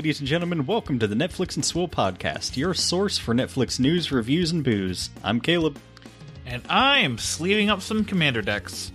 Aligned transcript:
Ladies 0.00 0.18
and 0.18 0.26
gentlemen. 0.26 0.64
Welcome 0.64 0.98
to 1.00 1.06
the 1.06 1.14
Netflix 1.14 1.56
and 1.56 1.62
Swill 1.62 1.86
podcast, 1.86 2.56
your 2.56 2.72
source 2.72 3.18
for 3.18 3.34
Netflix 3.34 3.78
news, 3.78 4.10
reviews, 4.10 4.50
and 4.50 4.64
booze. 4.64 5.10
I'm 5.22 5.42
Caleb. 5.42 5.78
And 6.46 6.62
I 6.70 7.00
am 7.00 7.18
sleeving 7.18 7.68
up 7.68 7.82
some 7.82 8.06
commander 8.06 8.40
decks. 8.40 8.92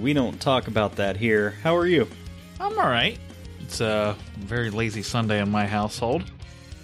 We 0.00 0.12
don't 0.12 0.40
talk 0.40 0.68
about 0.68 0.94
that 0.94 1.16
here. 1.16 1.56
How 1.64 1.76
are 1.76 1.88
you? 1.88 2.06
I'm 2.60 2.78
alright. 2.78 3.18
It's 3.58 3.80
a 3.80 4.14
very 4.38 4.70
lazy 4.70 5.02
Sunday 5.02 5.42
in 5.42 5.50
my 5.50 5.66
household. 5.66 6.30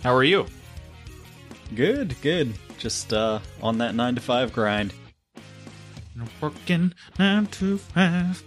How 0.03 0.13
are 0.13 0.25
you? 0.25 0.47
Good, 1.77 2.21
good. 2.21 2.53
Just 2.79 3.13
uh, 3.13 3.39
on 3.63 3.79
that 3.79 3.95
nine 3.95 4.17
to 4.17 4.21
five 4.21 4.53
grind. 4.53 4.93
Working 6.41 6.93
nine 7.17 7.47
to 7.47 7.79
five. 7.79 8.43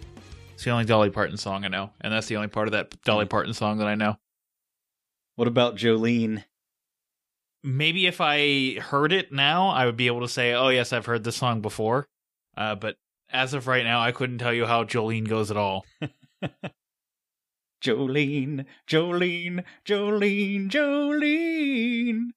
It's 0.55 0.65
the 0.65 0.71
only 0.71 0.83
Dolly 0.83 1.09
Parton 1.09 1.37
song 1.37 1.63
I 1.63 1.69
know, 1.69 1.91
and 2.01 2.11
that's 2.11 2.27
the 2.27 2.35
only 2.35 2.49
part 2.49 2.67
of 2.67 2.73
that 2.73 3.01
Dolly 3.03 3.25
Parton 3.25 3.53
song 3.53 3.77
that 3.77 3.87
I 3.87 3.95
know. 3.95 4.17
What 5.41 5.47
about 5.47 5.75
Jolene? 5.75 6.43
Maybe 7.63 8.05
if 8.05 8.21
I 8.21 8.73
heard 8.79 9.11
it 9.11 9.31
now, 9.31 9.69
I 9.69 9.87
would 9.87 9.97
be 9.97 10.05
able 10.05 10.21
to 10.21 10.27
say, 10.27 10.53
"Oh 10.53 10.69
yes, 10.69 10.93
I've 10.93 11.07
heard 11.07 11.23
this 11.23 11.37
song 11.37 11.61
before." 11.61 12.05
Uh, 12.55 12.75
but 12.75 12.97
as 13.27 13.55
of 13.55 13.65
right 13.65 13.83
now, 13.83 14.01
I 14.01 14.11
couldn't 14.11 14.37
tell 14.37 14.53
you 14.53 14.67
how 14.67 14.83
Jolene 14.83 15.27
goes 15.27 15.49
at 15.49 15.57
all. 15.57 15.83
Jolene, 17.83 18.67
Jolene, 18.87 19.63
Jolene, 19.83 20.69
Jolene. 20.69 22.27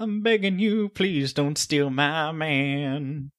I'm 0.00 0.22
begging 0.22 0.58
you, 0.58 0.88
please 0.88 1.32
don't 1.32 1.56
steal 1.56 1.88
my 1.88 2.32
man. 2.32 3.30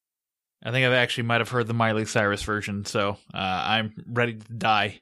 I 0.63 0.71
think 0.71 0.85
I've 0.85 0.93
actually 0.93 1.23
might 1.23 1.41
have 1.41 1.49
heard 1.49 1.67
the 1.67 1.73
Miley 1.73 2.05
Cyrus 2.05 2.43
version, 2.43 2.85
so 2.85 3.17
uh, 3.33 3.37
I'm 3.37 4.05
ready 4.07 4.35
to 4.35 4.53
die. 4.53 5.02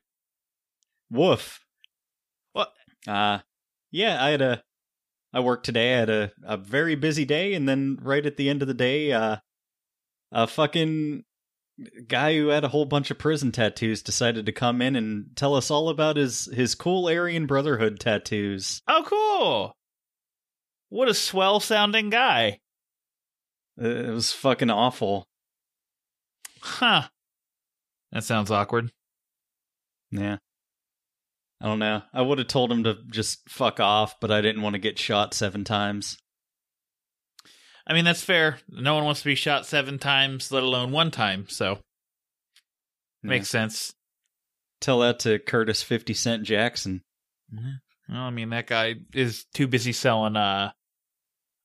Woof. 1.11 1.64
Uh 3.08 3.39
yeah, 3.92 4.23
I 4.23 4.30
had 4.30 4.42
a 4.42 4.64
I 5.34 5.39
worked 5.42 5.66
today. 5.66 5.95
I 5.95 6.00
had 6.00 6.09
a, 6.09 6.31
a 6.44 6.58
very 6.58 6.95
busy 6.95 7.25
day, 7.25 7.53
and 7.53 7.67
then 7.67 7.97
right 8.02 8.25
at 8.25 8.38
the 8.38 8.50
end 8.50 8.62
of 8.62 8.67
the 8.67 8.73
day, 8.73 9.12
uh 9.12 9.38
a 10.31 10.47
fucking 10.47 11.23
guy 12.08 12.36
who 12.36 12.47
had 12.47 12.64
a 12.64 12.70
whole 12.70 12.86
bunch 12.86 13.12
of 13.12 13.17
prison 13.17 13.52
tattoos 13.52 14.02
decided 14.02 14.45
to 14.45 14.52
come 14.52 14.81
in 14.81 14.95
and 14.95 15.36
tell 15.36 15.56
us 15.56 15.70
all 15.70 15.89
about 15.89 16.17
his 16.17 16.45
his 16.53 16.75
cool 16.75 17.08
Aryan 17.08 17.45
Brotherhood 17.45 18.00
tattoos. 18.00 18.81
Oh, 18.88 19.03
cool! 19.06 19.78
What 20.90 21.09
a 21.09 21.14
swell 21.14 21.59
sounding 21.59 22.09
guy. 22.09 22.59
It 23.78 24.09
was 24.09 24.31
fucking 24.31 24.69
awful. 24.69 25.28
Huh. 26.62 27.09
That 28.12 28.23
sounds 28.23 28.50
awkward. 28.50 28.92
Yeah. 30.12 30.38
I 31.61 31.67
don't 31.67 31.80
know. 31.80 32.02
I 32.14 32.22
would 32.22 32.38
have 32.38 32.48
told 32.48 32.72
him 32.72 32.84
to 32.84 32.98
just 33.09 33.50
fuck 33.50 33.80
off, 33.80 34.20
but 34.20 34.31
I 34.31 34.42
didn't 34.42 34.61
want 34.61 34.73
to 34.73 34.80
get 34.80 35.00
shot 35.00 35.34
seven 35.34 35.64
times. 35.64 36.17
I 37.88 37.94
mean, 37.94 38.06
that's 38.06 38.24
fair. 38.24 38.57
No 38.68 38.96
one 38.96 39.06
wants 39.06 39.22
to 39.22 39.28
be 39.28 39.35
shot 39.35 39.66
seven 39.66 40.00
times, 40.00 40.52
let 40.52 40.63
alone 40.63 40.91
one 40.91 41.12
time, 41.12 41.46
so 41.47 41.79
makes 43.24 43.50
sense. 43.50 43.94
Tell 44.81 45.00
that 45.00 45.19
to 45.19 45.40
Curtis 45.40 45.81
50 45.81 46.13
Cent 46.13 46.44
Jackson. 46.44 47.02
Well, 48.09 48.22
I 48.22 48.29
mean, 48.31 48.50
that 48.50 48.68
guy 48.68 48.96
is 49.13 49.46
too 49.53 49.68
busy 49.68 49.94
selling, 49.94 50.35
uh, 50.35 50.72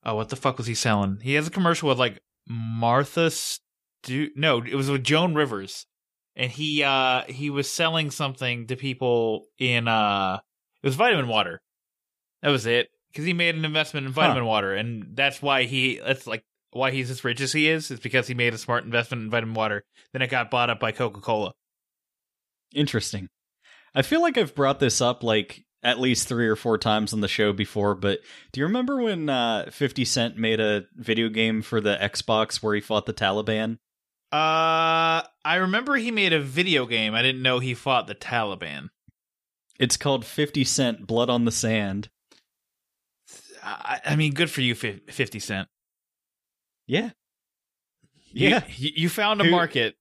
oh, 0.04 0.14
what 0.14 0.28
the 0.28 0.36
fuck 0.36 0.56
was 0.56 0.66
he 0.66 0.74
selling? 0.74 1.18
He 1.22 1.34
has 1.34 1.46
a 1.46 1.50
commercial 1.50 1.88
with, 1.88 1.98
like, 1.98 2.20
Martha 2.46 3.30
Stu, 3.30 4.30
no, 4.36 4.62
it 4.62 4.74
was 4.74 4.90
with 4.90 5.04
Joan 5.04 5.34
Rivers. 5.34 5.86
And 6.36 6.50
he, 6.50 6.82
uh, 6.82 7.22
he 7.28 7.50
was 7.50 7.68
selling 7.68 8.10
something 8.10 8.66
to 8.68 8.76
people 8.76 9.46
in, 9.58 9.88
uh, 9.88 10.38
it 10.82 10.86
was 10.86 10.94
vitamin 10.96 11.28
water. 11.28 11.60
That 12.42 12.50
was 12.50 12.66
it. 12.66 12.88
Cause 13.14 13.24
he 13.24 13.32
made 13.32 13.56
an 13.56 13.64
investment 13.64 14.06
in 14.06 14.12
vitamin 14.12 14.44
water. 14.44 14.72
And 14.72 15.08
that's 15.14 15.42
why 15.42 15.64
he, 15.64 15.98
that's 15.98 16.26
like, 16.26 16.44
why 16.72 16.92
he's 16.92 17.10
as 17.10 17.24
rich 17.24 17.40
as 17.40 17.52
he 17.52 17.68
is, 17.68 17.90
is 17.90 17.98
because 17.98 18.28
he 18.28 18.34
made 18.34 18.54
a 18.54 18.58
smart 18.58 18.84
investment 18.84 19.24
in 19.24 19.30
vitamin 19.30 19.54
water. 19.54 19.84
Then 20.12 20.22
it 20.22 20.28
got 20.30 20.50
bought 20.50 20.70
up 20.70 20.78
by 20.78 20.92
Coca 20.92 21.20
Cola. 21.20 21.52
Interesting. 22.72 23.28
I 23.94 24.02
feel 24.02 24.22
like 24.22 24.38
I've 24.38 24.54
brought 24.54 24.78
this 24.78 25.00
up 25.00 25.22
like 25.22 25.64
at 25.82 25.98
least 25.98 26.28
three 26.28 26.46
or 26.46 26.56
four 26.56 26.78
times 26.78 27.12
on 27.12 27.20
the 27.20 27.28
show 27.28 27.52
before, 27.52 27.94
but 27.94 28.20
do 28.52 28.60
you 28.60 28.66
remember 28.66 29.00
when 29.00 29.28
uh, 29.28 29.70
50 29.70 30.04
Cent 30.04 30.36
made 30.36 30.60
a 30.60 30.84
video 30.94 31.28
game 31.28 31.62
for 31.62 31.80
the 31.80 31.96
Xbox 32.00 32.62
where 32.62 32.74
he 32.74 32.80
fought 32.80 33.06
the 33.06 33.14
Taliban? 33.14 33.78
Uh, 34.32 35.22
I 35.44 35.56
remember 35.56 35.96
he 35.96 36.10
made 36.10 36.32
a 36.32 36.40
video 36.40 36.86
game. 36.86 37.14
I 37.14 37.22
didn't 37.22 37.42
know 37.42 37.58
he 37.58 37.74
fought 37.74 38.06
the 38.06 38.14
Taliban. 38.14 38.88
It's 39.78 39.96
called 39.96 40.24
50 40.24 40.62
Cent 40.64 41.06
Blood 41.06 41.30
on 41.30 41.44
the 41.46 41.50
Sand. 41.52 42.08
I, 43.62 44.00
I 44.04 44.16
mean, 44.16 44.32
good 44.32 44.50
for 44.50 44.60
you, 44.60 44.74
50 44.74 45.38
Cent. 45.40 45.68
Yeah. 46.86 47.10
You- 48.32 48.48
Yeah. 48.50 48.64
You, 48.76 48.90
you 48.94 49.08
found 49.08 49.40
a 49.40 49.44
Who- 49.44 49.50
market. 49.50 49.96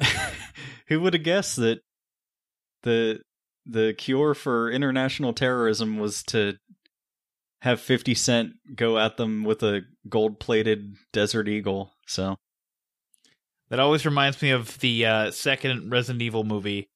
Who 0.88 1.00
would 1.00 1.12
have 1.14 1.22
guessed 1.24 1.56
that 1.56 1.80
the 2.82 3.20
the 3.66 3.92
cure 3.98 4.32
for 4.34 4.70
international 4.70 5.34
terrorism 5.34 5.98
was 5.98 6.22
to 6.24 6.56
have 7.60 7.80
50 7.80 8.14
Cent 8.14 8.52
go 8.74 8.96
at 8.98 9.18
them 9.18 9.44
with 9.44 9.62
a 9.62 9.82
gold-plated 10.08 10.94
Desert 11.12 11.48
Eagle. 11.48 11.92
So, 12.06 12.36
That 13.70 13.80
always 13.80 14.06
reminds 14.06 14.40
me 14.40 14.50
of 14.50 14.78
the 14.78 15.06
uh, 15.06 15.30
second 15.30 15.90
Resident 15.90 16.22
Evil 16.22 16.44
movie, 16.44 16.88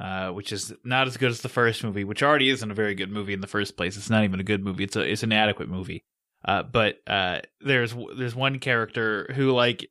uh, 0.00 0.30
which 0.30 0.52
is 0.52 0.72
not 0.84 1.06
as 1.06 1.16
good 1.16 1.30
as 1.30 1.40
the 1.40 1.48
first 1.48 1.82
movie, 1.82 2.04
which 2.04 2.22
already 2.22 2.48
isn't 2.48 2.70
a 2.70 2.74
very 2.74 2.94
good 2.94 3.10
movie 3.10 3.32
in 3.32 3.40
the 3.40 3.46
first 3.46 3.76
place. 3.76 3.96
It's 3.96 4.10
not 4.10 4.24
even 4.24 4.40
a 4.40 4.44
good 4.44 4.62
movie. 4.62 4.84
It's 4.84 4.96
a 4.96 5.00
it's 5.00 5.22
an 5.22 5.32
adequate 5.32 5.68
movie. 5.68 6.04
Uh, 6.44 6.62
but 6.62 6.98
uh, 7.06 7.40
there's 7.60 7.94
there's 8.16 8.34
one 8.34 8.58
character 8.58 9.30
who 9.34 9.52
like 9.52 9.88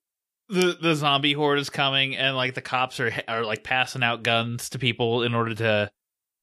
the 0.50 0.78
the 0.82 0.96
zombie 0.96 1.34
horde 1.34 1.60
is 1.60 1.70
coming 1.70 2.16
and 2.16 2.36
like 2.36 2.54
the 2.54 2.62
cops 2.62 3.00
are 3.00 3.12
are 3.28 3.46
like 3.46 3.64
passing 3.64 4.04
out 4.04 4.24
guns 4.24 4.70
to 4.70 4.80
people 4.80 5.24
in 5.24 5.34
order 5.34 5.56
to 5.56 5.92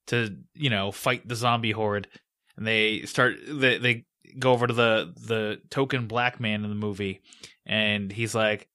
to 0.06 0.34
you 0.54 0.70
know 0.70 0.90
fight 0.90 1.28
the 1.28 1.36
zombie 1.36 1.72
horde 1.72 2.08
and 2.56 2.66
they 2.66 3.02
start 3.02 3.36
they 3.46 3.76
they 3.76 4.06
go 4.38 4.52
over 4.52 4.66
to 4.66 4.72
the 4.72 5.12
the 5.26 5.60
token 5.68 6.06
black 6.06 6.40
man 6.40 6.64
in 6.64 6.70
the 6.70 6.76
movie 6.76 7.20
and 7.66 8.10
he's 8.10 8.34
like 8.34 8.66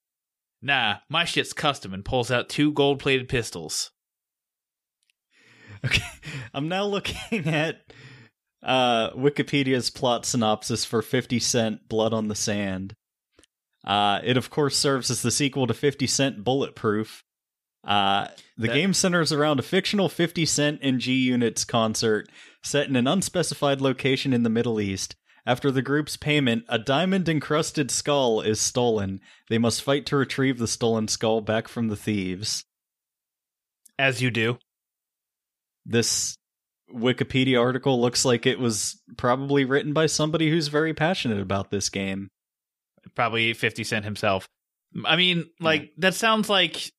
nah 0.63 0.96
my 1.09 1.25
shit's 1.25 1.53
custom 1.53 1.94
and 1.94 2.03
pulls 2.06 2.31
out 2.31 2.50
two 2.50 2.72
gold 2.72 2.97
plated 3.00 3.28
pistols 3.29 3.91
okay, 5.85 6.01
I'm 6.53 6.68
now 6.68 6.85
looking 6.85 7.16
at 7.47 7.81
uh 8.63 9.12
Wikipedia's 9.12 9.90
plot 9.90 10.25
synopsis 10.25 10.85
for 10.85 11.02
50 11.02 11.40
Cent 11.40 11.90
Blood 11.90 12.13
on 12.13 12.29
the 12.29 12.35
Sand. 12.35 12.96
Uh 13.85 14.19
it 14.23 14.38
of 14.38 14.50
course 14.50 14.78
serves 14.78 15.12
as 15.12 15.22
the 15.22 15.31
sequel 15.31 15.68
to 15.68 15.73
50 15.73 16.07
Cent 16.07 16.44
Bulletproof. 16.44 17.23
Uh 17.85 18.28
the 18.57 18.68
That- 18.68 18.73
game 18.73 18.94
centers 18.94 19.34
around 19.34 19.59
a 19.59 19.63
fictional 19.63 20.07
50 20.07 20.46
Cent 20.46 20.79
and 20.82 20.99
G 20.99 21.14
Units 21.14 21.66
concert 21.66 22.29
set 22.64 22.87
in 22.87 22.96
an 22.96 23.08
unspecified 23.08 23.82
location 23.82 24.32
in 24.32 24.43
the 24.43 24.49
Middle 24.49 24.79
East. 24.79 25.16
After 25.45 25.72
the 25.72 25.81
group's 25.81 26.16
payment, 26.16 26.63
a 26.69 26.79
diamond 26.79 27.28
encrusted 27.28 27.91
skull 27.91 28.40
is 28.41 28.61
stolen. 28.61 29.19
They 29.49 29.57
must 29.57 29.81
fight 29.81 30.05
to 30.07 30.16
retrieve 30.16 30.57
the 30.57 30.67
stolen 30.67 31.07
skull 31.09 31.41
back 31.41 31.67
from 31.67 31.90
the 31.90 31.97
thieves. 31.97 32.63
as 33.99 34.22
you 34.22 34.31
do 34.31 34.57
this 35.85 36.37
Wikipedia 36.93 37.59
article 37.59 37.99
looks 37.99 38.23
like 38.23 38.45
it 38.45 38.59
was 38.59 39.01
probably 39.17 39.66
written 39.66 39.93
by 39.93 40.05
somebody 40.05 40.49
who's 40.49 40.67
very 40.67 40.93
passionate 40.93 41.41
about 41.41 41.72
this 41.72 41.89
game. 41.89 42.29
probably 43.16 43.53
50 43.53 43.84
cent 43.84 44.05
himself 44.05 44.47
i 45.05 45.16
mean 45.16 45.46
like 45.59 45.91
that 45.97 46.13
sounds 46.13 46.49
like 46.49 46.91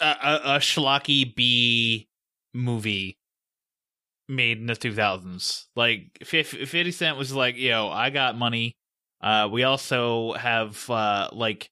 a, 0.00 0.06
a, 0.06 0.40
a 0.44 0.58
schlocky 0.58 1.32
b 1.34 2.08
movie 2.54 3.18
made 4.30 4.58
in 4.58 4.66
the 4.66 4.74
2000s. 4.74 5.66
Like 5.76 6.18
50 6.24 6.92
Cent 6.92 7.18
was 7.18 7.32
like, 7.32 7.56
"Yo, 7.56 7.88
I 7.88 8.10
got 8.10 8.38
money. 8.38 8.76
Uh 9.20 9.48
we 9.50 9.64
also 9.64 10.32
have 10.32 10.88
uh 10.88 11.28
like 11.32 11.70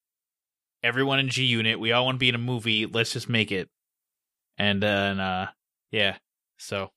everyone 0.82 1.18
in 1.18 1.28
G 1.28 1.44
Unit. 1.44 1.80
We 1.80 1.92
all 1.92 2.04
want 2.04 2.16
to 2.16 2.20
be 2.20 2.28
in 2.28 2.34
a 2.34 2.38
movie. 2.38 2.86
Let's 2.86 3.12
just 3.12 3.28
make 3.28 3.52
it." 3.52 3.68
and 4.58 4.82
then 4.82 5.20
uh, 5.20 5.48
yeah, 5.90 6.16
so 6.58 6.90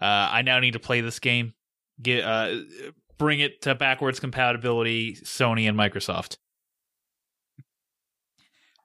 uh, 0.00 0.28
I 0.30 0.42
now 0.42 0.60
need 0.60 0.72
to 0.72 0.78
play 0.78 1.00
this 1.00 1.18
game. 1.18 1.54
Get 2.00 2.24
uh, 2.24 2.60
bring 3.18 3.40
it 3.40 3.62
to 3.62 3.74
backwards 3.74 4.20
compatibility, 4.20 5.16
Sony 5.16 5.68
and 5.68 5.76
Microsoft. 5.76 6.36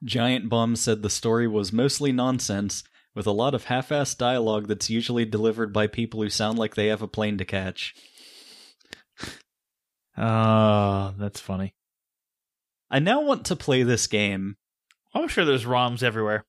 Giant 0.04 0.48
Bomb 0.48 0.74
said 0.74 1.02
the 1.02 1.10
story 1.10 1.46
was 1.46 1.72
mostly 1.72 2.10
nonsense, 2.10 2.82
with 3.14 3.26
a 3.26 3.32
lot 3.32 3.54
of 3.54 3.64
half 3.64 3.90
assed 3.90 4.18
dialogue 4.18 4.68
that's 4.68 4.90
usually 4.90 5.24
delivered 5.24 5.72
by 5.72 5.86
people 5.86 6.22
who 6.22 6.30
sound 6.30 6.58
like 6.58 6.74
they 6.74 6.86
have 6.88 7.02
a 7.02 7.08
plane 7.08 7.38
to 7.38 7.44
catch. 7.44 7.94
Oh, 10.16 11.14
that's 11.18 11.40
funny. 11.40 11.74
I 12.90 12.98
now 12.98 13.22
want 13.22 13.46
to 13.46 13.56
play 13.56 13.82
this 13.82 14.06
game. 14.06 14.56
I'm 15.14 15.28
sure 15.28 15.44
there's 15.44 15.64
ROMs 15.64 16.02
everywhere. 16.02 16.44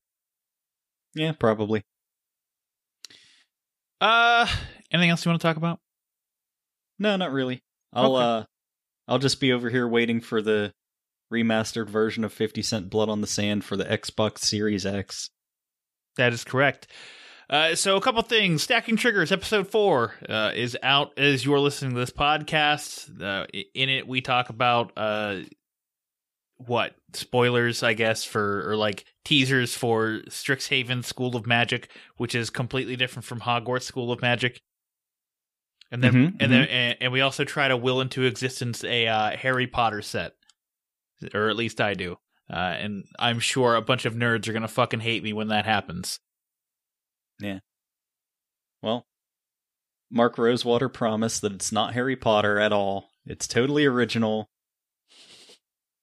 Yeah, 1.15 1.31
probably. 1.33 1.83
Uh, 4.01 4.47
anything 4.91 5.09
else 5.09 5.23
you 5.25 5.29
want 5.31 5.41
to 5.41 5.47
talk 5.47 5.57
about? 5.57 5.79
No, 6.99 7.15
not 7.15 7.31
really. 7.31 7.61
I'll 7.93 8.15
Okay. 8.15 8.25
uh 8.25 8.43
I'll 9.07 9.19
just 9.19 9.39
be 9.41 9.51
over 9.51 9.69
here 9.69 9.87
waiting 9.87 10.21
for 10.21 10.41
the 10.41 10.73
remastered 11.31 11.89
version 11.89 12.23
of 12.23 12.31
50 12.31 12.61
Cent 12.61 12.89
Blood 12.89 13.09
on 13.09 13.19
the 13.21 13.27
Sand 13.27 13.65
for 13.65 13.75
the 13.75 13.83
Xbox 13.85 14.39
Series 14.39 14.85
X. 14.85 15.29
That 16.17 16.33
is 16.33 16.43
correct. 16.43 16.87
Uh, 17.49 17.75
so 17.75 17.97
a 17.97 18.01
couple 18.01 18.21
things. 18.21 18.63
Stacking 18.63 18.95
Triggers 18.95 19.31
episode 19.31 19.67
four 19.67 20.13
uh, 20.29 20.51
is 20.55 20.77
out 20.81 21.17
as 21.19 21.45
you're 21.45 21.59
listening 21.59 21.93
to 21.93 21.99
this 21.99 22.09
podcast. 22.11 23.21
Uh, 23.21 23.45
in 23.73 23.89
it, 23.89 24.07
we 24.07 24.21
talk 24.21 24.49
about 24.49 24.91
uh, 24.95 25.39
what 26.57 26.95
spoilers, 27.13 27.83
I 27.83 27.93
guess, 27.93 28.23
for 28.23 28.69
or 28.69 28.75
like 28.75 29.05
teasers 29.25 29.75
for 29.75 30.21
Strixhaven 30.29 31.03
School 31.03 31.35
of 31.35 31.45
Magic, 31.45 31.89
which 32.17 32.33
is 32.33 32.49
completely 32.49 32.95
different 32.95 33.25
from 33.25 33.41
Hogwarts 33.41 33.83
School 33.83 34.11
of 34.11 34.21
Magic. 34.21 34.61
And 35.91 36.01
then, 36.01 36.13
Mhm, 36.13 36.35
and 36.39 36.51
then, 36.51 36.67
and, 36.69 36.97
and 37.01 37.11
we 37.13 37.21
also 37.21 37.43
try 37.43 37.67
to 37.67 37.77
will 37.77 38.01
into 38.01 38.23
existence 38.23 38.83
a 38.83 39.07
uh, 39.07 39.37
Harry 39.37 39.67
Potter 39.67 40.01
set, 40.01 40.33
or 41.35 41.49
at 41.49 41.55
least 41.55 41.79
I 41.79 41.93
do. 41.93 42.17
Uh, 42.53 42.75
and 42.79 43.05
I'm 43.17 43.39
sure 43.39 43.73
a 43.75 43.81
bunch 43.81 44.05
of 44.05 44.13
nerds 44.13 44.47
are 44.47 44.53
gonna 44.53 44.67
fucking 44.67 44.99
hate 44.99 45.23
me 45.23 45.33
when 45.33 45.47
that 45.47 45.65
happens. 45.65 46.19
Yeah. 47.39 47.59
Well, 48.83 49.07
Mark 50.11 50.37
Rosewater 50.37 50.87
promised 50.87 51.41
that 51.41 51.51
it's 51.53 51.71
not 51.71 51.93
Harry 51.95 52.15
Potter 52.15 52.59
at 52.59 52.71
all. 52.71 53.09
It's 53.25 53.47
totally 53.47 53.85
original. 53.85 54.49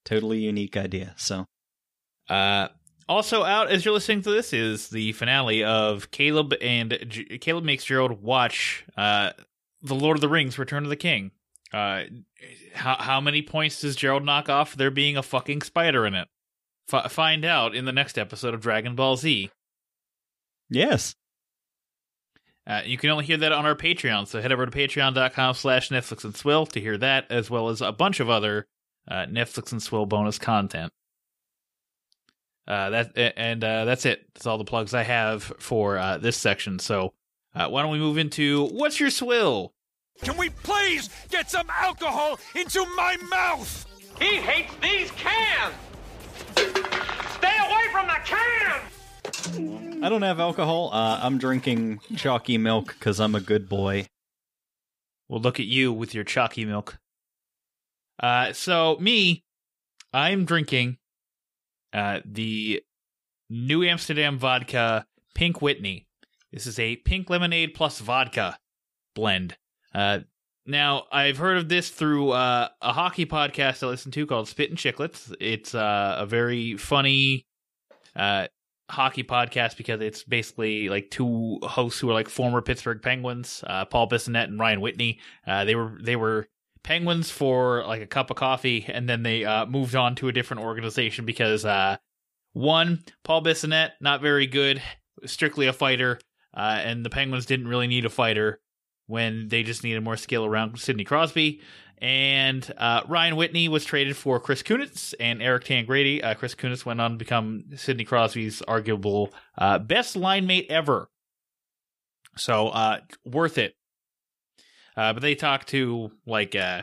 Totally 0.04 0.40
unique 0.40 0.76
idea. 0.76 1.14
So, 1.16 1.46
Uh, 2.28 2.68
also 3.08 3.44
out 3.44 3.70
as 3.70 3.84
you're 3.84 3.94
listening 3.94 4.22
to 4.22 4.30
this 4.30 4.52
is 4.52 4.88
the 4.88 5.12
finale 5.12 5.62
of 5.62 6.10
Caleb 6.10 6.54
and 6.60 6.98
J- 7.08 7.38
Caleb 7.38 7.64
makes 7.64 7.84
Gerald 7.84 8.22
watch 8.22 8.84
uh, 8.96 9.32
the 9.82 9.94
Lord 9.94 10.16
of 10.16 10.20
the 10.20 10.28
Rings: 10.28 10.58
Return 10.58 10.82
of 10.84 10.90
the 10.90 10.96
King. 10.96 11.30
Uh, 11.72 12.04
how 12.74 12.96
how 12.96 13.20
many 13.20 13.42
points 13.42 13.80
does 13.80 13.94
Gerald 13.94 14.24
knock 14.24 14.48
off 14.48 14.74
there 14.74 14.90
being 14.90 15.16
a 15.16 15.22
fucking 15.22 15.62
spider 15.62 16.06
in 16.06 16.14
it? 16.14 16.28
F- 16.92 17.12
find 17.12 17.44
out 17.44 17.74
in 17.74 17.84
the 17.84 17.92
next 17.92 18.18
episode 18.18 18.54
of 18.54 18.60
Dragon 18.60 18.94
Ball 18.94 19.16
Z. 19.16 19.50
yes. 20.68 21.14
Uh, 22.66 22.82
you 22.84 22.96
can 22.98 23.10
only 23.10 23.24
hear 23.24 23.38
that 23.38 23.50
on 23.52 23.66
our 23.66 23.74
Patreon, 23.74 24.28
so 24.28 24.40
head 24.40 24.52
over 24.52 24.64
to 24.64 24.70
patreon.com 24.70 25.54
slash 25.54 25.88
Netflix 25.88 26.24
and 26.24 26.36
Swill 26.36 26.66
to 26.66 26.80
hear 26.80 26.96
that, 26.98 27.26
as 27.30 27.50
well 27.50 27.68
as 27.68 27.80
a 27.80 27.90
bunch 27.90 28.20
of 28.20 28.30
other 28.30 28.66
uh, 29.08 29.26
Netflix 29.26 29.72
and 29.72 29.82
Swill 29.82 30.06
bonus 30.06 30.38
content. 30.38 30.92
Uh, 32.68 32.90
that 32.90 33.12
and 33.36 33.64
uh, 33.64 33.86
that's 33.86 34.06
it. 34.06 34.24
That's 34.34 34.46
all 34.46 34.58
the 34.58 34.64
plugs 34.64 34.94
I 34.94 35.02
have 35.02 35.42
for 35.58 35.98
uh, 35.98 36.18
this 36.18 36.36
section. 36.36 36.78
So 36.78 37.14
uh, 37.54 37.68
why 37.68 37.82
don't 37.82 37.90
we 37.90 37.98
move 37.98 38.18
into 38.18 38.66
what's 38.66 39.00
your 39.00 39.10
swill? 39.10 39.72
Can 40.22 40.36
we 40.36 40.50
please 40.50 41.08
get 41.30 41.50
some 41.50 41.66
alcohol 41.70 42.38
into 42.54 42.84
my 42.94 43.16
mouth? 43.30 43.86
He 44.20 44.36
hates 44.36 44.74
these 44.80 45.10
cans! 45.12 45.74
Stay 46.56 47.56
away 47.66 47.88
from 47.92 48.06
the 48.06 48.18
can! 48.24 50.02
I 50.02 50.08
don't 50.08 50.22
have 50.22 50.40
alcohol. 50.40 50.90
Uh, 50.92 51.20
I'm 51.22 51.38
drinking 51.38 52.00
chalky 52.16 52.58
milk 52.58 52.94
because 52.98 53.20
I'm 53.20 53.34
a 53.34 53.40
good 53.40 53.68
boy. 53.68 54.06
Well, 55.28 55.40
look 55.40 55.60
at 55.60 55.66
you 55.66 55.92
with 55.92 56.14
your 56.14 56.24
chalky 56.24 56.64
milk. 56.64 56.98
Uh, 58.22 58.52
so 58.52 58.96
me, 59.00 59.44
I'm 60.12 60.44
drinking 60.44 60.98
uh, 61.92 62.20
the 62.24 62.82
New 63.48 63.82
Amsterdam 63.82 64.38
vodka 64.38 65.06
Pink 65.34 65.62
Whitney. 65.62 66.06
This 66.52 66.66
is 66.66 66.78
a 66.78 66.96
pink 66.96 67.30
lemonade 67.30 67.74
plus 67.74 68.00
vodka 68.00 68.58
blend. 69.14 69.56
Uh, 69.94 70.20
now 70.66 71.04
I've 71.10 71.38
heard 71.38 71.58
of 71.58 71.68
this 71.68 71.88
through 71.88 72.30
uh, 72.30 72.68
a 72.80 72.92
hockey 72.92 73.26
podcast 73.26 73.82
I 73.82 73.86
listen 73.86 74.12
to 74.12 74.26
called 74.26 74.48
Spit 74.48 74.70
and 74.70 74.78
Chicklets. 74.78 75.34
It's 75.40 75.74
uh, 75.74 76.16
a 76.18 76.26
very 76.26 76.76
funny 76.76 77.46
uh, 78.14 78.48
hockey 78.90 79.24
podcast 79.24 79.76
because 79.76 80.00
it's 80.00 80.22
basically 80.22 80.88
like 80.88 81.10
two 81.10 81.58
hosts 81.62 82.00
who 82.00 82.10
are 82.10 82.14
like 82.14 82.28
former 82.28 82.60
Pittsburgh 82.60 83.00
Penguins, 83.02 83.64
uh, 83.66 83.84
Paul 83.86 84.08
Bissonnette 84.08 84.44
and 84.44 84.58
Ryan 84.58 84.80
Whitney. 84.80 85.20
Uh, 85.46 85.64
they 85.64 85.74
were 85.74 85.98
they 86.02 86.16
were 86.16 86.46
Penguins 86.82 87.30
for 87.30 87.84
like 87.86 88.02
a 88.02 88.06
cup 88.06 88.30
of 88.30 88.36
coffee, 88.36 88.84
and 88.86 89.08
then 89.08 89.22
they 89.22 89.44
uh, 89.44 89.66
moved 89.66 89.94
on 89.94 90.14
to 90.16 90.28
a 90.28 90.32
different 90.32 90.62
organization 90.62 91.24
because 91.24 91.64
one 92.52 93.02
Paul 93.24 93.42
Bissonnette 93.42 93.92
not 94.00 94.20
very 94.20 94.46
good, 94.46 94.82
strictly 95.24 95.66
a 95.66 95.72
fighter, 95.72 96.18
and 96.54 97.04
the 97.04 97.10
Penguins 97.10 97.46
didn't 97.46 97.68
really 97.68 97.86
need 97.86 98.04
a 98.04 98.10
fighter 98.10 98.60
when 99.10 99.48
they 99.48 99.62
just 99.62 99.84
needed 99.84 100.02
more 100.02 100.16
skill 100.16 100.46
around 100.46 100.78
Sidney 100.78 101.04
Crosby. 101.04 101.60
And 101.98 102.66
uh, 102.78 103.02
Ryan 103.08 103.36
Whitney 103.36 103.68
was 103.68 103.84
traded 103.84 104.16
for 104.16 104.40
Chris 104.40 104.62
Kunitz 104.62 105.12
and 105.20 105.42
Eric 105.42 105.64
Tangradi. 105.64 106.24
Uh, 106.24 106.34
Chris 106.34 106.54
Kunitz 106.54 106.86
went 106.86 106.98
on 106.98 107.10
to 107.12 107.16
become 107.18 107.64
Sidney 107.76 108.04
Crosby's 108.04 108.62
arguable 108.62 109.34
uh, 109.58 109.78
best 109.78 110.16
line 110.16 110.46
mate 110.46 110.66
ever. 110.70 111.10
So 112.36 112.68
uh, 112.68 113.00
worth 113.26 113.58
it. 113.58 113.74
Uh, 114.96 115.12
but 115.12 115.20
they 115.22 115.34
talk 115.34 115.66
to 115.66 116.10
like 116.26 116.54
uh, 116.54 116.82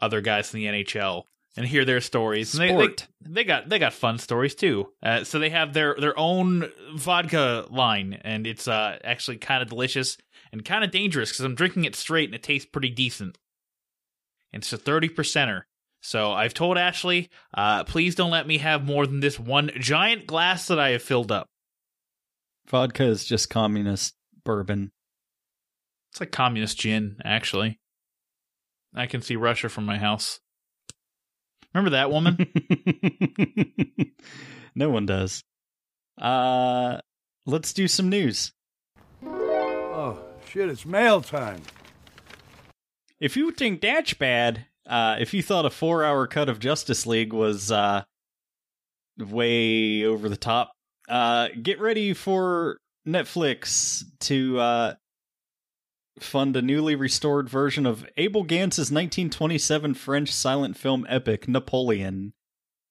other 0.00 0.20
guys 0.20 0.52
in 0.54 0.60
the 0.60 0.66
NHL 0.66 1.24
and 1.56 1.66
hear 1.66 1.84
their 1.84 2.00
stories. 2.00 2.52
They- 2.52 2.68
they, 3.22 3.30
they 3.30 3.44
got 3.44 3.68
they 3.68 3.78
got 3.78 3.92
fun 3.92 4.18
stories 4.18 4.54
too. 4.54 4.88
Uh, 5.02 5.24
so 5.24 5.38
they 5.38 5.50
have 5.50 5.72
their 5.72 5.96
their 5.98 6.18
own 6.18 6.70
vodka 6.94 7.66
line, 7.70 8.20
and 8.22 8.46
it's 8.46 8.68
uh, 8.68 8.98
actually 9.04 9.38
kind 9.38 9.62
of 9.62 9.68
delicious 9.68 10.16
and 10.54 10.64
kind 10.64 10.84
of 10.84 10.92
dangerous 10.92 11.32
because 11.32 11.44
I'm 11.44 11.56
drinking 11.56 11.84
it 11.84 11.96
straight 11.96 12.28
and 12.28 12.34
it 12.34 12.42
tastes 12.44 12.68
pretty 12.70 12.88
decent. 12.88 13.38
And 14.52 14.62
it's 14.62 14.72
a 14.72 14.78
thirty 14.78 15.08
percenter. 15.08 15.62
So 16.00 16.32
I've 16.32 16.54
told 16.54 16.78
Ashley, 16.78 17.28
uh, 17.54 17.82
please 17.84 18.14
don't 18.14 18.30
let 18.30 18.46
me 18.46 18.58
have 18.58 18.84
more 18.84 19.06
than 19.06 19.20
this 19.20 19.38
one 19.38 19.70
giant 19.80 20.26
glass 20.26 20.68
that 20.68 20.78
I 20.78 20.90
have 20.90 21.02
filled 21.02 21.32
up. 21.32 21.48
Vodka 22.68 23.04
is 23.04 23.24
just 23.24 23.50
communist 23.50 24.14
bourbon. 24.44 24.92
It's 26.12 26.20
like 26.20 26.30
communist 26.30 26.78
gin, 26.78 27.16
actually. 27.24 27.80
I 28.94 29.06
can 29.06 29.22
see 29.22 29.34
Russia 29.34 29.68
from 29.68 29.86
my 29.86 29.98
house. 29.98 30.38
Remember 31.74 31.90
that 31.90 32.12
woman? 32.12 32.38
no 34.76 34.88
one 34.90 35.06
does. 35.06 35.42
Uh, 36.16 36.98
let's 37.44 37.72
do 37.72 37.88
some 37.88 38.08
news. 38.08 38.52
Shit, 40.54 40.70
it's 40.70 40.86
mail 40.86 41.20
time. 41.20 41.62
If 43.18 43.36
you 43.36 43.50
think 43.50 43.80
that's 43.80 44.14
bad, 44.14 44.66
uh, 44.86 45.16
if 45.18 45.34
you 45.34 45.42
thought 45.42 45.66
a 45.66 45.70
four-hour 45.70 46.28
cut 46.28 46.48
of 46.48 46.60
Justice 46.60 47.08
League 47.08 47.32
was 47.32 47.72
uh, 47.72 48.04
way 49.18 50.04
over 50.04 50.28
the 50.28 50.36
top, 50.36 50.70
uh, 51.08 51.48
get 51.60 51.80
ready 51.80 52.14
for 52.14 52.78
Netflix 53.04 54.04
to 54.20 54.60
uh, 54.60 54.94
fund 56.20 56.54
a 56.54 56.62
newly 56.62 56.94
restored 56.94 57.48
version 57.48 57.84
of 57.84 58.06
Abel 58.16 58.44
Gance's 58.44 58.92
1927 58.92 59.94
French 59.94 60.30
silent 60.32 60.76
film 60.76 61.04
epic 61.08 61.48
Napoleon. 61.48 62.32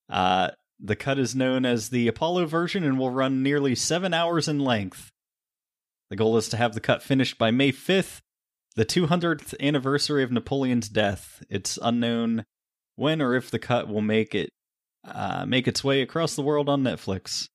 Uh, 0.09 0.49
the 0.81 0.97
cut 0.97 1.17
is 1.17 1.33
known 1.33 1.65
as 1.65 1.91
the 1.91 2.09
Apollo 2.09 2.47
version 2.47 2.83
and 2.83 2.99
will 2.99 3.09
run 3.09 3.41
nearly 3.41 3.73
seven 3.73 4.13
hours 4.13 4.49
in 4.49 4.59
length. 4.59 5.12
The 6.13 6.17
goal 6.17 6.37
is 6.37 6.47
to 6.49 6.57
have 6.57 6.75
the 6.75 6.79
cut 6.79 7.01
finished 7.01 7.39
by 7.39 7.49
May 7.49 7.71
5th, 7.71 8.21
the 8.75 8.85
200th 8.85 9.59
anniversary 9.59 10.21
of 10.21 10.31
Napoleon's 10.31 10.87
death. 10.87 11.43
It's 11.49 11.79
unknown 11.81 12.45
when 12.95 13.19
or 13.19 13.33
if 13.33 13.49
the 13.49 13.57
cut 13.57 13.87
will 13.87 14.03
make 14.03 14.35
it 14.35 14.51
uh, 15.07 15.43
make 15.47 15.67
its 15.67 15.83
way 15.83 16.03
across 16.03 16.35
the 16.35 16.43
world 16.43 16.69
on 16.69 16.83
Netflix, 16.83 17.47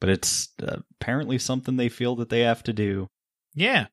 but 0.00 0.10
it's 0.10 0.48
uh, 0.60 0.78
apparently 1.00 1.38
something 1.38 1.76
they 1.76 1.88
feel 1.88 2.16
that 2.16 2.30
they 2.30 2.40
have 2.40 2.64
to 2.64 2.72
do. 2.72 3.06
yeah. 3.54 3.86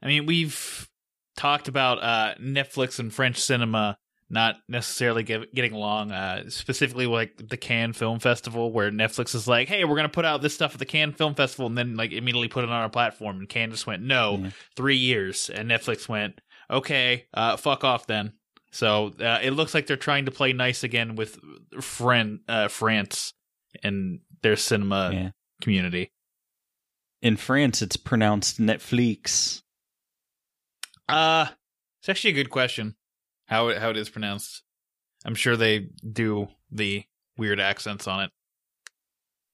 I 0.00 0.06
mean, 0.06 0.24
we've 0.24 0.88
talked 1.36 1.66
about 1.66 2.00
uh, 2.04 2.34
Netflix 2.40 3.00
and 3.00 3.12
French 3.12 3.40
cinema 3.40 3.96
not 4.30 4.56
necessarily 4.68 5.22
get, 5.22 5.54
getting 5.54 5.72
along. 5.72 6.10
Uh, 6.10 6.48
specifically, 6.48 7.06
like 7.06 7.32
the 7.48 7.56
Cannes 7.56 7.92
Film 7.92 8.18
Festival, 8.18 8.72
where 8.72 8.90
Netflix 8.90 9.34
is 9.34 9.46
like, 9.46 9.68
"Hey, 9.68 9.84
we're 9.84 9.96
gonna 9.96 10.08
put 10.08 10.24
out 10.24 10.42
this 10.42 10.54
stuff 10.54 10.72
at 10.72 10.78
the 10.78 10.86
Cannes 10.86 11.12
Film 11.12 11.34
Festival," 11.34 11.66
and 11.66 11.76
then 11.76 11.96
like 11.96 12.12
immediately 12.12 12.48
put 12.48 12.64
it 12.64 12.70
on 12.70 12.76
our 12.82 12.88
platform. 12.88 13.38
And 13.38 13.48
Cannes 13.48 13.70
just 13.72 13.86
went, 13.86 14.02
"No, 14.02 14.50
three 14.76 14.96
years," 14.96 15.50
and 15.50 15.70
Netflix 15.70 16.08
went, 16.08 16.40
"Okay, 16.70 17.26
uh, 17.34 17.56
fuck 17.56 17.84
off 17.84 18.06
then." 18.06 18.32
So 18.72 19.12
uh, 19.20 19.38
it 19.42 19.52
looks 19.52 19.72
like 19.74 19.86
they're 19.86 19.96
trying 19.96 20.24
to 20.24 20.32
play 20.32 20.52
nice 20.52 20.82
again 20.82 21.14
with 21.14 21.38
friend 21.80 22.40
uh, 22.48 22.68
France 22.68 23.32
and 23.82 24.20
their 24.42 24.56
cinema 24.56 25.10
Yeah. 25.12 25.30
community. 25.62 26.10
In 27.22 27.36
France, 27.36 27.82
it's 27.82 27.96
pronounced 27.96 28.58
Netflix. 28.60 29.62
Uh 31.08 31.46
it's 32.00 32.08
actually 32.08 32.30
a 32.30 32.34
good 32.34 32.50
question. 32.50 32.96
How 33.46 33.68
it, 33.68 33.78
how 33.78 33.90
it 33.90 33.96
is 33.96 34.08
pronounced. 34.10 34.62
I'm 35.24 35.34
sure 35.34 35.56
they 35.56 35.88
do 36.10 36.48
the 36.70 37.04
weird 37.36 37.60
accents 37.60 38.06
on 38.08 38.24
it. 38.24 38.30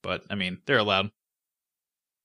But 0.02 0.23
I 0.30 0.35
mean, 0.35 0.59
they're 0.66 0.78
allowed. 0.78 1.11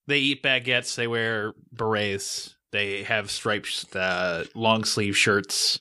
They 0.06 0.18
eat 0.18 0.42
baguettes, 0.42 0.94
they 0.94 1.08
wear 1.08 1.52
berets, 1.72 2.54
they 2.70 3.02
have 3.02 3.30
striped 3.30 3.86
uh, 3.96 4.44
long 4.54 4.84
sleeve 4.84 5.16
shirts, 5.16 5.80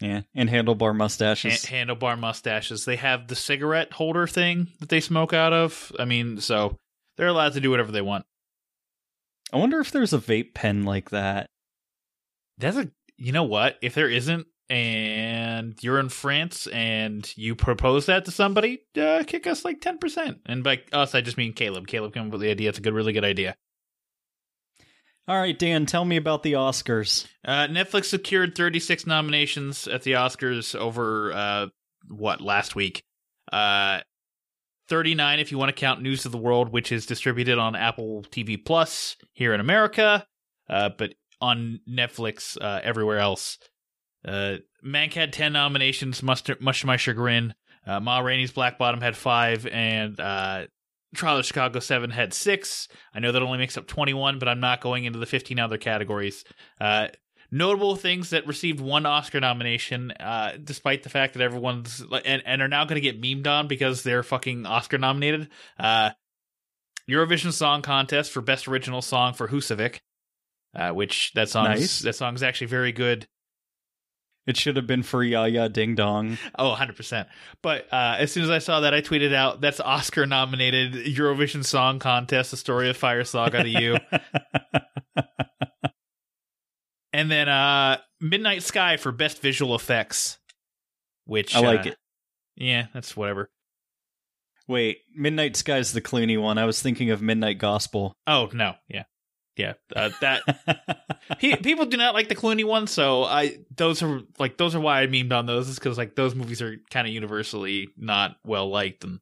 Yeah, 0.00 0.22
and 0.34 0.50
handlebar 0.50 0.88
ha- 0.88 0.92
mustaches. 0.98 1.64
handlebar 1.64 2.18
mustaches. 2.18 2.84
They 2.84 2.96
have 2.96 3.28
the 3.28 3.34
cigarette 3.34 3.94
holder 3.94 4.26
thing 4.26 4.68
that 4.80 4.90
they 4.90 5.00
smoke 5.00 5.32
out 5.32 5.54
of. 5.54 5.92
I 5.98 6.04
mean, 6.04 6.40
so 6.42 6.76
they're 7.16 7.28
allowed 7.28 7.54
to 7.54 7.60
do 7.60 7.70
whatever 7.70 7.90
they 7.90 8.02
want. 8.02 8.26
I 9.50 9.56
wonder 9.56 9.80
if 9.80 9.90
there's 9.92 10.12
a 10.12 10.18
vape 10.18 10.52
pen 10.54 10.84
like 10.84 11.08
that. 11.10 11.48
That's 12.58 12.76
a 12.76 12.90
you 13.16 13.32
know 13.32 13.44
what? 13.44 13.78
If 13.80 13.94
there 13.94 14.08
isn't, 14.10 14.46
and 14.72 15.76
you're 15.82 16.00
in 16.00 16.08
France 16.08 16.66
and 16.68 17.30
you 17.36 17.54
propose 17.54 18.06
that 18.06 18.24
to 18.24 18.30
somebody, 18.30 18.80
uh, 18.98 19.22
kick 19.26 19.46
us 19.46 19.66
like 19.66 19.82
ten 19.82 19.98
percent. 19.98 20.38
And 20.46 20.64
by 20.64 20.80
us, 20.94 21.14
I 21.14 21.20
just 21.20 21.36
mean 21.36 21.52
Caleb. 21.52 21.86
Caleb 21.86 22.14
came 22.14 22.24
up 22.24 22.32
with 22.32 22.40
the 22.40 22.50
idea. 22.50 22.70
It's 22.70 22.78
a 22.78 22.82
good, 22.82 22.94
really 22.94 23.12
good 23.12 23.24
idea. 23.24 23.54
All 25.28 25.38
right, 25.38 25.56
Dan, 25.56 25.84
tell 25.84 26.06
me 26.06 26.16
about 26.16 26.42
the 26.42 26.54
Oscars. 26.54 27.26
Uh, 27.44 27.66
Netflix 27.68 28.06
secured 28.06 28.56
36 28.56 29.06
nominations 29.06 29.86
at 29.86 30.04
the 30.04 30.12
Oscars 30.12 30.74
over 30.74 31.32
uh, 31.32 31.66
what 32.08 32.40
last 32.40 32.74
week. 32.74 33.04
Uh, 33.52 34.00
39 34.88 35.38
if 35.38 35.52
you 35.52 35.58
want 35.58 35.68
to 35.68 35.78
count 35.78 36.00
News 36.00 36.24
of 36.24 36.32
the 36.32 36.38
World, 36.38 36.70
which 36.70 36.90
is 36.90 37.04
distributed 37.04 37.58
on 37.58 37.76
Apple 37.76 38.24
TV 38.30 38.62
Plus 38.62 39.16
here 39.34 39.52
in 39.52 39.60
America, 39.60 40.26
uh, 40.70 40.88
but 40.96 41.14
on 41.42 41.80
Netflix 41.86 42.56
uh, 42.58 42.80
everywhere 42.82 43.18
else. 43.18 43.58
Uh, 44.26 44.56
Mank 44.84 45.14
had 45.14 45.32
10 45.32 45.52
nominations, 45.52 46.22
much 46.22 46.44
to, 46.44 46.56
much 46.60 46.80
to 46.80 46.86
my 46.86 46.96
chagrin. 46.96 47.54
Uh, 47.86 48.00
Ma 48.00 48.20
Rainey's 48.20 48.52
Black 48.52 48.78
Bottom 48.78 49.00
had 49.00 49.16
five, 49.16 49.66
and 49.66 50.18
uh, 50.20 50.66
Trial 51.14 51.38
of 51.38 51.44
Chicago 51.44 51.80
7 51.80 52.10
had 52.10 52.32
six. 52.32 52.88
I 53.14 53.20
know 53.20 53.32
that 53.32 53.42
only 53.42 53.58
makes 53.58 53.76
up 53.76 53.86
21, 53.86 54.38
but 54.38 54.48
I'm 54.48 54.60
not 54.60 54.80
going 54.80 55.04
into 55.04 55.18
the 55.18 55.26
15 55.26 55.58
other 55.58 55.78
categories. 55.78 56.44
Uh, 56.80 57.08
notable 57.50 57.96
things 57.96 58.30
that 58.30 58.46
received 58.46 58.80
one 58.80 59.04
Oscar 59.04 59.40
nomination, 59.40 60.12
uh, 60.12 60.56
despite 60.62 61.02
the 61.02 61.08
fact 61.10 61.34
that 61.34 61.42
everyone's 61.42 62.02
and, 62.24 62.42
and 62.46 62.62
are 62.62 62.68
now 62.68 62.84
going 62.84 63.00
to 63.00 63.00
get 63.00 63.20
memed 63.20 63.46
on 63.46 63.66
because 63.68 64.02
they're 64.02 64.22
fucking 64.22 64.64
Oscar 64.64 64.98
nominated. 64.98 65.48
Uh, 65.78 66.10
Eurovision 67.10 67.52
Song 67.52 67.82
Contest 67.82 68.30
for 68.30 68.40
Best 68.40 68.68
Original 68.68 69.02
Song 69.02 69.34
for 69.34 69.48
Husavik, 69.48 69.98
uh, 70.74 70.90
which 70.90 71.32
that 71.34 71.48
song 71.48 71.64
Nice. 71.64 72.00
that 72.00 72.14
song 72.14 72.34
is 72.34 72.42
actually 72.42 72.68
very 72.68 72.92
good. 72.92 73.26
It 74.46 74.56
should 74.56 74.76
have 74.76 74.86
been 74.88 75.04
for 75.04 75.22
Yaya 75.22 75.68
Ding 75.68 75.94
Dong. 75.94 76.36
Oh, 76.58 76.74
100%. 76.76 77.26
But 77.62 77.86
uh, 77.92 78.16
as 78.18 78.32
soon 78.32 78.42
as 78.42 78.50
I 78.50 78.58
saw 78.58 78.80
that, 78.80 78.92
I 78.92 79.00
tweeted 79.00 79.32
out, 79.32 79.60
that's 79.60 79.78
Oscar 79.78 80.26
nominated 80.26 80.94
Eurovision 80.94 81.64
Song 81.64 82.00
Contest, 82.00 82.50
The 82.50 82.56
Story 82.56 82.90
of 82.90 82.96
Fire 82.96 83.22
Saga 83.22 83.62
to 83.62 83.68
you. 83.68 83.98
and 87.12 87.30
then 87.30 87.48
uh, 87.48 87.98
Midnight 88.20 88.64
Sky 88.64 88.96
for 88.96 89.12
Best 89.12 89.40
Visual 89.40 89.76
Effects, 89.76 90.38
which 91.24 91.54
I 91.54 91.60
like 91.60 91.86
uh, 91.86 91.90
it. 91.90 91.96
Yeah, 92.56 92.86
that's 92.92 93.16
whatever. 93.16 93.48
Wait, 94.66 94.98
Midnight 95.14 95.54
Sky's 95.56 95.92
the 95.92 96.00
Clooney 96.00 96.40
one. 96.40 96.58
I 96.58 96.64
was 96.64 96.82
thinking 96.82 97.10
of 97.10 97.22
Midnight 97.22 97.58
Gospel. 97.58 98.16
Oh, 98.26 98.48
no. 98.52 98.74
Yeah. 98.88 99.04
Yeah. 99.56 99.74
Uh, 99.94 100.10
that 100.20 100.42
he, 101.38 101.56
people 101.56 101.86
do 101.86 101.96
not 101.96 102.14
like 102.14 102.28
the 102.28 102.36
Clooney 102.36 102.64
one, 102.64 102.86
so 102.86 103.24
I 103.24 103.58
those 103.76 104.02
are 104.02 104.22
like 104.38 104.56
those 104.56 104.74
are 104.74 104.80
why 104.80 105.02
I 105.02 105.06
memed 105.06 105.32
on 105.32 105.46
those 105.46 105.68
is 105.68 105.78
because 105.78 105.98
like 105.98 106.14
those 106.14 106.34
movies 106.34 106.62
are 106.62 106.76
kind 106.90 107.06
of 107.06 107.12
universally 107.12 107.88
not 107.96 108.36
well 108.44 108.68
liked, 108.68 109.04
and 109.04 109.20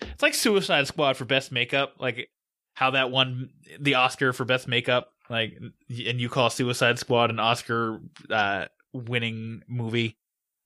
it's 0.00 0.22
like 0.22 0.34
Suicide 0.34 0.86
Squad 0.86 1.16
for 1.16 1.24
best 1.24 1.52
makeup, 1.52 1.94
like 1.98 2.30
how 2.74 2.90
that 2.92 3.10
won 3.10 3.50
the 3.78 3.94
Oscar 3.94 4.32
for 4.32 4.44
best 4.44 4.68
makeup, 4.68 5.12
like 5.28 5.58
and 5.60 6.20
you 6.20 6.28
call 6.28 6.50
Suicide 6.50 6.98
Squad 6.98 7.30
an 7.30 7.38
Oscar 7.38 8.00
uh, 8.30 8.66
winning 8.92 9.62
movie. 9.68 10.16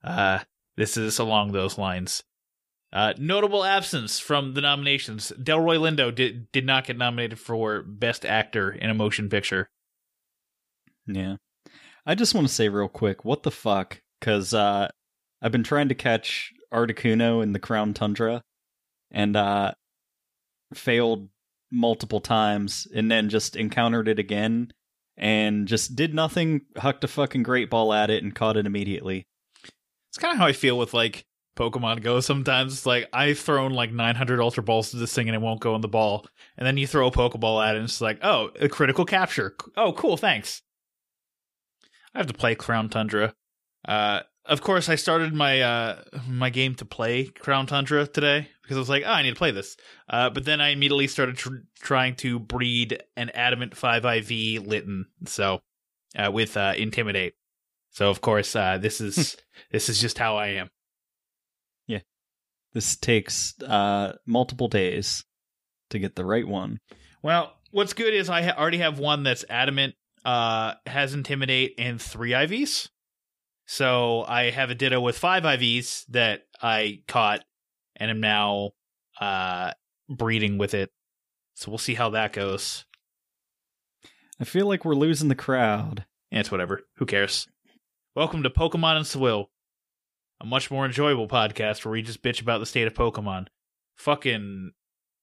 Uh, 0.03 0.39
this 0.77 0.97
is 0.97 1.19
along 1.19 1.53
those 1.53 1.79
lines. 1.79 2.23
Uh, 2.93 3.15
notable 3.19 3.65
absence 3.65 4.19
from 4.19 4.55
the 4.55 4.61
nominations: 4.61 5.33
Delroy 5.41 5.79
Lindo 5.79 6.15
did 6.15 6.51
did 6.53 6.67
not 6.67 6.87
get 6.87 6.99
nominated 6.99 7.39
for 7.39 7.83
Best 7.83 8.27
Actor 8.27 8.73
in 8.73 8.91
a 8.91 8.95
Motion 8.95 9.29
Picture. 9.29 9.69
Yeah. 11.07 11.37
I 12.07 12.15
just 12.15 12.35
want 12.35 12.47
to 12.49 12.53
say 12.53 12.69
real 12.69 12.89
quick, 12.89 13.25
what 13.25 13.43
the 13.43 13.51
fuck? 13.51 14.01
Because 14.19 14.55
uh, 14.55 14.89
I've 15.43 15.53
been 15.53 15.63
trying 15.63 15.89
to 15.89 15.95
catch 15.95 16.53
Articuno 16.73 17.43
in 17.43 17.53
the 17.53 17.59
Crown 17.59 17.95
Tundra 17.95 18.43
and 19.11 19.37
uh, 19.37 19.73
failed 20.75 21.29
multiple 21.71 22.21
times 22.21 22.87
and 22.95 23.11
then 23.11 23.29
just 23.29 23.57
encountered 23.57 24.09
it 24.09 24.19
again 24.19 24.73
and 25.17 25.69
just 25.69 25.95
did 25.95 26.15
nothing, 26.15 26.63
hucked 26.77 27.05
a 27.05 27.09
fucking 27.09 27.43
great 27.43 27.71
ball 27.71 27.93
at 27.93 28.11
it 28.11 28.23
and 28.23 28.35
caught 28.35 28.57
it 28.57 28.67
immediately. 28.67 29.27
It's 30.11 30.19
kind 30.19 30.33
of 30.33 30.39
how 30.39 30.47
I 30.47 30.53
feel 30.53 30.79
with 30.79 30.95
like 30.95 31.25
Pokemon 31.57 32.03
Go. 32.03 32.21
Sometimes 32.21 32.73
it's 32.73 32.87
like 32.87 33.09
I've 33.13 33.39
thrown 33.39 33.73
like 33.73 33.93
900 33.93 34.41
Ultra 34.41 34.63
Balls 34.63 34.91
to 34.91 34.97
this 34.97 35.15
thing 35.15 35.29
and 35.29 35.35
it 35.35 35.41
won't 35.41 35.61
go 35.61 35.75
in 35.75 35.81
the 35.81 35.89
ball, 35.89 36.27
and 36.57 36.67
then 36.67 36.77
you 36.77 36.87
throw 36.87 37.07
a 37.07 37.13
Pokeball 37.13 37.65
at 37.65 37.75
it 37.75 37.79
and 37.79 37.85
it's 37.85 38.01
like, 38.01 38.19
oh, 38.23 38.51
a 38.61 38.69
critical 38.69 39.05
capture. 39.05 39.55
Oh, 39.77 39.93
cool, 39.93 40.17
thanks. 40.17 40.63
I 42.15 42.19
have 42.19 42.27
to 42.27 42.35
play 42.35 42.55
Crown 42.55 42.89
Tundra. 42.89 43.35
Uh, 43.87 44.21
of 44.47 44.63
course, 44.63 44.89
I 44.89 44.95
started 44.97 45.35
my 45.35 45.61
uh 45.61 46.03
my 46.27 46.51
game 46.51 46.75
to 46.77 46.85
play 46.85 47.25
Crown 47.27 47.67
Tundra 47.67 48.07
today 48.07 48.49
because 48.63 48.77
I 48.77 48.81
was 48.81 48.89
like, 48.89 49.05
oh, 49.07 49.11
I 49.13 49.23
need 49.23 49.31
to 49.31 49.37
play 49.37 49.51
this. 49.51 49.77
Uh, 50.09 50.31
but 50.31 50.45
then 50.45 50.61
I 50.61 50.71
immediately 50.71 51.07
started 51.07 51.37
tr- 51.37 51.65
trying 51.79 52.17
to 52.17 52.39
breed 52.39 53.03
an 53.17 53.31
Adamant 53.31 53.75
5IV 53.75 54.67
Litten, 54.67 55.07
so 55.27 55.61
uh, 56.17 56.31
with 56.33 56.57
uh, 56.57 56.75
Intimidate. 56.77 57.35
So 57.91 58.11
of 58.11 58.21
course, 58.21 58.57
uh, 58.57 58.79
this 58.79 59.01
is 59.01 59.37
this 59.71 59.89
is 59.89 60.01
just 60.01 60.19
how 60.19 60.37
I 60.37 60.49
am. 60.49 60.71
This 62.73 62.97
takes 62.97 63.61
uh, 63.63 64.13
multiple 64.27 64.69
days 64.69 65.25
to 65.91 65.99
get 65.99 66.15
the 66.15 66.25
right 66.25 66.47
one. 66.47 66.79
Well, 67.23 67.53
what's 67.71 67.93
good 67.93 68.15
is 68.15 68.31
I 68.31 68.43
ha- 68.43 68.55
already 68.57 68.79
have 68.79 68.99
one 68.99 69.23
that's 69.23 69.45
adamant, 69.49 69.95
uh, 70.25 70.75
has 70.87 71.15
intimidate, 71.15 71.75
and 71.79 72.01
three 72.01 72.31
IVs. 72.31 72.89
So 73.67 74.25
I 74.27 74.51
have 74.51 74.71
a 74.71 74.75
ditto 74.75 75.01
with 75.01 75.19
five 75.19 75.45
IVs 75.45 76.05
that 76.09 76.43
I 76.63 77.03
caught, 77.07 77.45
and 77.97 78.11
am 78.11 78.21
now 78.21 78.71
uh, 79.21 79.73
breeding 80.09 80.59
with 80.59 80.75
it. 80.75 80.91
So 81.55 81.71
we'll 81.71 81.79
see 81.79 81.95
how 81.95 82.11
that 82.11 82.33
goes. 82.33 82.85
I 84.41 84.45
feel 84.45 84.67
like 84.67 84.85
we're 84.85 84.95
losing 84.95 85.29
the 85.29 85.35
crowd. 85.35 86.07
And 86.31 86.41
it's 86.41 86.51
whatever. 86.51 86.83
Who 86.97 87.07
cares? 87.07 87.47
Welcome 88.15 88.45
to 88.45 88.51
Pokemon 88.51 88.97
and 88.97 89.07
Swill, 89.07 89.50
a 90.41 90.47
much 90.47 90.71
more 90.71 90.87
enjoyable 90.87 91.29
podcast 91.29 91.85
where 91.85 91.93
we 91.93 92.03
just 92.03 92.23
bitch 92.23 92.41
about 92.41 92.59
the 92.59 92.67
state 92.67 92.87
of 92.87 92.95
Pokemon. 92.95 93.47
Fucking 93.97 94.73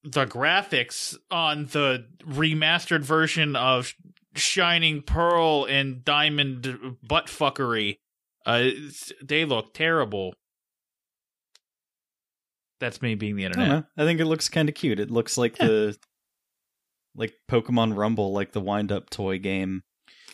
the 0.04 0.26
graphics 0.26 1.16
on 1.32 1.66
the 1.66 2.06
remastered 2.24 3.02
version 3.02 3.56
of 3.56 3.94
Shining 4.36 5.02
Pearl 5.02 5.66
and 5.66 6.06
Diamond 6.06 6.98
buttfuckery, 7.06 7.98
uh, 8.46 8.70
they 9.24 9.46
look 9.46 9.74
terrible. 9.74 10.34
That's 12.80 13.02
me 13.02 13.16
being 13.16 13.36
the 13.36 13.44
I 13.44 13.48
internet. 13.48 13.68
know. 13.68 13.84
I 13.98 14.06
think 14.06 14.20
it 14.20 14.26
looks 14.26 14.50
kind 14.50 14.70
of 14.70 14.76
cute. 14.76 15.00
It 15.00 15.10
looks 15.10 15.38
like 15.38 15.58
the 15.58 15.98
like 17.16 17.34
Pokemon 17.50 17.98
Rumble, 17.98 18.32
like 18.32 18.52
the 18.52 18.62
wind 18.62 18.92
up 18.92 19.10
toy 19.10 19.40
game, 19.40 19.82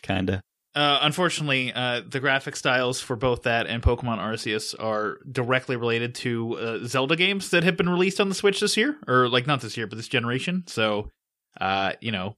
kind 0.02 0.30
of. 0.30 0.42
Uh, 0.76 1.00
unfortunately, 1.04 1.72
uh, 1.72 2.02
the 2.08 2.20
graphic 2.20 2.56
styles 2.56 3.00
for 3.00 3.16
both 3.16 3.44
that 3.44 3.68
and 3.68 3.84
Pokemon 3.84 4.18
Arceus 4.18 4.74
are 4.80 5.20
directly 5.32 5.76
related 5.76 6.16
to 6.16 6.58
uh, 6.58 6.80
Zelda 6.86 7.16
games 7.16 7.52
that 7.52 7.64
have 7.64 7.78
been 7.78 7.90
released 7.90 8.20
on 8.20 8.28
the 8.28 8.36
Switch 8.36 8.60
this 8.60 8.76
year, 8.76 8.98
or 9.08 9.30
like 9.30 9.46
not 9.46 9.62
this 9.62 9.78
year, 9.78 9.86
but 9.86 9.98
this 9.98 10.08
generation. 10.08 10.64
So, 10.66 11.12
uh, 11.62 11.94
you 12.02 12.12
know, 12.12 12.38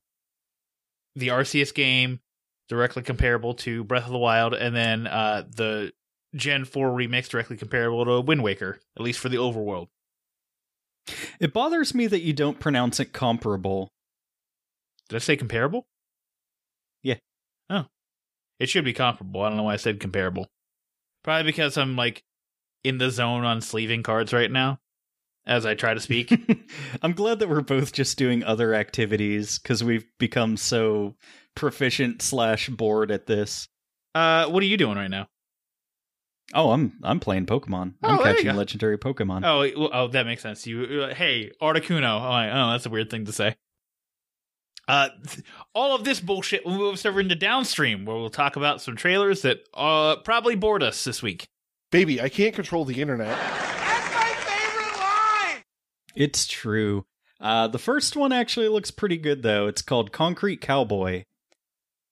the 1.15 1.29
Arceus 1.29 1.73
game 1.73 2.19
directly 2.67 3.03
comparable 3.03 3.53
to 3.53 3.85
Breath 3.85 4.05
of 4.05 4.11
the 4.11 4.17
Wild, 4.17 4.53
and 4.53 4.75
then 4.75 5.07
uh, 5.07 5.43
the 5.49 5.93
Gen 6.35 6.65
4 6.65 6.91
remakes 6.91 7.29
directly 7.29 7.55
comparable 7.55 8.03
to 8.03 8.19
Wind 8.19 8.43
Waker, 8.43 8.79
at 8.97 9.01
least 9.01 9.19
for 9.19 9.29
the 9.29 9.37
overworld. 9.37 9.87
It 11.39 11.53
bothers 11.53 11.93
me 11.93 12.07
that 12.07 12.21
you 12.21 12.33
don't 12.33 12.59
pronounce 12.59 12.99
it 12.99 13.13
comparable. 13.13 13.93
Did 15.07 15.17
I 15.17 15.19
say 15.19 15.37
comparable? 15.37 15.87
Yeah. 17.03 17.17
Oh. 17.69 17.85
It 18.59 18.69
should 18.69 18.85
be 18.85 18.93
comparable. 18.93 19.41
I 19.41 19.49
don't 19.49 19.57
know 19.57 19.63
why 19.63 19.73
I 19.73 19.77
said 19.77 19.99
comparable. 19.99 20.47
Probably 21.23 21.43
because 21.51 21.77
I'm 21.77 21.95
like 21.95 22.23
in 22.83 22.97
the 22.99 23.09
zone 23.09 23.43
on 23.43 23.61
sleeving 23.61 24.03
cards 24.03 24.31
right 24.31 24.51
now 24.51 24.79
as 25.47 25.65
I 25.65 25.73
try 25.75 25.93
to 25.93 25.99
speak. 25.99 26.31
I'm 27.01 27.13
glad 27.13 27.39
that 27.39 27.49
we're 27.49 27.61
both 27.61 27.91
just 27.91 28.17
doing 28.17 28.43
other 28.43 28.73
activities 28.73 29.59
because 29.59 29.83
we've 29.83 30.05
become 30.19 30.55
so 30.57 31.15
proficient 31.55 32.21
slash 32.21 32.69
bored 32.69 33.11
at 33.11 33.25
this. 33.27 33.67
uh, 34.13 34.45
what 34.47 34.61
are 34.63 34.67
you 34.67 34.77
doing 34.77 34.97
right 34.97 35.09
now? 35.09 35.27
Oh, 36.53 36.71
I'm 36.71 36.93
I'm 37.03 37.19
playing 37.19 37.47
Pokemon. 37.47 37.95
Oh, 38.03 38.09
I'm 38.09 38.23
catching 38.23 38.55
legendary 38.55 38.99
Pokemon. 38.99 39.43
Oh, 39.43 39.89
oh, 39.91 40.07
that 40.09 40.27
makes 40.27 40.43
sense. 40.43 40.67
You, 40.67 41.01
uh, 41.09 41.13
hey, 41.15 41.51
Articuno. 41.61 42.21
Oh, 42.21 42.29
I- 42.29 42.49
oh, 42.51 42.71
that's 42.71 42.85
a 42.85 42.89
weird 42.89 43.09
thing 43.09 43.25
to 43.25 43.31
say. 43.31 43.55
Uh, 44.87 45.09
th- 45.27 45.45
all 45.73 45.95
of 45.95 46.03
this 46.03 46.19
bullshit 46.19 46.63
will 46.65 46.77
move 46.77 46.93
us 46.93 47.05
over 47.05 47.19
into 47.19 47.35
downstream, 47.35 48.05
where 48.05 48.15
we'll 48.17 48.29
talk 48.29 48.55
about 48.55 48.81
some 48.81 48.95
trailers 48.95 49.41
that 49.41 49.59
uh 49.73 50.17
probably 50.17 50.55
bored 50.55 50.83
us 50.83 51.03
this 51.03 51.23
week. 51.23 51.47
Baby, 51.91 52.21
I 52.21 52.29
can't 52.29 52.53
control 52.53 52.85
the 52.85 53.01
internet. 53.01 53.29
That's 53.29 54.13
my 54.13 54.33
favorite 54.45 54.99
line! 54.99 55.63
It's 56.15 56.45
true. 56.47 57.05
Uh, 57.39 57.67
the 57.67 57.79
first 57.79 58.15
one 58.15 58.31
actually 58.31 58.67
looks 58.67 58.91
pretty 58.91 59.17
good 59.17 59.41
though. 59.43 59.67
It's 59.67 59.81
called 59.81 60.11
Concrete 60.11 60.61
Cowboy. 60.61 61.23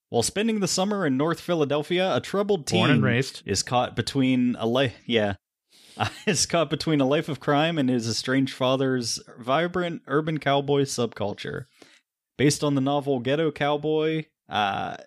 While 0.10 0.24
spending 0.24 0.60
the 0.60 0.68
summer 0.68 1.06
in 1.08 1.18
North 1.18 1.40
Philadelphia, 1.42 2.16
a 2.16 2.22
troubled 2.22 2.68
teen 2.68 2.82
Born 2.82 2.92
and 2.92 3.04
raised. 3.04 3.42
is 3.46 3.64
caught 3.64 3.96
between 3.96 4.56
a 4.60 4.66
life 4.68 4.96
yeah 5.08 5.36
is 6.28 6.46
caught 6.46 6.70
between 6.70 7.02
a 7.02 7.06
life 7.06 7.30
of 7.30 7.40
crime 7.40 7.78
and 7.78 7.90
his 7.90 8.08
estranged 8.08 8.54
father's 8.54 9.20
vibrant 9.40 10.02
urban 10.08 10.40
cowboy 10.40 10.82
subculture 10.82 11.66
based 12.44 12.62
on 12.62 12.76
the 12.76 12.82
novel 12.82 13.22
ghetto 13.22 13.50
cowboy 13.54 14.26
uh 14.50 14.98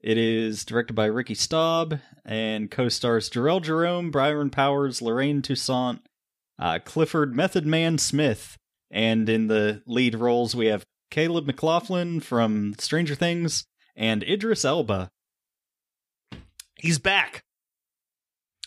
it 0.00 0.16
is 0.16 0.64
directed 0.64 0.92
by 0.92 1.06
ricky 1.06 1.34
staub 1.34 1.98
and 2.24 2.70
co-stars 2.70 3.28
Jharrel 3.28 3.60
jerome 3.60 4.12
byron 4.12 4.48
bowers 4.48 5.02
lorraine 5.02 5.42
toussaint 5.42 5.98
uh, 6.56 6.78
clifford 6.84 7.34
method 7.34 7.66
man 7.66 7.98
smith 7.98 8.56
and 8.92 9.28
in 9.28 9.48
the 9.48 9.82
lead 9.86 10.14
roles 10.14 10.54
we 10.54 10.66
have 10.66 10.84
caleb 11.10 11.48
mclaughlin 11.48 12.20
from 12.20 12.76
stranger 12.78 13.16
things 13.16 13.66
and 13.96 14.22
idris 14.22 14.64
elba 14.64 15.08
He's 16.78 17.00
back 17.00 17.42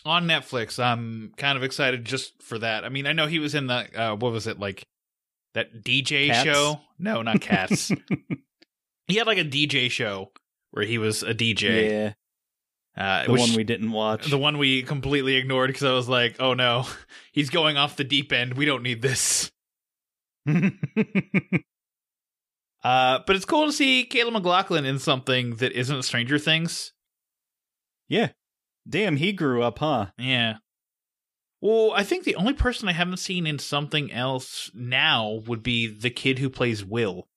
on 0.04 0.26
Netflix. 0.26 0.78
I'm 0.78 1.32
kind 1.38 1.56
of 1.56 1.64
excited 1.64 2.04
just 2.04 2.42
for 2.42 2.58
that. 2.58 2.84
I 2.84 2.90
mean, 2.90 3.06
I 3.06 3.14
know 3.14 3.26
he 3.26 3.38
was 3.38 3.54
in 3.54 3.68
the 3.68 3.88
uh, 3.98 4.14
what 4.16 4.32
was 4.32 4.46
it 4.46 4.58
like 4.58 4.84
that 5.54 5.82
DJ 5.84 6.28
Cats? 6.28 6.44
show? 6.44 6.80
No, 6.98 7.22
not 7.22 7.40
Cats. 7.40 7.90
he 9.06 9.16
had 9.16 9.26
like 9.26 9.38
a 9.38 9.44
DJ 9.44 9.90
show 9.90 10.32
where 10.70 10.84
he 10.84 10.98
was 10.98 11.22
a 11.22 11.34
DJ. 11.34 11.90
yeah 11.90 12.12
uh, 12.94 13.24
the 13.24 13.32
which- 13.32 13.40
one 13.40 13.54
we 13.54 13.64
didn't 13.64 13.90
watch 13.90 14.28
the 14.28 14.36
one 14.36 14.58
we 14.58 14.82
completely 14.82 15.36
ignored 15.36 15.68
because 15.68 15.84
I 15.84 15.92
was 15.92 16.08
like, 16.10 16.36
oh 16.40 16.52
no, 16.54 16.86
he's 17.32 17.48
going 17.50 17.76
off 17.78 17.96
the 17.96 18.04
deep 18.04 18.32
end. 18.32 18.54
We 18.54 18.64
don't 18.66 18.82
need 18.82 19.00
this. 19.02 19.50
Uh, 22.84 23.20
but 23.28 23.36
it's 23.36 23.44
cool 23.44 23.66
to 23.66 23.72
see 23.72 24.02
Caleb 24.04 24.32
McLaughlin 24.34 24.84
in 24.84 24.98
something 24.98 25.54
that 25.58 25.70
isn't 25.70 26.02
Stranger 26.02 26.36
Things. 26.38 26.92
yeah. 28.08 28.30
Damn, 28.88 29.14
he 29.14 29.30
grew 29.32 29.62
up, 29.62 29.78
huh? 29.78 30.06
Yeah. 30.18 30.56
Well, 31.62 31.92
I 31.94 32.02
think 32.02 32.24
the 32.24 32.34
only 32.34 32.54
person 32.54 32.88
I 32.88 32.92
haven't 32.92 33.18
seen 33.18 33.46
in 33.46 33.60
something 33.60 34.12
else 34.12 34.70
now 34.74 35.42
would 35.46 35.62
be 35.62 35.86
the 35.86 36.10
kid 36.10 36.40
who 36.40 36.50
plays 36.50 36.84
Will. 36.84 37.28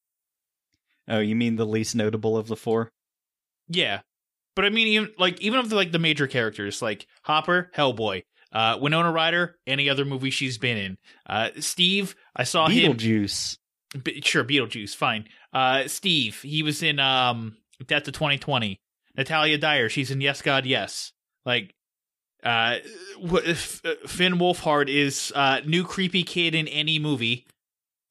Oh, 1.07 1.19
you 1.19 1.35
mean 1.35 1.55
the 1.55 1.65
least 1.65 1.95
notable 1.95 2.35
of 2.35 2.47
the 2.47 2.55
four? 2.55 2.91
Yeah. 3.69 4.01
But 4.55 4.65
I 4.65 4.69
mean, 4.69 4.87
even 4.87 5.11
like 5.19 5.39
even 5.41 5.59
of 5.59 5.69
the 5.69 5.75
like 5.75 5.91
the 5.91 5.99
major 5.99 6.25
characters, 6.25 6.81
like 6.81 7.05
Hopper, 7.23 7.69
Hellboy, 7.75 8.23
uh, 8.51 8.79
Winona 8.81 9.11
Ryder, 9.11 9.57
any 9.67 9.89
other 9.89 10.05
movie 10.05 10.31
she's 10.31 10.57
been 10.57 10.77
in. 10.77 10.97
Uh, 11.27 11.49
Steve, 11.59 12.15
I 12.35 12.45
saw 12.45 12.67
him. 12.67 12.93
Beetlejuice. 12.93 13.57
Sure, 14.23 14.43
Beetlejuice, 14.43 14.95
fine. 14.95 15.27
Uh, 15.53 15.87
Steve, 15.87 16.41
he 16.41 16.63
was 16.63 16.81
in 16.81 16.99
um 16.99 17.57
Death 17.85 18.03
to 18.03 18.11
2020. 18.11 18.79
Natalia 19.15 19.57
Dyer, 19.57 19.87
she's 19.87 20.09
in 20.09 20.19
Yes 20.19 20.41
God 20.41 20.65
Yes. 20.65 21.11
Like, 21.45 21.75
uh, 22.45 22.77
uh, 23.23 23.53
Finn 23.53 24.33
Wolfhard 24.35 24.87
is 24.87 25.31
uh 25.35 25.61
new 25.65 25.83
creepy 25.83 26.23
kid 26.23 26.53
in 26.55 26.67
any 26.67 26.99
movie, 26.99 27.45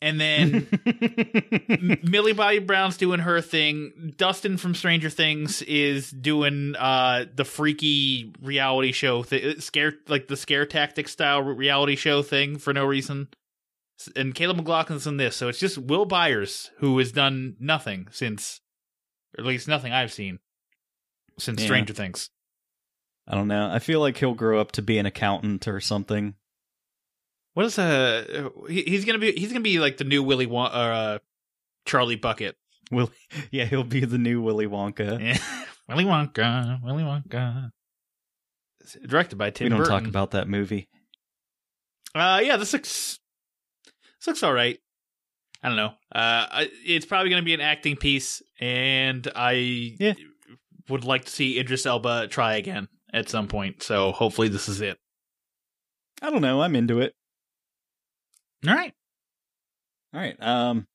and 0.02 0.20
then 0.20 0.66
Millie 2.02 2.32
Bobby 2.32 2.58
Brown's 2.58 2.96
doing 2.96 3.20
her 3.20 3.40
thing. 3.40 4.12
Dustin 4.16 4.56
from 4.56 4.74
Stranger 4.74 5.10
Things 5.10 5.62
is 5.62 6.10
doing 6.10 6.74
uh 6.78 7.26
the 7.34 7.44
freaky 7.44 8.32
reality 8.42 8.92
show 8.92 9.22
th- 9.22 9.60
scare 9.62 9.94
like 10.08 10.28
the 10.28 10.36
scare 10.36 10.66
tactic 10.66 11.08
style 11.08 11.42
reality 11.42 11.96
show 11.96 12.22
thing 12.22 12.58
for 12.58 12.72
no 12.72 12.84
reason. 12.84 13.28
And 14.16 14.34
Caleb 14.34 14.58
McLaughlin's 14.58 15.06
in 15.06 15.18
this, 15.18 15.36
so 15.36 15.46
it's 15.48 15.60
just 15.60 15.78
Will 15.78 16.04
Byers 16.04 16.72
who 16.78 16.98
has 16.98 17.12
done 17.12 17.54
nothing 17.60 18.08
since, 18.10 18.60
or 19.38 19.42
at 19.42 19.46
least 19.46 19.68
nothing 19.68 19.92
I've 19.92 20.12
seen 20.12 20.40
since 21.38 21.60
Yeah. 21.60 21.66
Stranger 21.66 21.94
Things. 21.94 22.28
I 23.26 23.34
don't 23.34 23.48
know. 23.48 23.70
I 23.72 23.78
feel 23.78 24.00
like 24.00 24.16
he'll 24.18 24.34
grow 24.34 24.60
up 24.60 24.72
to 24.72 24.82
be 24.82 24.98
an 24.98 25.06
accountant 25.06 25.66
or 25.66 25.80
something. 25.80 26.34
What 27.54 27.66
is 27.66 27.78
uh 27.78 28.50
he, 28.68 28.82
he's 28.82 29.04
gonna 29.04 29.18
be 29.18 29.32
he's 29.32 29.48
gonna 29.48 29.60
be 29.60 29.78
like 29.78 29.96
the 29.96 30.04
new 30.04 30.22
Willy 30.22 30.46
Wonka, 30.46 30.70
uh 30.74 31.18
Charlie 31.86 32.16
Bucket. 32.16 32.56
Will 32.90 33.10
yeah, 33.50 33.64
he'll 33.64 33.84
be 33.84 34.04
the 34.04 34.18
new 34.18 34.42
Willy 34.42 34.66
Wonka. 34.66 35.20
Yeah. 35.20 35.38
Willy 35.88 36.04
Wonka, 36.04 36.82
Willy 36.82 37.02
Wonka. 37.02 37.70
It's 38.80 38.96
Directed 39.06 39.36
by 39.36 39.50
Tim 39.50 39.66
we 39.66 39.68
don't 39.70 39.78
Burton. 39.78 39.92
talk 40.00 40.08
about 40.08 40.32
that 40.32 40.48
movie. 40.48 40.88
Uh, 42.14 42.40
yeah, 42.42 42.56
this 42.56 42.72
looks 42.72 43.18
this 44.20 44.26
looks 44.26 44.42
all 44.42 44.52
right. 44.52 44.78
I 45.62 45.68
don't 45.68 45.76
know. 45.76 45.92
Uh, 46.14 46.64
it's 46.84 47.06
probably 47.06 47.30
going 47.30 47.40
to 47.40 47.44
be 47.44 47.54
an 47.54 47.62
acting 47.62 47.96
piece, 47.96 48.42
and 48.60 49.26
I 49.34 49.96
Yeah. 49.98 50.12
would 50.90 51.04
like 51.04 51.24
to 51.24 51.30
see 51.30 51.58
Idris 51.58 51.86
Elba 51.86 52.28
try 52.28 52.56
again 52.56 52.88
at 53.14 53.30
some 53.30 53.48
point. 53.48 53.82
So 53.82 54.12
hopefully, 54.12 54.48
this 54.48 54.68
is 54.68 54.82
it. 54.82 54.98
I 56.20 56.30
don't 56.30 56.42
know. 56.42 56.60
I'm 56.60 56.76
into 56.76 57.00
it. 57.00 57.14
All 58.66 58.74
right. 58.74 58.92
All 60.12 60.20
right. 60.20 60.42
Um, 60.42 60.86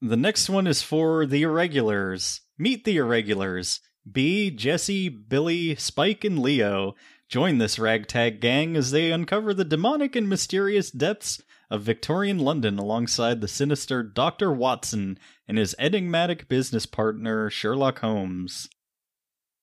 the 0.00 0.16
next 0.16 0.48
one 0.48 0.66
is 0.66 0.82
for 0.82 1.26
the 1.26 1.42
Irregulars. 1.42 2.42
Meet 2.58 2.84
the 2.84 2.98
Irregulars. 2.98 3.80
B, 4.10 4.50
Jesse, 4.50 5.08
Billy, 5.08 5.74
Spike, 5.74 6.24
and 6.24 6.38
Leo 6.38 6.94
join 7.28 7.58
this 7.58 7.78
ragtag 7.78 8.40
gang 8.40 8.76
as 8.76 8.90
they 8.90 9.12
uncover 9.12 9.52
the 9.52 9.64
demonic 9.64 10.16
and 10.16 10.28
mysterious 10.28 10.90
depths 10.90 11.42
of 11.70 11.82
Victorian 11.82 12.38
London 12.38 12.78
alongside 12.78 13.40
the 13.40 13.48
sinister 13.48 14.02
Dr. 14.02 14.50
Watson 14.50 15.18
and 15.46 15.58
his 15.58 15.74
enigmatic 15.78 16.48
business 16.48 16.86
partner, 16.86 17.50
Sherlock 17.50 17.98
Holmes. 17.98 18.68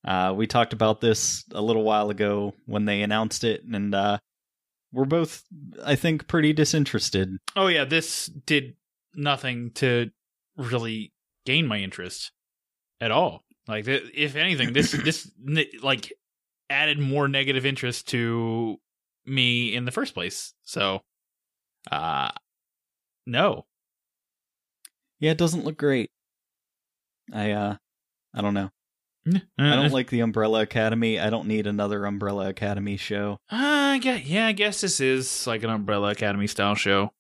Uh, 0.06 0.34
we 0.36 0.46
talked 0.46 0.72
about 0.72 1.02
this 1.02 1.44
a 1.52 1.62
little 1.62 1.84
while 1.84 2.10
ago 2.10 2.54
when 2.66 2.86
they 2.86 3.02
announced 3.02 3.44
it, 3.44 3.64
and 3.64 3.96
uh, 3.96 4.20
we're 4.94 5.06
both, 5.06 5.44
I 5.84 5.96
think, 5.96 6.28
pretty 6.28 6.54
disinterested. 6.54 7.38
Oh 7.56 7.68
yeah, 7.68 7.86
this 7.86 8.28
did 8.28 8.76
nothing 9.16 9.72
to 9.76 10.12
really 10.58 11.12
gain 11.46 11.66
my 11.66 11.80
interest 11.80 12.32
at 13.02 13.12
all. 13.12 13.44
Like, 13.68 13.88
if 13.88 14.36
anything, 14.36 14.74
this 14.74 14.92
this 15.04 15.30
like 15.82 16.14
added 16.70 17.00
more 17.00 17.28
negative 17.28 17.66
interest 17.66 18.08
to 18.10 18.80
me 19.26 19.74
in 19.74 19.86
the 19.86 19.92
first 19.92 20.14
place. 20.14 20.54
So, 20.64 21.02
uh, 21.92 22.30
no. 23.26 23.66
Yeah, 25.20 25.32
it 25.32 25.38
doesn't 25.38 25.66
look 25.66 25.78
great. 25.78 26.12
I 27.34 27.52
uh 27.52 27.78
I 28.36 28.42
don't 28.42 28.54
know. 28.54 28.70
Uh, 29.28 29.40
I 29.58 29.76
don't 29.76 29.92
like 29.92 30.10
the 30.10 30.20
Umbrella 30.20 30.62
Academy. 30.62 31.20
I 31.20 31.30
don't 31.30 31.48
need 31.48 31.66
another 31.66 32.06
Umbrella 32.06 32.50
Academy 32.50 32.98
show. 32.98 33.40
Uh, 33.50 33.98
yeah, 34.02 34.18
yeah, 34.18 34.48
I 34.48 34.52
guess 34.52 34.82
this 34.82 35.00
is 35.00 35.48
like 35.48 35.64
an 35.64 35.70
Umbrella 35.70 36.12
Academy 36.12 36.48
style 36.48 36.76
show. 36.76 37.12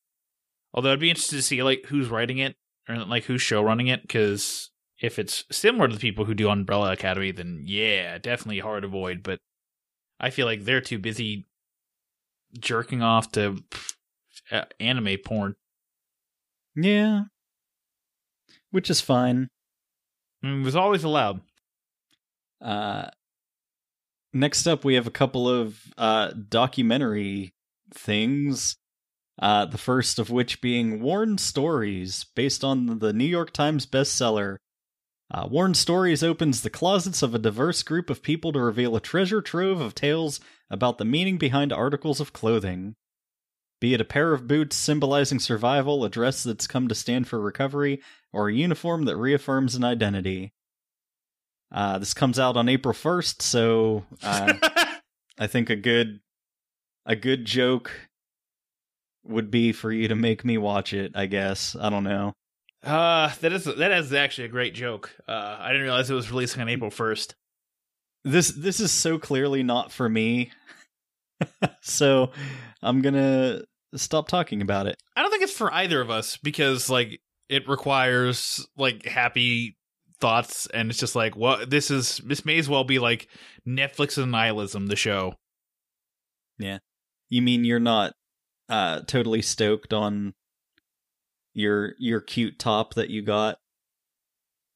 Although 0.73 0.93
I'd 0.93 0.99
be 0.99 1.09
interested 1.09 1.37
to 1.37 1.41
see 1.41 1.63
like 1.63 1.85
who's 1.87 2.09
writing 2.09 2.37
it 2.37 2.55
or 2.87 2.97
like 2.97 3.23
who's 3.23 3.41
show 3.41 3.63
running 3.63 3.87
it, 3.87 4.01
because 4.03 4.69
if 5.01 5.17
it's 5.17 5.45
similar 5.51 5.87
to 5.87 5.95
the 5.95 5.99
people 5.99 6.25
who 6.25 6.33
do 6.33 6.49
Umbrella 6.49 6.91
Academy, 6.91 7.31
then 7.31 7.63
yeah, 7.65 8.17
definitely 8.17 8.59
hard 8.59 8.83
to 8.83 8.87
avoid. 8.87 9.23
But 9.23 9.39
I 10.19 10.29
feel 10.29 10.45
like 10.45 10.63
they're 10.63 10.81
too 10.81 10.99
busy 10.99 11.47
jerking 12.59 13.01
off 13.01 13.31
to 13.31 13.63
uh, 14.51 14.65
anime 14.79 15.17
porn. 15.25 15.55
Yeah. 16.75 17.23
Which 18.71 18.89
is 18.89 19.01
fine. 19.01 19.49
I 20.43 20.47
mean, 20.47 20.61
it 20.61 20.65
was 20.65 20.75
always 20.75 21.03
allowed. 21.03 21.41
Uh 22.61 23.09
next 24.33 24.67
up, 24.67 24.83
we 24.83 24.95
have 24.95 25.07
a 25.07 25.11
couple 25.11 25.49
of 25.49 25.79
uh, 25.97 26.31
documentary 26.49 27.53
things. 27.93 28.75
Uh, 29.37 29.65
the 29.65 29.77
first 29.77 30.17
of 30.17 30.29
which 30.29 30.61
being 30.61 31.01
Worn 31.01 31.37
Stories, 31.37 32.25
based 32.35 32.63
on 32.63 32.99
the 32.99 33.11
New 33.11 33.25
York 33.25 33.51
Times 33.51 33.85
bestseller. 33.85 34.57
Uh, 35.29 35.45
Worn 35.51 35.73
Stories 35.73 36.23
opens 36.23 36.61
the 36.61 36.69
closets 36.69 37.21
of 37.21 37.35
a 37.35 37.39
diverse 37.39 37.83
group 37.83 38.09
of 38.09 38.23
people 38.23 38.53
to 38.53 38.61
reveal 38.61 38.95
a 38.95 39.01
treasure 39.01 39.41
trove 39.41 39.81
of 39.81 39.93
tales 39.93 40.39
about 40.69 40.99
the 40.99 41.05
meaning 41.05 41.37
behind 41.37 41.73
articles 41.73 42.21
of 42.21 42.31
clothing. 42.31 42.95
Be 43.81 43.93
it 43.93 43.99
a 43.99 44.05
pair 44.05 44.31
of 44.31 44.47
boots 44.47 44.77
symbolizing 44.77 45.39
survival, 45.39 46.05
a 46.05 46.09
dress 46.09 46.41
that's 46.41 46.65
come 46.65 46.87
to 46.87 46.95
stand 46.95 47.27
for 47.27 47.41
recovery, 47.41 48.01
or 48.31 48.47
a 48.47 48.53
uniform 48.53 49.03
that 49.03 49.17
reaffirms 49.17 49.75
an 49.75 49.83
identity. 49.83 50.53
Uh, 51.71 51.97
this 51.97 52.13
comes 52.13 52.39
out 52.39 52.57
on 52.57 52.69
April 52.69 52.93
1st, 52.93 53.41
so 53.41 54.05
uh, 54.23 54.53
I 55.37 55.47
think 55.47 55.69
a 55.69 55.75
good 55.75 56.19
a 57.05 57.15
good 57.15 57.45
joke 57.45 57.91
would 59.23 59.51
be 59.51 59.71
for 59.71 59.91
you 59.91 60.07
to 60.07 60.15
make 60.15 60.45
me 60.45 60.57
watch 60.57 60.93
it, 60.93 61.11
I 61.15 61.25
guess. 61.25 61.75
I 61.79 61.89
don't 61.89 62.03
know. 62.03 62.33
Uh, 62.83 63.31
that 63.41 63.51
is 63.51 63.65
that 63.65 63.91
is 63.91 64.13
actually 64.13 64.45
a 64.45 64.49
great 64.49 64.73
joke. 64.73 65.15
Uh, 65.27 65.57
I 65.59 65.69
didn't 65.69 65.83
realize 65.83 66.09
it 66.09 66.13
was 66.13 66.29
releasing 66.29 66.61
on 66.61 66.69
April 66.69 66.91
first. 66.91 67.35
This 68.23 68.49
this 68.49 68.79
is 68.79 68.91
so 68.91 69.17
clearly 69.17 69.63
not 69.63 69.91
for 69.91 70.07
me. 70.07 70.51
so 71.81 72.31
I'm 72.81 73.01
going 73.01 73.15
to 73.15 73.65
stop 73.95 74.27
talking 74.27 74.61
about 74.61 74.87
it. 74.87 74.97
I 75.15 75.21
don't 75.21 75.31
think 75.31 75.43
it's 75.43 75.51
for 75.51 75.73
either 75.73 75.99
of 76.01 76.09
us 76.09 76.37
because 76.37 76.89
like 76.89 77.21
it 77.49 77.67
requires 77.67 78.67
like 78.77 79.05
happy 79.05 79.77
thoughts 80.19 80.67
and 80.73 80.89
it's 80.89 80.99
just 80.99 81.15
like 81.15 81.35
well 81.35 81.65
this 81.67 81.91
is 81.91 82.21
this 82.25 82.45
may 82.45 82.57
as 82.57 82.69
well 82.69 82.83
be 82.83 82.99
like 82.99 83.27
Netflix 83.67 84.21
and 84.21 84.31
nihilism 84.31 84.87
the 84.87 84.95
show. 84.95 85.35
Yeah. 86.57 86.79
You 87.29 87.41
mean 87.41 87.65
you're 87.65 87.79
not 87.79 88.13
uh 88.69 89.01
totally 89.01 89.41
stoked 89.41 89.93
on 89.93 90.33
your 91.53 91.93
your 91.97 92.21
cute 92.21 92.59
top 92.59 92.93
that 92.93 93.09
you 93.09 93.21
got? 93.21 93.57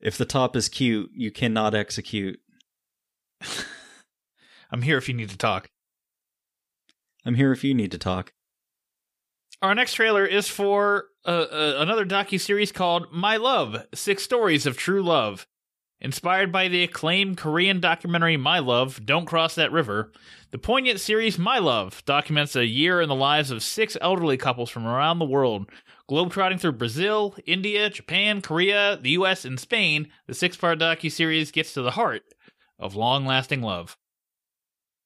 If 0.01 0.17
the 0.17 0.25
top 0.25 0.55
is 0.55 0.69
cute, 0.69 1.11
you 1.13 1.31
cannot 1.31 1.75
execute. 1.75 2.39
I'm 4.71 4.83
here 4.83 4.97
if 4.97 5.07
you 5.07 5.13
need 5.13 5.29
to 5.29 5.37
talk. 5.37 5.69
I'm 7.25 7.35
here 7.35 7.51
if 7.51 7.63
you 7.63 7.73
need 7.73 7.91
to 7.91 7.97
talk. 7.97 8.31
Our 9.61 9.75
next 9.75 9.95
trailer 9.95 10.25
is 10.25 10.47
for 10.47 11.07
uh, 11.25 11.45
uh, 11.51 11.75
another 11.79 12.05
docu 12.05 12.39
series 12.39 12.71
called 12.71 13.07
My 13.11 13.35
Love: 13.35 13.87
Six 13.93 14.23
Stories 14.23 14.65
of 14.65 14.77
True 14.77 15.03
Love. 15.03 15.47
Inspired 15.99 16.49
by 16.49 16.69
the 16.69 16.83
acclaimed 16.83 17.35
Korean 17.35 17.81
documentary 17.81 18.37
My 18.37 18.59
Love, 18.59 19.05
Don't 19.05 19.25
Cross 19.25 19.55
That 19.55 19.73
River, 19.73 20.13
the 20.51 20.57
poignant 20.57 21.01
series 21.01 21.37
My 21.37 21.59
Love 21.59 22.05
documents 22.05 22.55
a 22.55 22.65
year 22.65 23.01
in 23.01 23.09
the 23.09 23.15
lives 23.15 23.51
of 23.51 23.61
six 23.61 23.97
elderly 23.99 24.37
couples 24.37 24.69
from 24.69 24.87
around 24.87 25.19
the 25.19 25.25
world. 25.25 25.69
Globetrotting 26.09 26.61
through 26.61 26.71
Brazil, 26.71 27.35
India, 27.45 27.89
Japan, 27.89 28.41
Korea, 28.41 28.97
the 29.01 29.09
US, 29.11 29.43
and 29.43 29.59
Spain, 29.59 30.07
the 30.25 30.33
six-part 30.33 30.79
docu-series 30.79 31.51
gets 31.51 31.73
to 31.73 31.81
the 31.81 31.91
heart 31.91 32.23
of 32.79 32.95
long-lasting 32.95 33.61
love. 33.61 33.97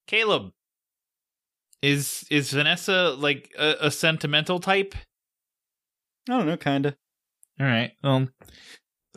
Caleb, 0.05 0.53
is 1.83 2.25
is 2.31 2.51
Vanessa 2.51 3.15
like 3.19 3.51
a, 3.59 3.75
a 3.81 3.91
sentimental 3.91 4.59
type? 4.59 4.95
I 6.29 6.37
don't 6.37 6.47
know, 6.47 6.57
kind 6.57 6.85
of. 6.85 6.95
All 7.59 7.67
right. 7.67 7.91
Well, 8.01 8.29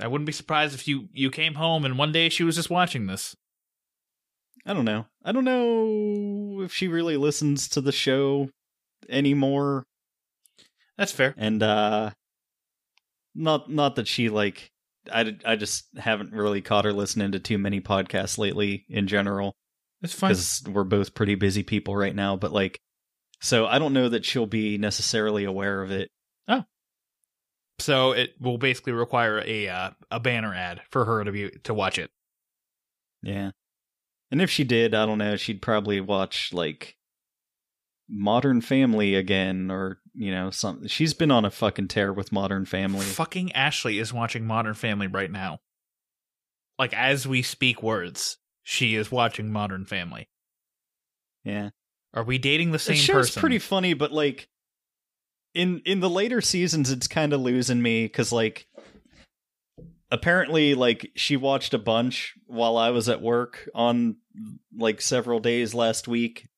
I 0.00 0.08
wouldn't 0.08 0.26
be 0.26 0.32
surprised 0.32 0.74
if 0.74 0.88
you 0.88 1.08
you 1.12 1.30
came 1.30 1.54
home 1.54 1.84
and 1.84 1.96
one 1.96 2.12
day 2.12 2.28
she 2.28 2.42
was 2.42 2.56
just 2.56 2.68
watching 2.68 3.06
this. 3.06 3.36
I 4.66 4.74
don't 4.74 4.84
know. 4.84 5.06
I 5.24 5.30
don't 5.30 5.44
know 5.44 6.60
if 6.62 6.72
she 6.74 6.88
really 6.88 7.16
listens 7.16 7.68
to 7.68 7.80
the 7.80 7.92
show 7.92 8.50
anymore 9.08 9.84
That's 10.98 11.12
fair. 11.12 11.32
and 11.36 11.62
uh 11.62 12.10
not 13.36 13.70
not 13.70 13.94
that 13.94 14.08
she 14.08 14.28
like 14.28 14.72
I, 15.12 15.36
I 15.44 15.54
just 15.54 15.86
haven't 15.96 16.32
really 16.32 16.60
caught 16.62 16.84
her 16.84 16.92
listening 16.92 17.30
to 17.30 17.38
too 17.38 17.58
many 17.58 17.80
podcasts 17.80 18.38
lately 18.38 18.84
in 18.88 19.06
general 19.06 19.54
It's 20.06 20.14
fine. 20.14 20.30
because 20.30 20.62
we're 20.66 20.84
both 20.84 21.14
pretty 21.14 21.34
busy 21.34 21.62
people 21.62 21.94
right 21.96 22.14
now 22.14 22.36
but 22.36 22.52
like 22.52 22.80
so 23.40 23.66
i 23.66 23.78
don't 23.78 23.92
know 23.92 24.08
that 24.08 24.24
she'll 24.24 24.46
be 24.46 24.78
necessarily 24.78 25.44
aware 25.44 25.82
of 25.82 25.90
it 25.90 26.10
Oh, 26.48 26.64
So 27.78 28.12
it 28.12 28.30
will 28.40 28.56
basically 28.58 28.92
require 28.92 29.42
a 29.44 29.68
uh, 29.68 29.90
a 30.10 30.20
banner 30.20 30.54
ad 30.54 30.80
for 30.90 31.04
her 31.04 31.22
to 31.24 31.32
be 31.32 31.50
to 31.64 31.74
watch 31.74 31.98
it. 31.98 32.10
yeah 33.22 33.50
and 34.30 34.40
if 34.40 34.50
she 34.50 34.64
did 34.64 34.94
i 34.94 35.04
don't 35.06 35.18
know 35.18 35.36
she'd 35.36 35.60
probably 35.62 36.00
watch 36.00 36.52
like 36.52 36.96
modern 38.08 38.60
family 38.60 39.14
again 39.16 39.68
or 39.70 39.98
you 40.14 40.30
know 40.30 40.48
something 40.50 40.86
she's 40.88 41.12
been 41.12 41.30
on 41.32 41.44
a 41.44 41.50
fucking 41.50 41.88
tear 41.88 42.12
with 42.12 42.30
modern 42.32 42.64
family 42.64 43.04
Fucking 43.04 43.50
Ashley 43.52 43.98
is 43.98 44.12
watching 44.12 44.46
Modern 44.46 44.74
Family 44.74 45.08
right 45.08 45.30
now. 45.30 45.58
Like 46.78 46.94
as 46.94 47.26
we 47.26 47.42
speak 47.42 47.82
words, 47.82 48.38
she 48.68 48.96
is 48.96 49.12
watching 49.12 49.52
Modern 49.52 49.84
Family. 49.84 50.28
yeah 51.44 51.70
Are 52.12 52.24
we 52.24 52.36
dating 52.36 52.72
the 52.72 52.80
same 52.80 52.96
the 52.96 53.00
show's 53.00 53.28
person? 53.30 53.40
pretty 53.40 53.60
funny, 53.60 53.94
but 53.94 54.10
like 54.10 54.48
in 55.54 55.80
in 55.86 56.00
the 56.00 56.10
later 56.10 56.40
seasons, 56.40 56.90
it's 56.90 57.06
kind 57.06 57.32
of 57.32 57.40
losing 57.40 57.80
me 57.80 58.04
because 58.06 58.32
like 58.32 58.66
apparently 60.10 60.74
like 60.74 61.12
she 61.14 61.36
watched 61.36 61.74
a 61.74 61.78
bunch 61.78 62.34
while 62.46 62.76
I 62.76 62.90
was 62.90 63.08
at 63.08 63.22
work 63.22 63.68
on 63.72 64.16
like 64.76 65.00
several 65.00 65.38
days 65.38 65.72
last 65.72 66.08
week, 66.08 66.48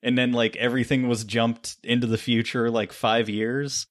and 0.00 0.16
then 0.16 0.30
like 0.32 0.54
everything 0.56 1.08
was 1.08 1.24
jumped 1.24 1.76
into 1.82 2.06
the 2.06 2.16
future 2.18 2.70
like 2.70 2.92
five 2.92 3.28
years, 3.28 3.88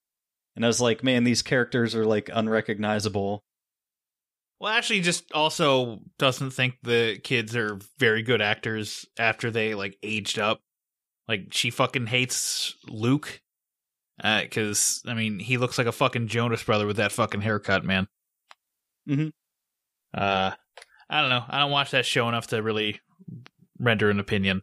and 0.56 0.64
I 0.64 0.70
was 0.70 0.80
like, 0.80 1.04
man, 1.04 1.26
these 1.26 1.42
characters 1.42 1.96
are 1.96 2.06
like 2.06 2.30
unrecognizable. 2.34 3.44
Well, 4.64 4.72
Ashley 4.72 5.02
just 5.02 5.30
also 5.34 6.00
doesn't 6.18 6.52
think 6.52 6.76
the 6.84 7.20
kids 7.22 7.54
are 7.54 7.80
very 7.98 8.24
good 8.24 8.42
actors 8.42 9.06
after 9.20 9.52
they 9.52 9.76
like 9.76 9.98
aged 10.02 10.40
up. 10.40 10.62
Like 11.28 11.48
she 11.52 11.70
fucking 11.70 12.08
hates 12.08 12.74
Luke 12.88 13.42
because 14.18 15.04
I 15.06 15.16
mean 15.16 15.40
he 15.40 15.58
looks 15.58 15.78
like 15.78 15.88
a 15.88 15.92
fucking 15.92 16.30
Jonas 16.30 16.64
brother 16.64 16.88
with 16.88 16.96
that 16.96 17.12
fucking 17.12 17.42
haircut, 17.42 17.84
man. 17.84 18.08
Mhm. 19.06 19.34
Uh, 20.14 20.52
I 21.10 21.20
don't 21.20 21.30
know. 21.30 21.44
I 21.46 21.60
don't 21.60 21.72
watch 21.72 21.92
that 21.92 22.06
show 22.06 22.30
enough 22.30 22.48
to 22.48 22.64
really 22.64 23.02
render 23.80 24.10
an 24.10 24.22
opinion. 24.22 24.62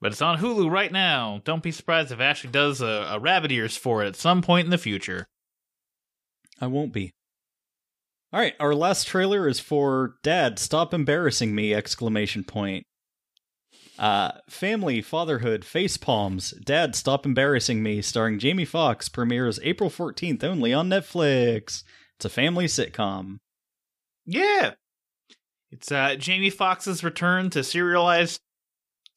But 0.00 0.10
it's 0.10 0.22
on 0.22 0.38
Hulu 0.38 0.68
right 0.68 0.90
now. 0.90 1.40
Don't 1.44 1.62
be 1.62 1.70
surprised 1.70 2.10
if 2.10 2.18
Ashley 2.18 2.50
does 2.50 2.80
a, 2.80 3.10
a 3.10 3.20
rabbit 3.20 3.52
ears 3.52 3.76
for 3.76 4.02
it 4.02 4.08
at 4.08 4.16
some 4.16 4.42
point 4.42 4.64
in 4.64 4.72
the 4.72 4.76
future. 4.76 5.28
I 6.60 6.66
won't 6.66 6.92
be. 6.92 7.12
All 8.32 8.40
right, 8.40 8.54
our 8.58 8.74
last 8.74 9.06
trailer 9.06 9.46
is 9.46 9.60
for 9.60 10.14
Dad, 10.22 10.58
stop 10.58 10.94
embarrassing 10.94 11.54
me 11.54 11.74
exclamation 11.74 12.44
point. 12.44 12.86
Uh 13.98 14.32
Family, 14.48 15.02
Fatherhood, 15.02 15.64
Face 15.66 15.98
Palms, 15.98 16.52
Dad, 16.64 16.96
stop 16.96 17.26
embarrassing 17.26 17.82
me 17.82 18.00
starring 18.00 18.38
Jamie 18.38 18.64
Foxx 18.64 19.08
premieres 19.10 19.60
April 19.62 19.90
14th 19.90 20.42
only 20.42 20.72
on 20.72 20.88
Netflix. 20.88 21.82
It's 22.16 22.24
a 22.24 22.30
family 22.30 22.66
sitcom. 22.66 23.36
Yeah. 24.24 24.72
It's 25.70 25.92
uh 25.92 26.14
Jamie 26.16 26.50
Foxx's 26.50 27.04
return 27.04 27.50
to 27.50 27.62
serialized 27.62 28.40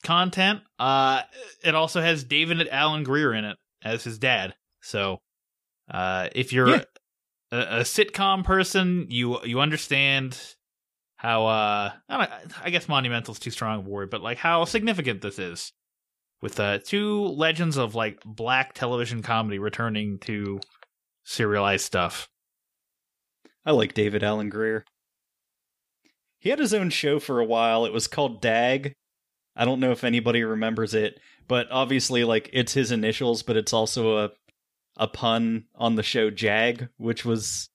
content. 0.03 0.59
Uh 0.77 1.21
it 1.63 1.73
also 1.73 2.01
has 2.01 2.25
David 2.25 2.67
Alan 2.67 3.03
Grier 3.03 3.33
in 3.33 3.45
it 3.45 3.57
as 3.81 4.03
his 4.03 4.17
dad. 4.19 4.55
So 4.81 5.21
uh 5.89 6.27
if 6.35 6.51
you're 6.51 6.69
Yeah. 6.69 6.83
A, 7.51 7.57
a 7.57 7.79
sitcom 7.81 8.43
person, 8.43 9.07
you 9.09 9.43
you 9.43 9.59
understand 9.59 10.37
how 11.17 11.45
uh 11.47 11.91
I, 12.09 12.27
I 12.63 12.69
guess 12.69 12.89
monumental 12.89 13.33
is 13.33 13.39
too 13.39 13.51
strong 13.51 13.79
a 13.79 13.89
word, 13.89 14.09
but 14.09 14.21
like 14.21 14.37
how 14.37 14.65
significant 14.65 15.21
this 15.21 15.39
is. 15.39 15.71
With 16.41 16.59
uh 16.59 16.79
two 16.79 17.23
legends 17.23 17.77
of 17.77 17.95
like 17.95 18.21
black 18.25 18.73
television 18.73 19.21
comedy 19.21 19.59
returning 19.59 20.19
to 20.19 20.59
serialized 21.23 21.85
stuff. 21.85 22.29
I 23.65 23.71
like 23.71 23.93
David 23.93 24.23
Alan 24.23 24.49
Grier. 24.49 24.85
He 26.37 26.49
had 26.49 26.59
his 26.59 26.73
own 26.73 26.91
show 26.91 27.19
for 27.19 27.39
a 27.39 27.45
while. 27.45 27.85
It 27.85 27.93
was 27.93 28.07
called 28.07 28.41
Dag. 28.41 28.93
I 29.55 29.65
don't 29.65 29.79
know 29.79 29.91
if 29.91 30.03
anybody 30.03 30.43
remembers 30.43 30.93
it, 30.93 31.19
but 31.47 31.67
obviously 31.71 32.23
like 32.23 32.49
it's 32.53 32.73
his 32.73 32.91
initials, 32.91 33.41
but 33.41 33.57
it's 33.57 33.73
also 33.73 34.17
a 34.17 34.31
a 34.97 35.07
pun 35.07 35.65
on 35.75 35.95
the 35.95 36.03
show 36.03 36.29
Jag, 36.29 36.89
which 36.97 37.25
was 37.25 37.69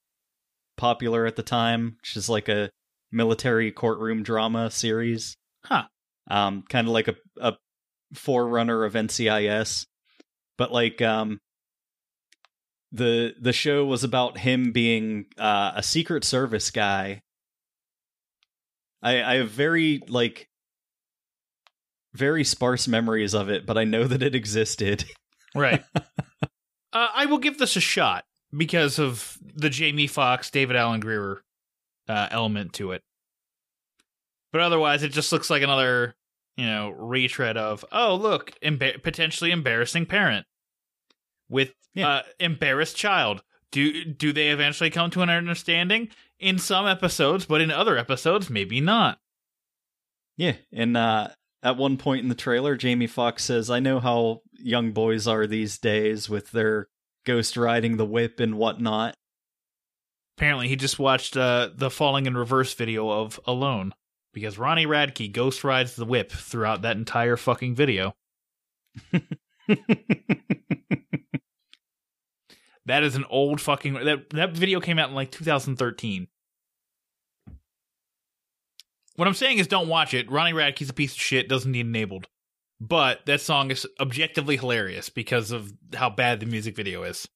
popular 0.76 1.26
at 1.26 1.36
the 1.36 1.42
time, 1.42 1.96
which 2.00 2.16
is 2.16 2.28
like 2.28 2.48
a 2.48 2.70
military 3.12 3.70
courtroom 3.72 4.22
drama 4.22 4.70
series. 4.70 5.36
Huh. 5.64 5.84
Um 6.30 6.62
kind 6.68 6.86
of 6.86 6.92
like 6.92 7.08
a 7.08 7.16
a 7.40 7.54
forerunner 8.14 8.84
of 8.84 8.94
NCIS. 8.94 9.86
But 10.56 10.72
like 10.72 11.02
um 11.02 11.40
the 12.92 13.34
the 13.40 13.52
show 13.52 13.84
was 13.84 14.04
about 14.04 14.38
him 14.38 14.72
being 14.72 15.26
uh, 15.38 15.72
a 15.76 15.82
secret 15.82 16.24
service 16.24 16.70
guy. 16.70 17.22
I 19.02 19.22
I 19.22 19.34
have 19.36 19.50
very 19.50 20.02
like 20.08 20.48
very 22.14 22.42
sparse 22.44 22.88
memories 22.88 23.34
of 23.34 23.48
it, 23.48 23.64
but 23.64 23.78
I 23.78 23.84
know 23.84 24.04
that 24.04 24.22
it 24.22 24.34
existed. 24.34 25.04
Right. 25.52 25.82
Uh, 26.92 27.08
I 27.14 27.26
will 27.26 27.38
give 27.38 27.58
this 27.58 27.76
a 27.76 27.80
shot 27.80 28.24
because 28.56 28.98
of 28.98 29.38
the 29.42 29.70
Jamie 29.70 30.06
Foxx, 30.06 30.50
David 30.50 30.76
Alan 30.76 31.00
Grier 31.00 31.42
uh, 32.08 32.28
element 32.30 32.72
to 32.74 32.92
it. 32.92 33.02
But 34.52 34.62
otherwise, 34.62 35.02
it 35.04 35.12
just 35.12 35.30
looks 35.30 35.50
like 35.50 35.62
another, 35.62 36.16
you 36.56 36.66
know, 36.66 36.90
retread 36.90 37.56
of, 37.56 37.84
oh, 37.92 38.16
look, 38.16 38.52
potentially 38.60 39.52
embarrassing 39.52 40.06
parent 40.06 40.46
with 41.48 41.72
Yeah. 41.94 42.08
uh, 42.08 42.22
embarrassed 42.40 42.96
child. 42.96 43.42
Do 43.70 44.04
do 44.04 44.32
they 44.32 44.48
eventually 44.48 44.90
come 44.90 45.10
to 45.10 45.22
an 45.22 45.30
understanding? 45.30 46.08
In 46.40 46.58
some 46.58 46.86
episodes, 46.88 47.44
but 47.46 47.60
in 47.60 47.70
other 47.70 47.96
episodes, 47.98 48.50
maybe 48.50 48.80
not. 48.80 49.20
Yeah, 50.36 50.54
and 50.72 50.96
uh, 50.96 51.28
at 51.62 51.76
one 51.76 51.96
point 51.96 52.22
in 52.22 52.28
the 52.28 52.34
trailer, 52.34 52.76
Jamie 52.76 53.06
Foxx 53.06 53.44
says, 53.44 53.70
"I 53.70 53.80
know 53.80 54.00
how 54.00 54.42
young 54.52 54.92
boys 54.92 55.26
are 55.26 55.46
these 55.46 55.78
days 55.78 56.28
with 56.28 56.50
their 56.50 56.88
ghost 57.24 57.56
riding 57.56 57.96
the 57.96 58.06
whip 58.06 58.40
and 58.40 58.56
whatnot." 58.56 59.14
Apparently, 60.36 60.68
he 60.68 60.76
just 60.76 60.98
watched 60.98 61.36
uh, 61.36 61.70
the 61.74 61.90
falling 61.90 62.26
in 62.26 62.36
reverse 62.36 62.72
video 62.74 63.10
of 63.10 63.38
Alone 63.46 63.92
because 64.32 64.58
Ronnie 64.58 64.86
Radke 64.86 65.30
ghost 65.30 65.64
rides 65.64 65.96
the 65.96 66.06
whip 66.06 66.32
throughout 66.32 66.82
that 66.82 66.96
entire 66.96 67.36
fucking 67.36 67.74
video. 67.74 68.14
That 72.90 73.04
is 73.04 73.14
an 73.14 73.24
old 73.30 73.60
fucking 73.60 73.94
that 73.94 74.30
that 74.30 74.50
video 74.52 74.80
came 74.80 74.98
out 74.98 75.10
in 75.10 75.14
like 75.14 75.30
2013. 75.30 76.26
What 79.16 79.28
I'm 79.28 79.34
saying 79.34 79.58
is 79.58 79.66
don't 79.66 79.88
watch 79.88 80.14
it. 80.14 80.30
Ronnie 80.30 80.52
Radke's 80.52 80.88
a 80.88 80.94
piece 80.94 81.12
of 81.12 81.20
shit, 81.20 81.48
doesn't 81.48 81.70
need 81.70 81.86
enabled. 81.86 82.26
But 82.80 83.26
that 83.26 83.42
song 83.42 83.70
is 83.70 83.86
objectively 84.00 84.56
hilarious 84.56 85.10
because 85.10 85.50
of 85.50 85.72
how 85.94 86.08
bad 86.08 86.40
the 86.40 86.46
music 86.46 86.74
video 86.74 87.02
is. 87.02 87.28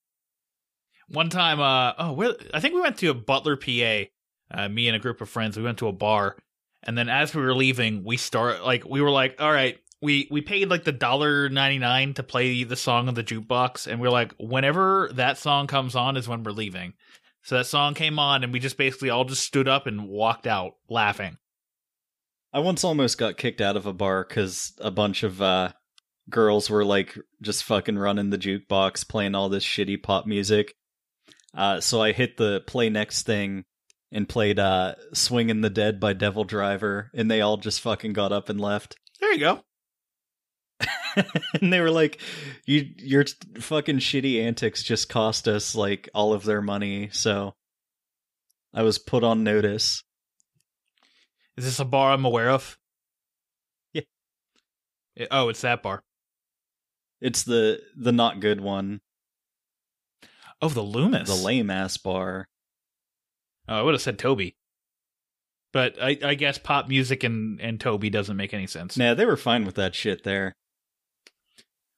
One 1.09 1.29
time, 1.29 1.61
uh, 1.61 1.93
oh, 1.99 2.13
where, 2.13 2.35
I 2.55 2.61
think 2.61 2.75
we 2.75 2.81
went 2.81 2.97
to 2.99 3.11
a 3.11 3.15
Butler, 3.15 3.57
PA. 3.57 4.05
Uh, 4.51 4.69
me 4.69 4.89
and 4.89 4.97
a 4.97 5.01
group 5.01 5.21
of 5.21 5.29
friends, 5.29 5.57
we 5.57 5.63
went 5.63 5.79
to 5.79 5.89
a 5.89 5.93
bar, 5.93 6.37
and 6.83 6.97
then 6.97 7.09
as 7.09 7.35
we 7.35 7.43
were 7.43 7.55
leaving, 7.55 8.05
we 8.05 8.17
start 8.17 8.63
like 8.63 8.85
we 8.85 9.01
were 9.01 9.11
like, 9.11 9.41
all 9.41 9.51
right, 9.51 9.79
we 10.03 10.29
we 10.31 10.43
paid 10.43 10.69
like 10.69 10.85
the 10.85 10.93
dollar 10.93 11.49
ninety 11.49 11.79
nine 11.79 12.15
to 12.15 12.23
play 12.23 12.63
the 12.63 12.77
song 12.77 13.09
on 13.09 13.15
the 13.15 13.25
jukebox, 13.25 13.87
and 13.87 14.01
we 14.01 14.07
are 14.07 14.13
like, 14.13 14.35
whenever 14.39 15.11
that 15.15 15.39
song 15.39 15.67
comes 15.67 15.97
on 15.97 16.17
is 16.17 16.29
when 16.29 16.43
we're 16.43 16.53
leaving. 16.53 16.93
So 17.43 17.57
that 17.57 17.67
song 17.67 17.95
came 17.95 18.19
on, 18.19 18.45
and 18.45 18.53
we 18.53 18.61
just 18.61 18.77
basically 18.77 19.11
all 19.11 19.25
just 19.25 19.45
stood 19.45 19.67
up 19.67 19.87
and 19.87 20.09
walked 20.09 20.47
out 20.47 20.75
laughing. 20.89 21.39
I 22.55 22.61
once 22.61 22.85
almost 22.85 23.19
got 23.19 23.37
kicked 23.37 23.61
out 23.61 23.77
of 23.77 23.85
a 23.85 23.93
bar 23.93 24.25
because 24.27 24.75
a 24.81 24.93
bunch 24.93 25.25
of 25.25 25.43
uh, 25.43 25.73
girls 26.31 26.71
were 26.71 26.85
like 26.85 27.19
just 27.43 27.65
fucking 27.65 27.99
running 27.99 28.31
the 28.31 28.39
jukebox, 28.39 29.09
playing 29.09 29.35
all 29.35 29.49
this 29.49 29.65
shitty 29.65 30.01
pop 30.01 30.25
music. 30.25 30.73
Uh, 31.53 31.81
so 31.81 32.01
I 32.01 32.13
hit 32.13 32.37
the 32.37 32.63
play 32.65 32.91
next 32.91 33.25
thing 33.27 33.65
and 34.13 34.29
played 34.29 34.61
uh, 34.61 34.95
"Swingin' 35.13 35.63
the 35.63 35.71
Dead" 35.71 35.99
by 35.99 36.13
Devil 36.13 36.45
Driver, 36.45 37.11
and 37.13 37.29
they 37.29 37.41
all 37.41 37.57
just 37.57 37.81
fucking 37.81 38.13
got 38.13 38.31
up 38.31 38.49
and 38.49 38.61
left. 38.61 38.95
There 39.19 39.33
you 39.33 39.41
go. 39.41 39.61
and 41.61 41.73
they 41.73 41.81
were 41.81 41.91
like, 41.91 42.21
"You, 42.67 42.89
your 42.99 43.25
fucking 43.59 43.99
shitty 43.99 44.41
antics 44.41 44.85
just 44.85 45.09
cost 45.09 45.49
us 45.49 45.75
like 45.75 46.09
all 46.15 46.33
of 46.33 46.45
their 46.45 46.63
money." 46.63 47.09
So 47.11 47.57
I 48.73 48.85
was 48.85 49.01
put 49.01 49.25
on 49.25 49.43
notice. 49.43 50.04
Is 51.57 51.65
this 51.65 51.79
a 51.81 51.85
bar 51.85 52.13
I'm 52.13 52.25
aware 52.25 52.51
of? 52.51 52.79
Yeah. 53.93 54.03
Eh, 55.17 55.27
Oh, 55.31 55.49
it's 55.49 55.61
that 55.63 55.83
bar. 55.83 56.03
It's 57.21 57.43
the 57.45 57.81
the 57.97 58.13
not 58.13 58.41
good 58.41 58.61
one, 58.61 59.01
Oh, 60.61 60.69
the 60.69 60.83
Loomis. 60.83 61.29
the 61.29 61.35
lame 61.45 61.71
ass 61.71 61.97
bar. 61.97 62.49
Oh, 63.69 63.79
I 63.79 63.83
would 63.83 63.95
have 63.95 64.03
said 64.03 64.19
Toby. 64.19 64.57
But 65.73 65.97
I, 66.01 66.19
I 66.23 66.35
guess 66.35 66.59
pop 66.59 66.89
music 66.89 67.25
and, 67.25 67.61
and 67.61 67.81
Toby 67.81 68.09
doesn't 68.11 68.37
make 68.37 68.55
any 68.55 68.67
sense. 68.67 68.97
Nah, 68.97 69.15
they 69.15 69.25
were 69.27 69.37
fine 69.37 69.65
with 69.65 69.75
that 69.77 69.95
shit 69.95 70.23
there. 70.23 70.53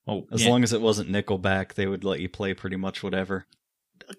Oh, 0.06 0.26
As 0.32 0.44
yeah. 0.44 0.50
long 0.50 0.62
as 0.62 0.72
it 0.72 0.80
wasn't 0.80 1.10
Nickelback, 1.10 1.74
they 1.74 1.86
would 1.86 2.04
let 2.04 2.20
you 2.20 2.28
play 2.28 2.54
pretty 2.54 2.76
much 2.76 3.02
whatever. 3.02 3.46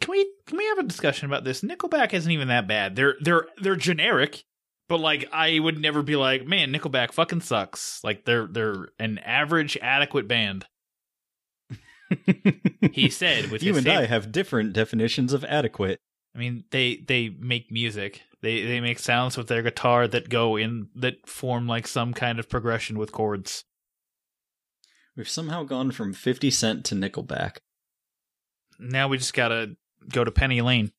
can 0.02 0.12
we 0.12 0.30
can 0.46 0.58
we 0.58 0.66
have 0.66 0.78
a 0.80 0.84
discussion 0.84 1.26
about 1.28 1.44
this? 1.46 1.62
Nickelback 1.62 2.14
isn't 2.14 2.32
even 2.32 2.50
that 2.50 2.68
bad. 2.68 2.96
They're 2.96 3.16
they're 3.22 3.48
they're 3.62 3.76
generic, 3.78 4.44
but 4.88 5.00
like 5.00 5.28
I 5.32 5.60
would 5.60 5.80
never 5.80 6.02
be 6.02 6.16
like, 6.16 6.46
man, 6.46 6.72
Nickelback 6.72 7.12
fucking 7.12 7.42
sucks. 7.42 8.04
Like 8.04 8.26
they're 8.26 8.48
they're 8.48 8.90
an 9.00 9.18
average, 9.20 9.78
adequate 9.82 10.28
band. 10.28 10.66
He 12.94 13.10
said 13.10 13.52
with 13.52 13.62
you 13.64 13.76
and 13.76 13.88
I 13.88 14.06
have 14.06 14.32
different 14.32 14.72
definitions 14.74 15.34
of 15.34 15.44
adequate. 15.44 16.00
I 16.34 16.40
mean, 16.40 16.64
they 16.72 17.04
they 17.06 17.30
make 17.30 17.72
music. 17.72 18.22
They 18.42 18.64
they 18.64 18.80
make 18.80 19.00
sounds 19.00 19.36
with 19.36 19.48
their 19.48 19.62
guitar 19.62 20.08
that 20.08 20.30
go 20.30 20.56
in 20.56 20.88
that 20.96 21.28
form 21.28 21.68
like 21.68 21.86
some 21.86 22.14
kind 22.14 22.40
of 22.40 22.50
progression 22.50 22.98
with 22.98 23.12
chords. 23.12 23.66
We've 25.16 25.28
somehow 25.28 25.64
gone 25.64 25.92
from 25.92 26.14
50 26.14 26.52
Cent 26.52 26.86
to 26.86 26.96
Nickelback. 26.96 27.58
Now 28.80 29.08
we 29.08 29.18
just 29.18 29.34
gotta 29.34 29.76
go 30.10 30.24
to 30.24 30.32
Penny 30.32 30.62
Lane. 30.62 30.92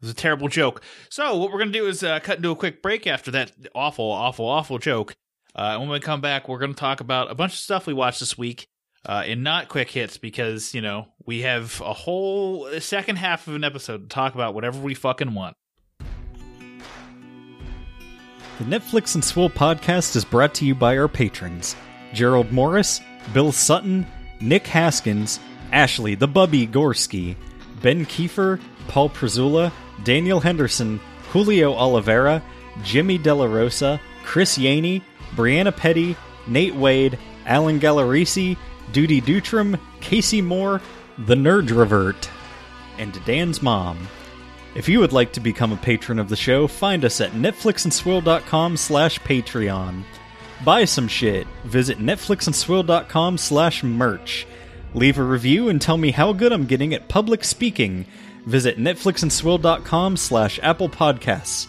It 0.00 0.04
was 0.04 0.10
a 0.10 0.14
terrible 0.14 0.46
joke. 0.46 0.82
So 1.10 1.36
what 1.36 1.50
we're 1.50 1.58
gonna 1.58 1.72
do 1.72 1.88
is 1.88 2.04
uh, 2.04 2.20
cut 2.20 2.36
into 2.36 2.52
a 2.52 2.56
quick 2.56 2.82
break 2.82 3.08
after 3.08 3.32
that 3.32 3.50
awful, 3.74 4.04
awful, 4.04 4.46
awful 4.46 4.78
joke. 4.78 5.16
Uh, 5.56 5.70
and 5.72 5.80
when 5.80 5.90
we 5.90 5.98
come 5.98 6.20
back, 6.20 6.48
we're 6.48 6.60
gonna 6.60 6.74
talk 6.74 7.00
about 7.00 7.32
a 7.32 7.34
bunch 7.34 7.54
of 7.54 7.58
stuff 7.58 7.86
we 7.86 7.92
watched 7.92 8.20
this 8.20 8.38
week, 8.38 8.68
uh, 9.04 9.24
and 9.26 9.42
not 9.42 9.68
quick 9.68 9.90
hits 9.90 10.16
because 10.16 10.72
you 10.72 10.80
know 10.80 11.08
we 11.26 11.40
have 11.42 11.80
a 11.80 11.92
whole 11.92 12.68
second 12.78 13.16
half 13.16 13.48
of 13.48 13.54
an 13.56 13.64
episode 13.64 14.02
to 14.02 14.06
talk 14.08 14.34
about 14.34 14.54
whatever 14.54 14.78
we 14.78 14.94
fucking 14.94 15.34
want. 15.34 15.56
The 18.58 18.64
Netflix 18.64 19.16
and 19.16 19.24
Swill 19.24 19.50
podcast 19.50 20.14
is 20.14 20.24
brought 20.24 20.54
to 20.54 20.64
you 20.64 20.76
by 20.76 20.96
our 20.96 21.08
patrons 21.08 21.74
Gerald 22.12 22.52
Morris, 22.52 23.00
Bill 23.32 23.50
Sutton, 23.50 24.06
Nick 24.40 24.68
Haskins, 24.68 25.40
Ashley 25.72 26.14
the 26.14 26.28
Bubby 26.28 26.68
Gorski, 26.68 27.34
Ben 27.82 28.06
Kiefer, 28.06 28.60
Paul 28.86 29.10
Prezula, 29.10 29.72
Daniel 30.04 30.40
Henderson, 30.40 31.00
Julio 31.30 31.72
Oliveira, 31.74 32.42
Jimmy 32.82 33.18
De 33.18 33.34
La 33.34 33.46
Rosa, 33.46 34.00
Chris 34.24 34.58
Yaney, 34.58 35.02
Brianna 35.34 35.74
Petty, 35.74 36.16
Nate 36.46 36.74
Wade, 36.74 37.18
Alan 37.46 37.80
Gallerisi, 37.80 38.56
Duty 38.92 39.20
Dutram, 39.20 39.78
Casey 40.00 40.40
Moore, 40.40 40.80
The 41.18 41.34
Nerd 41.34 41.70
Revert, 41.70 42.28
and 42.98 43.24
Dan's 43.24 43.62
mom. 43.62 44.08
If 44.74 44.88
you 44.88 45.00
would 45.00 45.12
like 45.12 45.32
to 45.32 45.40
become 45.40 45.72
a 45.72 45.76
patron 45.76 46.18
of 46.18 46.28
the 46.28 46.36
show, 46.36 46.66
find 46.66 47.04
us 47.04 47.20
at 47.20 47.32
netflixandswill.com 47.32 48.76
slash 48.76 49.18
patreon. 49.20 50.04
Buy 50.64 50.84
some 50.84 51.08
shit. 51.08 51.46
Visit 51.64 51.98
netflixandswill.com 51.98 53.38
slash 53.38 53.82
merch. 53.82 54.46
Leave 54.94 55.18
a 55.18 55.22
review 55.22 55.68
and 55.68 55.80
tell 55.80 55.96
me 55.96 56.10
how 56.10 56.32
good 56.32 56.52
I'm 56.52 56.66
getting 56.66 56.94
at 56.94 57.08
public 57.08 57.44
speaking. 57.44 58.06
Visit 58.48 58.78
netflixandswill.com 58.78 60.16
slash 60.16 60.58
apple 60.62 60.88
podcasts. 60.88 61.68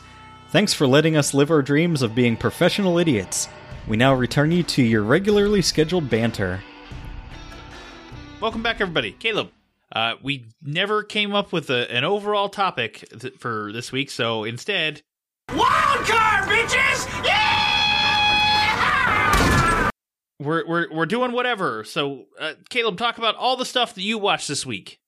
Thanks 0.51 0.73
for 0.73 0.87
letting 0.87 1.17
us 1.17 1.33
live 1.33 1.51
our 1.51 1.61
dreams 1.61 2.01
of 2.01 2.15
being 2.15 2.37
professional 2.37 2.97
idiots. 2.97 3.49
We 3.85 3.97
now 3.97 4.13
return 4.13 4.51
you 4.51 4.63
to 4.63 4.81
your 4.81 5.03
regularly 5.03 5.61
scheduled 5.61 6.09
banter. 6.09 6.61
Welcome 8.39 8.63
back, 8.63 8.79
everybody. 8.79 9.11
Caleb, 9.11 9.51
uh, 9.93 10.13
we 10.23 10.45
never 10.61 11.03
came 11.03 11.35
up 11.35 11.51
with 11.51 11.69
a, 11.69 11.91
an 11.91 12.05
overall 12.05 12.47
topic 12.47 13.05
th- 13.19 13.33
for 13.33 13.73
this 13.73 13.91
week, 13.91 14.09
so 14.09 14.45
instead, 14.45 15.01
Wild 15.49 16.05
card, 16.05 16.47
bitches! 16.47 17.25
Yeah! 17.25 17.49
we're 20.39 20.65
we're 20.65 20.87
we're 20.93 21.05
doing 21.05 21.33
whatever. 21.33 21.83
So, 21.83 22.27
uh, 22.39 22.53
Caleb, 22.69 22.97
talk 22.97 23.17
about 23.17 23.35
all 23.35 23.57
the 23.57 23.65
stuff 23.65 23.95
that 23.95 24.01
you 24.01 24.17
watched 24.17 24.47
this 24.47 24.65
week. 24.65 24.99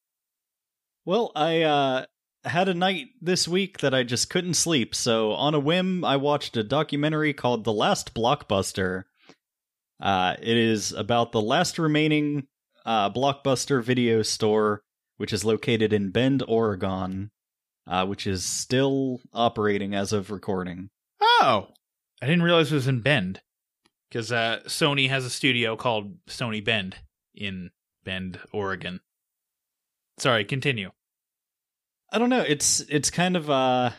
Well, 1.06 1.32
I 1.36 1.64
uh, 1.64 2.06
had 2.44 2.70
a 2.70 2.74
night 2.74 3.10
this 3.22 3.48
week 3.48 3.80
that 3.80 3.94
I 3.94 4.04
just 4.04 4.30
couldn't 4.30 4.54
sleep, 4.54 4.94
so 4.94 5.32
on 5.32 5.56
a 5.56 5.60
whim, 5.60 6.06
I 6.06 6.18
watched 6.18 6.56
a 6.58 6.64
documentary 6.64 7.34
called 7.34 7.64
The 7.64 7.74
Last 7.74 8.14
Blockbuster. 8.14 9.06
Uh, 10.00 10.36
it 10.42 10.58
is 10.58 10.92
about 10.92 11.32
the 11.32 11.42
last 11.42 11.80
remaining 11.80 12.48
uh, 12.86 13.10
Blockbuster 13.10 13.84
video 13.84 14.22
store, 14.22 14.84
which 15.18 15.34
is 15.34 15.46
located 15.46 15.92
in 15.92 16.12
Bend, 16.12 16.44
Oregon, 16.48 17.32
uh, 17.88 18.06
which 18.06 18.28
is 18.28 18.44
still 18.44 19.22
operating 19.34 19.96
as 19.96 20.14
of 20.14 20.30
recording. 20.30 20.90
Oh, 21.20 21.68
I 22.22 22.26
didn't 22.28 22.44
realize 22.44 22.72
it 22.72 22.76
was 22.76 22.88
in 22.88 23.02
Bend 23.02 23.42
because 24.10 24.32
uh, 24.32 24.62
Sony 24.66 25.10
has 25.10 25.26
a 25.26 25.30
studio 25.30 25.76
called 25.76 26.24
Sony 26.28 26.64
Bend 26.64 26.98
in 27.34 27.72
Bend, 28.04 28.40
Oregon. 28.52 29.00
Sorry, 30.22 30.46
continue. 30.46 30.92
I 32.12 32.20
don't 32.20 32.30
know. 32.30 32.44
It's 32.48 32.82
it's 32.82 33.10
kind 33.10 33.36
of 33.36 33.50
uh, 33.50 33.90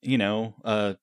you 0.00 0.16
know, 0.16 0.54
a 0.64 0.96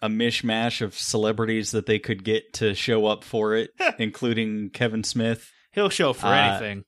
a 0.00 0.08
mishmash 0.08 0.80
of 0.80 0.94
celebrities 0.94 1.72
that 1.72 1.86
they 1.86 1.98
could 1.98 2.22
get 2.22 2.52
to 2.54 2.74
show 2.74 3.06
up 3.06 3.24
for 3.24 3.56
it, 3.56 3.70
including 3.98 4.70
Kevin 4.70 5.02
Smith. 5.02 5.50
He'll 5.72 5.88
show 5.88 6.12
for 6.12 6.28
Uh, 6.28 6.36
anything. 6.50 6.84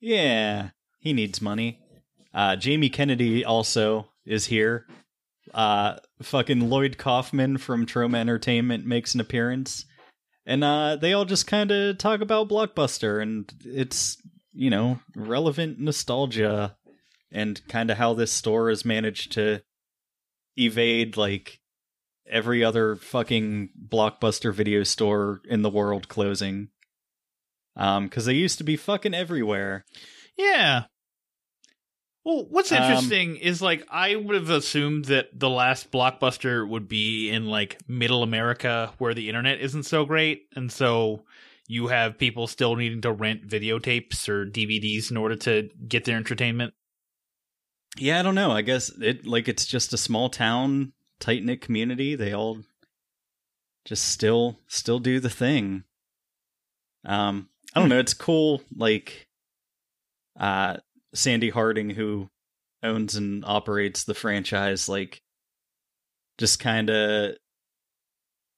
Yeah, 0.00 0.70
he 0.98 1.14
needs 1.14 1.40
money. 1.40 1.80
Uh, 2.34 2.56
Jamie 2.56 2.90
Kennedy 2.90 3.42
also 3.42 4.08
is 4.26 4.46
here. 4.46 4.86
Uh, 5.54 5.96
fucking 6.22 6.68
Lloyd 6.68 6.98
Kaufman 6.98 7.56
from 7.56 7.86
Troma 7.86 8.16
Entertainment 8.18 8.84
makes 8.84 9.14
an 9.14 9.20
appearance. 9.20 9.86
And 10.46 10.62
uh, 10.62 10.96
they 10.96 11.12
all 11.14 11.24
just 11.24 11.46
kind 11.46 11.70
of 11.70 11.96
talk 11.98 12.20
about 12.20 12.48
Blockbuster 12.48 13.20
and 13.22 13.52
it's, 13.64 14.16
you 14.52 14.70
know, 14.70 15.00
relevant 15.14 15.78
nostalgia 15.78 16.76
and 17.32 17.66
kind 17.68 17.90
of 17.90 17.98
how 17.98 18.14
this 18.14 18.32
store 18.32 18.68
has 18.68 18.84
managed 18.84 19.32
to 19.32 19.62
evade 20.56 21.16
like 21.16 21.60
every 22.28 22.64
other 22.64 22.96
fucking 22.96 23.70
Blockbuster 23.88 24.52
video 24.52 24.82
store 24.82 25.40
in 25.48 25.62
the 25.62 25.70
world 25.70 26.08
closing. 26.08 26.68
Um, 27.76 28.04
because 28.04 28.26
they 28.26 28.34
used 28.34 28.58
to 28.58 28.64
be 28.64 28.76
fucking 28.76 29.14
everywhere. 29.14 29.84
Yeah. 30.36 30.84
Well, 32.24 32.46
what's 32.50 32.72
Um, 32.72 32.82
interesting 32.82 33.36
is 33.36 33.62
like 33.62 33.86
I 33.90 34.16
would 34.16 34.34
have 34.34 34.50
assumed 34.50 35.06
that 35.06 35.38
the 35.38 35.48
last 35.48 35.90
blockbuster 35.90 36.68
would 36.68 36.88
be 36.88 37.30
in 37.30 37.46
like 37.46 37.78
middle 37.88 38.22
America 38.22 38.92
where 38.98 39.14
the 39.14 39.28
internet 39.28 39.60
isn't 39.60 39.84
so 39.84 40.04
great, 40.04 40.46
and 40.54 40.70
so 40.70 41.24
you 41.70 41.86
have 41.86 42.18
people 42.18 42.48
still 42.48 42.74
needing 42.74 43.00
to 43.00 43.12
rent 43.12 43.46
videotapes 43.46 44.28
or 44.28 44.44
DVDs 44.44 45.08
in 45.08 45.16
order 45.16 45.36
to 45.36 45.70
get 45.86 46.04
their 46.04 46.16
entertainment. 46.16 46.74
Yeah, 47.96 48.18
I 48.18 48.22
don't 48.22 48.34
know. 48.34 48.50
I 48.50 48.62
guess 48.62 48.90
it 49.00 49.24
like 49.24 49.46
it's 49.46 49.66
just 49.66 49.92
a 49.92 49.96
small 49.96 50.30
town, 50.30 50.92
tight 51.20 51.44
knit 51.44 51.60
community. 51.60 52.16
They 52.16 52.32
all 52.32 52.58
just 53.84 54.08
still 54.08 54.58
still 54.66 54.98
do 54.98 55.20
the 55.20 55.30
thing. 55.30 55.84
Um, 57.04 57.48
I 57.72 57.78
don't 57.78 57.88
know. 57.88 58.00
It's 58.00 58.14
cool. 58.14 58.62
Like, 58.76 59.28
uh, 60.38 60.78
Sandi 61.14 61.50
Harding, 61.50 61.90
who 61.90 62.30
owns 62.82 63.14
and 63.14 63.44
operates 63.44 64.02
the 64.02 64.14
franchise, 64.14 64.88
like, 64.88 65.22
just 66.36 66.58
kind 66.58 66.90
of 66.90 67.36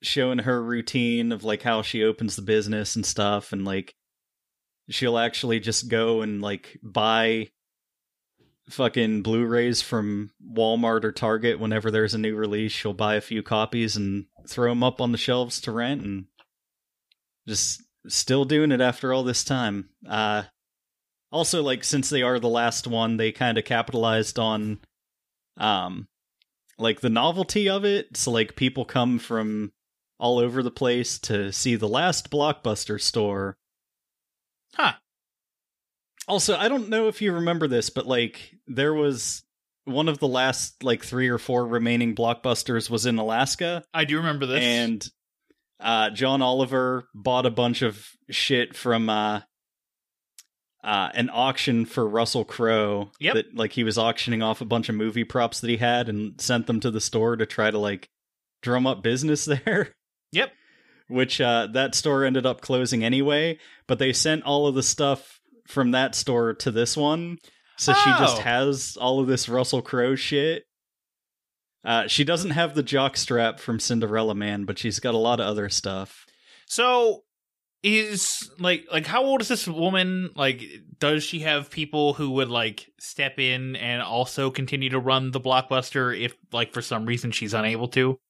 showing 0.02 0.38
her 0.40 0.62
routine 0.62 1.32
of 1.32 1.44
like 1.44 1.62
how 1.62 1.82
she 1.82 2.04
opens 2.04 2.36
the 2.36 2.42
business 2.42 2.96
and 2.96 3.06
stuff, 3.06 3.52
and 3.52 3.64
like 3.64 3.94
she'll 4.90 5.16
actually 5.16 5.60
just 5.60 5.88
go 5.88 6.20
and 6.22 6.42
like 6.42 6.78
buy 6.82 7.48
fucking 8.68 9.22
Blu-rays 9.22 9.82
from 9.82 10.30
Walmart 10.44 11.04
or 11.04 11.12
Target 11.12 11.58
whenever 11.58 11.90
there's 11.90 12.14
a 12.14 12.18
new 12.18 12.34
release. 12.34 12.72
She'll 12.72 12.92
buy 12.92 13.14
a 13.14 13.20
few 13.20 13.42
copies 13.42 13.96
and 13.96 14.26
throw 14.48 14.70
them 14.70 14.82
up 14.82 15.00
on 15.00 15.12
the 15.12 15.18
shelves 15.18 15.60
to 15.62 15.72
rent, 15.72 16.02
and 16.02 16.26
just 17.46 17.82
still 18.08 18.44
doing 18.44 18.72
it 18.72 18.80
after 18.80 19.12
all 19.12 19.22
this 19.22 19.44
time. 19.44 19.88
Uh, 20.08 20.42
also, 21.30 21.62
like 21.62 21.84
since 21.84 22.10
they 22.10 22.22
are 22.22 22.38
the 22.38 22.48
last 22.48 22.86
one, 22.86 23.16
they 23.16 23.32
kind 23.32 23.56
of 23.58 23.64
capitalized 23.64 24.38
on, 24.38 24.80
um, 25.56 26.08
like 26.78 27.00
the 27.00 27.08
novelty 27.08 27.68
of 27.68 27.84
it. 27.84 28.16
So 28.16 28.30
like 28.32 28.56
people 28.56 28.84
come 28.84 29.18
from 29.18 29.72
all 30.22 30.38
over 30.38 30.62
the 30.62 30.70
place 30.70 31.18
to 31.18 31.52
see 31.52 31.74
the 31.74 31.88
last 31.88 32.30
blockbuster 32.30 33.00
store. 33.00 33.56
Huh. 34.76 34.92
Also, 36.28 36.56
I 36.56 36.68
don't 36.68 36.88
know 36.88 37.08
if 37.08 37.20
you 37.20 37.32
remember 37.32 37.66
this, 37.66 37.90
but 37.90 38.06
like 38.06 38.54
there 38.68 38.94
was 38.94 39.42
one 39.84 40.08
of 40.08 40.18
the 40.20 40.28
last 40.28 40.84
like 40.84 41.02
three 41.04 41.28
or 41.28 41.38
four 41.38 41.66
remaining 41.66 42.14
blockbusters 42.14 42.88
was 42.88 43.04
in 43.04 43.18
Alaska, 43.18 43.82
I 43.92 44.04
do 44.04 44.18
remember 44.18 44.46
this. 44.46 44.62
and 44.62 45.08
uh, 45.80 46.10
John 46.10 46.40
Oliver 46.40 47.08
bought 47.12 47.44
a 47.44 47.50
bunch 47.50 47.82
of 47.82 48.06
shit 48.30 48.76
from 48.76 49.10
uh, 49.10 49.40
uh, 50.84 51.08
an 51.14 51.30
auction 51.32 51.84
for 51.84 52.08
Russell 52.08 52.44
Crowe. 52.44 53.10
Yep. 53.18 53.34
That 53.34 53.56
like 53.56 53.72
he 53.72 53.82
was 53.82 53.98
auctioning 53.98 54.40
off 54.40 54.60
a 54.60 54.64
bunch 54.66 54.88
of 54.88 54.94
movie 54.94 55.24
props 55.24 55.58
that 55.60 55.68
he 55.68 55.78
had 55.78 56.08
and 56.08 56.40
sent 56.40 56.68
them 56.68 56.78
to 56.78 56.92
the 56.92 57.00
store 57.00 57.34
to 57.34 57.44
try 57.44 57.72
to 57.72 57.78
like 57.78 58.08
drum 58.62 58.86
up 58.86 59.02
business 59.02 59.44
there. 59.66 59.96
Yep. 60.32 60.52
Which 61.08 61.40
uh, 61.40 61.68
that 61.72 61.94
store 61.94 62.24
ended 62.24 62.46
up 62.46 62.60
closing 62.60 63.04
anyway, 63.04 63.58
but 63.86 63.98
they 63.98 64.12
sent 64.12 64.44
all 64.44 64.66
of 64.66 64.74
the 64.74 64.82
stuff 64.82 65.40
from 65.68 65.90
that 65.92 66.14
store 66.14 66.54
to 66.54 66.70
this 66.70 66.96
one. 66.96 67.38
So 67.78 67.92
she 67.92 68.10
just 68.18 68.38
Oh. 68.38 68.40
has 68.42 68.96
all 69.00 69.20
of 69.20 69.26
this 69.26 69.48
Russell 69.48 69.82
Crowe 69.82 70.14
shit. 70.14 70.64
Uh, 71.84 72.06
she 72.06 72.22
doesn't 72.24 72.50
have 72.52 72.74
the 72.74 72.82
jock 72.82 73.16
strap 73.16 73.58
from 73.58 73.80
Cinderella 73.80 74.34
Man, 74.34 74.64
but 74.64 74.78
she's 74.78 75.00
got 75.00 75.14
a 75.14 75.18
lot 75.18 75.40
of 75.40 75.46
other 75.46 75.68
stuff. 75.68 76.24
So 76.66 77.24
is 77.82 78.48
like 78.60 78.86
like 78.92 79.06
how 79.06 79.24
old 79.24 79.40
is 79.40 79.48
this 79.48 79.66
woman? 79.66 80.30
Like 80.36 80.62
does 81.00 81.24
she 81.24 81.40
have 81.40 81.70
people 81.70 82.14
who 82.14 82.30
would 82.32 82.48
like 82.48 82.88
step 83.00 83.40
in 83.40 83.74
and 83.74 84.00
also 84.00 84.50
continue 84.52 84.90
to 84.90 85.00
run 85.00 85.32
the 85.32 85.40
blockbuster 85.40 86.16
if 86.16 86.34
like 86.52 86.72
for 86.72 86.82
some 86.82 87.04
reason 87.06 87.32
she's 87.32 87.54
unable 87.54 87.88
to? 87.88 88.20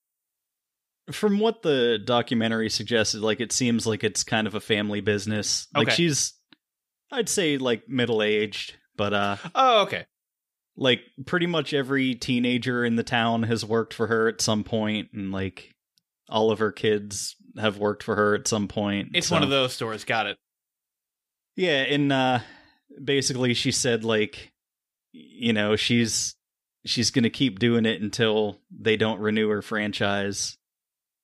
From 1.11 1.41
what 1.41 1.63
the 1.63 1.99
documentary 2.05 2.71
suggested, 2.71 3.21
like 3.23 3.41
it 3.41 3.51
seems 3.53 3.87
like 3.87 4.05
it's 4.05 4.23
kind 4.23 4.47
of 4.47 4.55
a 4.55 4.61
family 4.61 5.01
business. 5.01 5.67
Like 5.75 5.89
Okay. 5.89 5.97
she's, 5.97 6.35
I'd 7.11 7.29
say 7.29 7.59
like 7.59 7.89
middle 7.89 8.23
aged, 8.23 8.75
but 8.97 9.13
uh, 9.13 9.37
Oh, 9.55 9.83
okay. 9.83 10.07
like 10.77 11.01
pretty 11.27 11.47
much 11.47 11.75
every 11.75 12.15
teenager 12.15 12.85
in 12.85 12.95
the 12.97 13.03
town 13.03 13.43
has 13.43 13.65
worked 13.65 13.95
for 13.95 14.07
her 14.07 14.29
at 14.29 14.41
some 14.41 14.63
point, 14.63 15.09
and 15.13 15.33
like 15.33 15.75
all 16.29 16.51
of 16.53 16.61
her 16.61 16.71
kids 16.73 17.35
have 17.59 17.79
worked 17.79 18.03
for 18.05 18.15
her 18.15 18.35
at 18.37 18.47
some 18.47 18.69
point. 18.69 19.11
It's 19.15 19.27
so- 19.27 19.35
one 19.35 19.43
of 19.43 19.51
those 19.51 19.73
stores. 19.73 20.05
Got 20.05 20.27
it. 20.29 20.39
Yeah, 21.57 21.83
and 21.83 22.13
uh 22.13 22.39
basically 23.03 23.55
she 23.55 23.73
said 23.73 24.05
like 24.05 24.53
you 25.13 25.53
know, 25.53 25.75
she's 25.77 26.37
she's 26.87 27.11
going 27.11 27.25
to 27.25 27.31
keep 27.31 27.59
doing 27.59 27.85
it 27.85 28.01
until 28.01 28.59
they 28.71 28.97
don't 28.97 29.21
renew 29.21 29.49
her 29.51 29.61
franchise. 29.63 30.57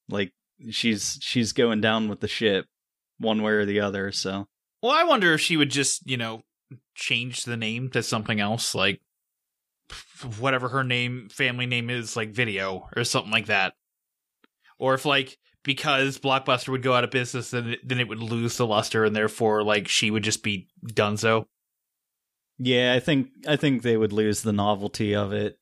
Like 0.09 0.33
she's 0.71 1.19
she's 1.21 1.53
going 1.53 1.81
down 1.81 2.09
with 2.09 2.21
the 2.21 2.29
ship 2.29 2.67
one 3.19 3.43
way 3.43 3.53
or 3.53 3.65
the 3.65 3.81
other, 3.81 4.13
so 4.13 4.49
Well, 4.83 4.93
I 4.93 5.05
wonder 5.05 5.35
if 5.35 5.41
she 5.41 5.57
would 5.57 5.71
just, 5.71 6.09
you 6.09 6.17
know, 6.17 6.43
change 6.95 7.45
the 7.45 7.57
name 7.57 7.91
to 7.91 8.03
something 8.03 8.41
else, 8.41 8.75
like 8.75 9.01
whatever 10.39 10.69
her 10.69 10.85
name, 10.85 11.29
family 11.31 11.67
name 11.67 11.91
is, 11.91 12.17
like 12.17 12.31
Video 12.31 12.89
or 12.95 13.05
something 13.05 13.33
like 13.33 13.47
that. 13.47 13.75
Or 14.79 14.95
if, 14.95 15.05
like, 15.05 15.39
because 15.65 16.19
Blockbuster 16.19 16.69
would 16.69 16.83
go 16.83 16.95
out 16.95 17.05
of 17.05 17.11
business, 17.11 17.51
then 17.51 17.71
it, 17.71 17.81
then 17.89 17.99
it 17.99 18.09
would 18.09 18.21
lose 18.21 18.57
the 18.57 18.67
luster, 18.67 19.05
and 19.05 19.17
therefore, 19.17 19.65
like, 19.65 19.89
she 19.89 20.11
would 20.11 20.23
just 20.23 20.43
be 20.43 20.69
done 20.87 21.17
so. 21.17 21.49
yeah, 22.59 22.93
I 22.95 23.01
think 23.01 23.31
I 23.47 23.57
think 23.57 23.83
they 23.83 23.97
would 23.97 24.13
lose 24.13 24.43
the 24.43 24.53
novelty 24.53 25.15
of 25.15 25.33
it, 25.33 25.58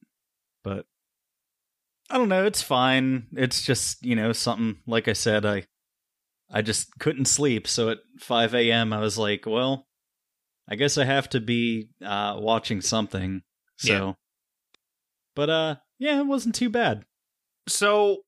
I 2.11 2.19
don't 2.19 2.29
know, 2.29 2.45
it's 2.45 2.63
fine. 2.63 3.27
It's 3.33 3.63
just, 3.63 4.05
you 4.05 4.15
know, 4.15 4.33
something 4.33 4.79
like 4.87 5.09
I 5.09 5.13
said, 5.13 5.45
I 5.45 5.65
I 6.51 6.63
just 6.63 6.99
couldn't 6.99 7.25
sleep, 7.27 7.67
so 7.67 7.91
at 7.91 7.99
5 8.21 8.55
a.m. 8.55 8.93
I 8.93 9.01
was 9.01 9.19
like, 9.19 9.47
well, 9.47 9.89
I 10.69 10.77
guess 10.77 10.97
I 10.97 11.05
have 11.05 11.29
to 11.31 11.41
be 11.41 11.89
uh 12.05 12.37
watching 12.39 12.81
something. 12.81 13.43
So 13.77 13.93
Yeah. 13.93 14.13
But 15.35 15.51
uh 15.51 15.77
yeah, 15.99 16.21
it 16.21 16.27
wasn't 16.27 16.55
too 16.55 16.71
bad. 16.71 17.05
So 17.69 18.19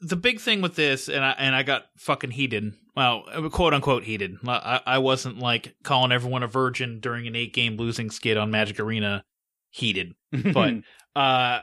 the 0.00 0.16
big 0.16 0.38
thing 0.40 0.60
with 0.60 0.76
this, 0.76 1.08
and 1.08 1.24
I 1.24 1.32
and 1.32 1.54
I 1.54 1.62
got 1.62 1.86
fucking 1.96 2.32
heated. 2.32 2.74
Well, 2.96 3.24
quote 3.50 3.74
unquote 3.74 4.04
heated. 4.04 4.36
I, 4.46 4.80
I 4.86 4.98
wasn't 4.98 5.38
like 5.38 5.74
calling 5.82 6.12
everyone 6.12 6.42
a 6.42 6.46
virgin 6.46 7.00
during 7.00 7.26
an 7.26 7.34
eight 7.34 7.52
game 7.54 7.76
losing 7.76 8.10
skid 8.10 8.36
on 8.36 8.50
Magic 8.50 8.78
Arena. 8.78 9.24
Heated. 9.70 10.14
But 10.52 10.74
uh 11.16 11.60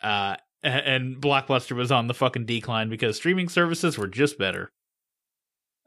uh, 0.03 0.37
and 0.63 1.17
Blockbuster 1.17 1.77
was 1.77 1.91
on 1.93 2.07
the 2.07 2.15
fucking 2.15 2.45
decline 2.47 2.89
because 2.91 3.17
streaming 3.17 3.49
services 3.49 3.97
were 3.97 4.09
just 4.09 4.39
better. 4.39 4.71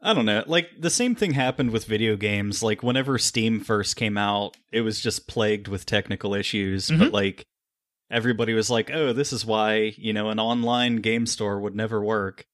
I 0.02 0.14
don't 0.14 0.24
know. 0.24 0.42
Like 0.46 0.70
the 0.78 0.88
same 0.90 1.14
thing 1.14 1.32
happened 1.32 1.70
with 1.72 1.84
video 1.84 2.16
games. 2.16 2.62
Like 2.62 2.82
whenever 2.82 3.18
Steam 3.18 3.60
first 3.60 3.96
came 3.96 4.16
out, 4.16 4.56
it 4.72 4.80
was 4.80 4.98
just 5.00 5.28
plagued 5.28 5.68
with 5.68 5.84
technical 5.84 6.34
issues, 6.34 6.88
Mhm. 6.88 6.98
but 6.98 7.12
like 7.12 7.44
everybody 8.10 8.54
was 8.54 8.70
like, 8.70 8.90
"Oh, 8.90 9.12
this 9.12 9.32
is 9.32 9.44
why, 9.44 9.92
you 9.98 10.14
know, 10.14 10.30
an 10.30 10.40
online 10.40 10.96
game 10.96 11.26
store 11.26 11.60
would 11.60 11.74
never 11.76 12.02
work." 12.02 12.46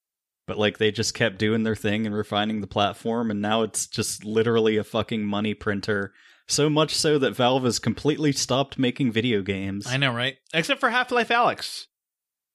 But 0.46 0.58
like 0.58 0.78
they 0.78 0.90
just 0.92 1.14
kept 1.14 1.38
doing 1.38 1.64
their 1.64 1.74
thing 1.74 2.06
and 2.06 2.14
refining 2.14 2.60
the 2.60 2.66
platform 2.66 3.30
and 3.30 3.40
now 3.42 3.62
it's 3.62 3.86
just 3.86 4.24
literally 4.24 4.76
a 4.76 4.84
fucking 4.84 5.24
money 5.24 5.54
printer. 5.54 6.12
So 6.48 6.70
much 6.70 6.94
so 6.94 7.18
that 7.18 7.34
Valve 7.34 7.64
has 7.64 7.80
completely 7.80 8.30
stopped 8.30 8.78
making 8.78 9.10
video 9.10 9.42
games. 9.42 9.86
I 9.88 9.96
know, 9.96 10.14
right? 10.14 10.36
Except 10.54 10.78
for 10.78 10.90
Half 10.90 11.10
Life 11.10 11.30
Alyx. 11.30 11.86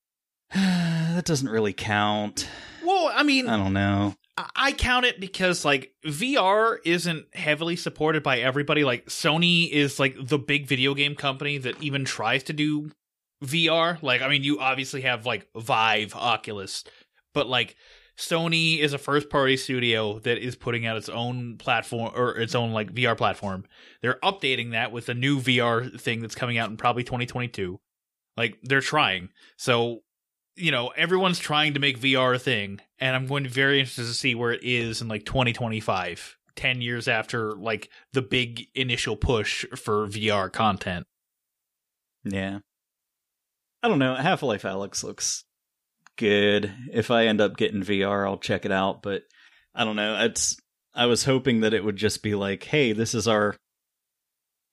that 0.54 1.26
doesn't 1.26 1.50
really 1.50 1.74
count. 1.74 2.48
Well, 2.86 3.12
I 3.14 3.24
mean, 3.24 3.48
I 3.48 3.58
don't 3.58 3.74
know. 3.74 4.16
I- 4.38 4.50
I 4.56 4.72
count 4.72 5.06
it 5.06 5.20
because 5.20 5.66
like 5.66 5.92
VR 6.06 6.78
isn't 6.86 7.26
heavily 7.36 7.76
supported 7.76 8.24
by 8.24 8.39
everybody. 8.39 8.84
Like 8.84 9.06
Sony 9.08 9.70
is 9.70 10.00
like 10.00 10.16
the 10.20 10.39
big 10.39 10.68
video 10.68 10.94
game 10.96 11.14
company 11.16 11.58
that 11.60 11.82
even 11.84 12.06
tries 12.06 12.44
to 12.44 12.54
do 12.54 12.89
VR. 13.44 14.02
Like, 14.02 14.22
I 14.22 14.30
mean, 14.30 14.44
you 14.44 14.60
obviously 14.60 15.02
have 15.02 15.26
like 15.26 15.48
Vive, 15.56 16.16
Oculus, 16.16 16.84
but 17.34 17.48
like 17.48 17.76
Sony 18.18 18.80
is 18.80 18.94
a 18.94 18.98
first 18.98 19.30
party 19.30 19.58
studio 19.58 20.20
that 20.20 20.38
is 20.38 20.56
putting 20.56 20.86
out 20.86 20.98
its 20.98 21.10
own 21.10 21.58
platform 21.58 22.12
or 22.16 22.38
its 22.38 22.56
own 22.56 22.72
like 22.72 22.94
VR 22.94 23.18
platform. 23.18 23.66
They're 24.02 24.20
updating 24.24 24.72
that 24.72 24.92
with 24.92 25.10
a 25.10 25.14
new 25.14 25.40
VR 25.40 26.00
thing 26.00 26.22
that's 26.22 26.36
coming 26.36 26.58
out 26.58 26.70
in 26.70 26.78
probably 26.78 27.04
2022. 27.04 27.80
Like 28.38 28.60
they're 28.64 28.82
trying. 28.82 29.30
So, 29.58 30.02
you 30.56 30.72
know, 30.72 30.90
everyone's 30.90 31.40
trying 31.40 31.74
to 31.74 31.80
make 31.80 32.00
VR 32.00 32.36
a 32.36 32.40
thing, 32.40 32.80
and 33.00 33.16
I'm 33.16 33.28
going 33.28 33.44
to 33.44 33.50
be 33.50 33.54
very 33.54 33.80
interested 33.80 34.04
to 34.04 34.14
see 34.14 34.36
where 34.36 34.52
it 34.52 34.64
is 34.64 35.02
in 35.02 35.08
like 35.08 35.26
2025, 35.26 36.38
10 36.56 36.82
years 36.82 37.08
after 37.08 37.54
like 37.54 37.90
the 38.14 38.22
big 38.22 38.68
initial 38.76 39.16
push 39.16 39.66
for 39.76 40.08
VR 40.08 40.52
content. 40.52 41.08
Yeah. 42.24 42.60
I 43.82 43.88
don't 43.88 44.00
know. 44.00 44.16
Half 44.16 44.44
Life 44.44 44.62
Alyx 44.64 45.04
looks 45.04 45.44
good. 46.18 46.74
If 46.91 47.12
I 47.12 47.28
end 47.28 47.41
up 47.41 47.57
getting 47.57 47.82
VR, 47.84 48.28
I'll 48.28 48.38
check 48.38 48.66
it 48.66 48.72
out, 48.72 49.01
but 49.01 49.24
I 49.74 49.84
don't 49.84 49.95
know. 49.95 50.24
It's 50.24 50.57
I 50.93 51.05
was 51.05 51.24
hoping 51.24 51.62
that 51.62 51.74
it 51.74 51.84
would 51.84 51.95
just 51.95 52.24
be 52.24 52.36
like, 52.36 52.64
"Hey, 52.64 52.93
this 52.93 53.14
is 53.14 53.28
our 53.28 53.55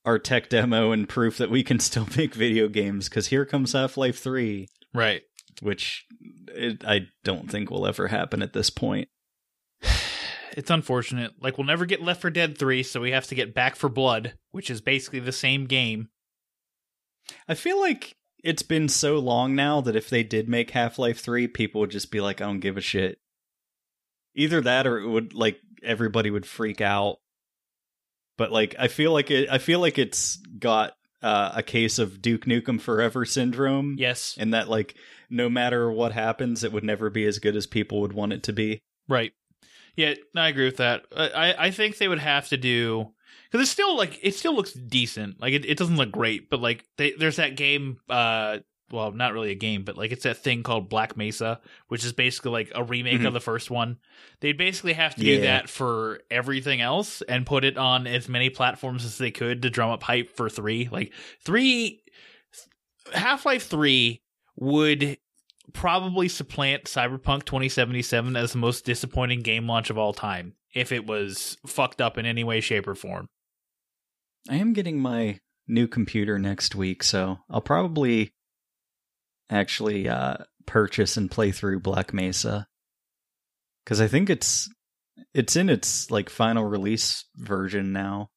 our 0.04 0.18
tech 0.18 0.48
demo 0.48 0.92
and 0.92 1.08
proof 1.08 1.38
that 1.38 1.50
we 1.50 1.62
can 1.62 1.78
still 1.80 2.08
make 2.16 2.34
video 2.34 2.68
games 2.68 3.08
cuz 3.08 3.28
here 3.28 3.44
comes 3.44 3.72
Half-Life 3.72 4.18
3." 4.18 4.68
Right. 4.94 5.22
Which 5.60 6.06
it, 6.48 6.84
I 6.84 7.08
don't 7.24 7.50
think 7.50 7.70
will 7.70 7.86
ever 7.86 8.08
happen 8.08 8.42
at 8.42 8.52
this 8.52 8.70
point. 8.70 9.08
It's 10.56 10.70
unfortunate. 10.70 11.34
Like 11.40 11.56
we'll 11.56 11.68
never 11.68 11.86
get 11.86 12.02
Left 12.02 12.20
4 12.20 12.30
Dead 12.30 12.58
3, 12.58 12.82
so 12.82 13.00
we 13.00 13.12
have 13.12 13.28
to 13.28 13.36
get 13.36 13.54
Back 13.54 13.76
4 13.76 13.88
Blood, 13.90 14.34
which 14.50 14.70
is 14.70 14.80
basically 14.80 15.20
the 15.20 15.30
same 15.30 15.66
game. 15.66 16.08
I 17.46 17.54
feel 17.54 17.78
like 17.78 18.16
it's 18.48 18.62
been 18.62 18.88
so 18.88 19.18
long 19.18 19.54
now 19.54 19.82
that 19.82 19.94
if 19.94 20.08
they 20.08 20.22
did 20.22 20.48
make 20.48 20.70
Half 20.70 20.98
Life 20.98 21.20
3, 21.20 21.48
people 21.48 21.82
would 21.82 21.90
just 21.90 22.10
be 22.10 22.22
like, 22.22 22.40
I 22.40 22.46
don't 22.46 22.60
give 22.60 22.78
a 22.78 22.80
shit. 22.80 23.18
Either 24.34 24.62
that 24.62 24.86
or 24.86 24.98
it 24.98 25.06
would 25.06 25.34
like 25.34 25.60
everybody 25.82 26.30
would 26.30 26.46
freak 26.46 26.80
out. 26.80 27.18
But 28.38 28.50
like 28.50 28.74
I 28.78 28.88
feel 28.88 29.12
like 29.12 29.30
it 29.30 29.50
I 29.50 29.58
feel 29.58 29.80
like 29.80 29.98
it's 29.98 30.36
got 30.36 30.94
uh, 31.20 31.52
a 31.56 31.62
case 31.62 31.98
of 31.98 32.22
Duke 32.22 32.46
Nukem 32.46 32.80
Forever 32.80 33.26
syndrome. 33.26 33.96
Yes. 33.98 34.34
And 34.40 34.54
that 34.54 34.70
like 34.70 34.94
no 35.28 35.50
matter 35.50 35.92
what 35.92 36.12
happens, 36.12 36.64
it 36.64 36.72
would 36.72 36.84
never 36.84 37.10
be 37.10 37.26
as 37.26 37.40
good 37.40 37.54
as 37.54 37.66
people 37.66 38.00
would 38.00 38.14
want 38.14 38.32
it 38.32 38.44
to 38.44 38.54
be. 38.54 38.80
Right. 39.08 39.32
Yeah, 39.94 40.14
I 40.34 40.48
agree 40.48 40.64
with 40.64 40.78
that. 40.78 41.04
I 41.14 41.28
I 41.28 41.66
I 41.66 41.70
think 41.70 41.98
they 41.98 42.08
would 42.08 42.20
have 42.20 42.48
to 42.48 42.56
do 42.56 43.12
because 43.50 43.62
it's 43.64 43.70
still 43.72 43.96
like 43.96 44.18
it 44.22 44.34
still 44.34 44.54
looks 44.54 44.72
decent. 44.72 45.40
Like 45.40 45.52
it, 45.54 45.64
it 45.64 45.78
doesn't 45.78 45.96
look 45.96 46.10
great, 46.12 46.50
but 46.50 46.60
like 46.60 46.84
they, 46.96 47.12
there's 47.12 47.36
that 47.36 47.56
game. 47.56 47.98
uh 48.08 48.58
Well, 48.90 49.12
not 49.12 49.34
really 49.34 49.50
a 49.50 49.54
game, 49.54 49.84
but 49.84 49.98
like 49.98 50.12
it's 50.12 50.22
that 50.24 50.38
thing 50.38 50.62
called 50.62 50.88
Black 50.88 51.16
Mesa, 51.16 51.60
which 51.88 52.04
is 52.06 52.12
basically 52.14 52.52
like 52.52 52.72
a 52.74 52.82
remake 52.82 53.20
Mhm. 53.20 53.26
of 53.26 53.34
the 53.34 53.40
first 53.40 53.70
one. 53.70 53.98
They'd 54.40 54.56
basically 54.56 54.94
have 54.94 55.14
to 55.16 55.24
Yeah. 55.24 55.36
do 55.36 55.40
that 55.42 55.68
for 55.68 56.20
everything 56.30 56.80
else 56.80 57.20
and 57.22 57.44
put 57.44 57.64
it 57.64 57.76
on 57.76 58.06
as 58.06 58.28
many 58.30 58.48
platforms 58.50 59.04
as 59.04 59.18
they 59.18 59.30
could 59.30 59.60
to 59.62 59.68
drum 59.70 59.90
up 59.90 60.02
hype 60.02 60.34
for 60.34 60.48
three. 60.48 60.88
Like 60.90 61.12
three, 61.44 62.02
Half 63.12 63.44
Life 63.46 63.66
Three 63.68 64.22
would 64.56 65.18
probably 65.72 66.28
supplant 66.28 66.84
Cyberpunk 66.84 67.44
2077 67.44 68.36
as 68.36 68.52
the 68.52 68.58
most 68.58 68.84
disappointing 68.86 69.40
game 69.40 69.66
launch 69.66 69.90
of 69.90 69.98
all 69.98 70.12
time 70.14 70.54
if 70.74 70.92
it 70.92 71.06
was 71.06 71.56
fucked 71.66 72.00
up 72.00 72.16
in 72.18 72.24
any 72.26 72.42
way, 72.44 72.60
shape, 72.60 72.86
or 72.88 72.94
form. 72.94 73.28
I 74.48 74.56
am 74.56 74.72
getting 74.72 74.98
my 75.00 75.38
new 75.66 75.86
computer 75.86 76.38
next 76.38 76.74
week, 76.74 77.02
so 77.02 77.38
I'll 77.50 77.60
probably 77.60 78.32
actually 79.50 80.08
uh, 80.08 80.38
purchase 80.66 81.16
and 81.16 81.30
play 81.30 81.52
through 81.52 81.80
Black 81.80 82.12
Mesa 82.14 82.66
because 83.84 84.00
I 84.00 84.08
think 84.08 84.30
it's 84.30 84.68
it's 85.34 85.56
in 85.56 85.68
its 85.68 86.10
like 86.10 86.30
final 86.30 86.64
release 86.64 87.24
version 87.36 87.92
now. 87.92 88.30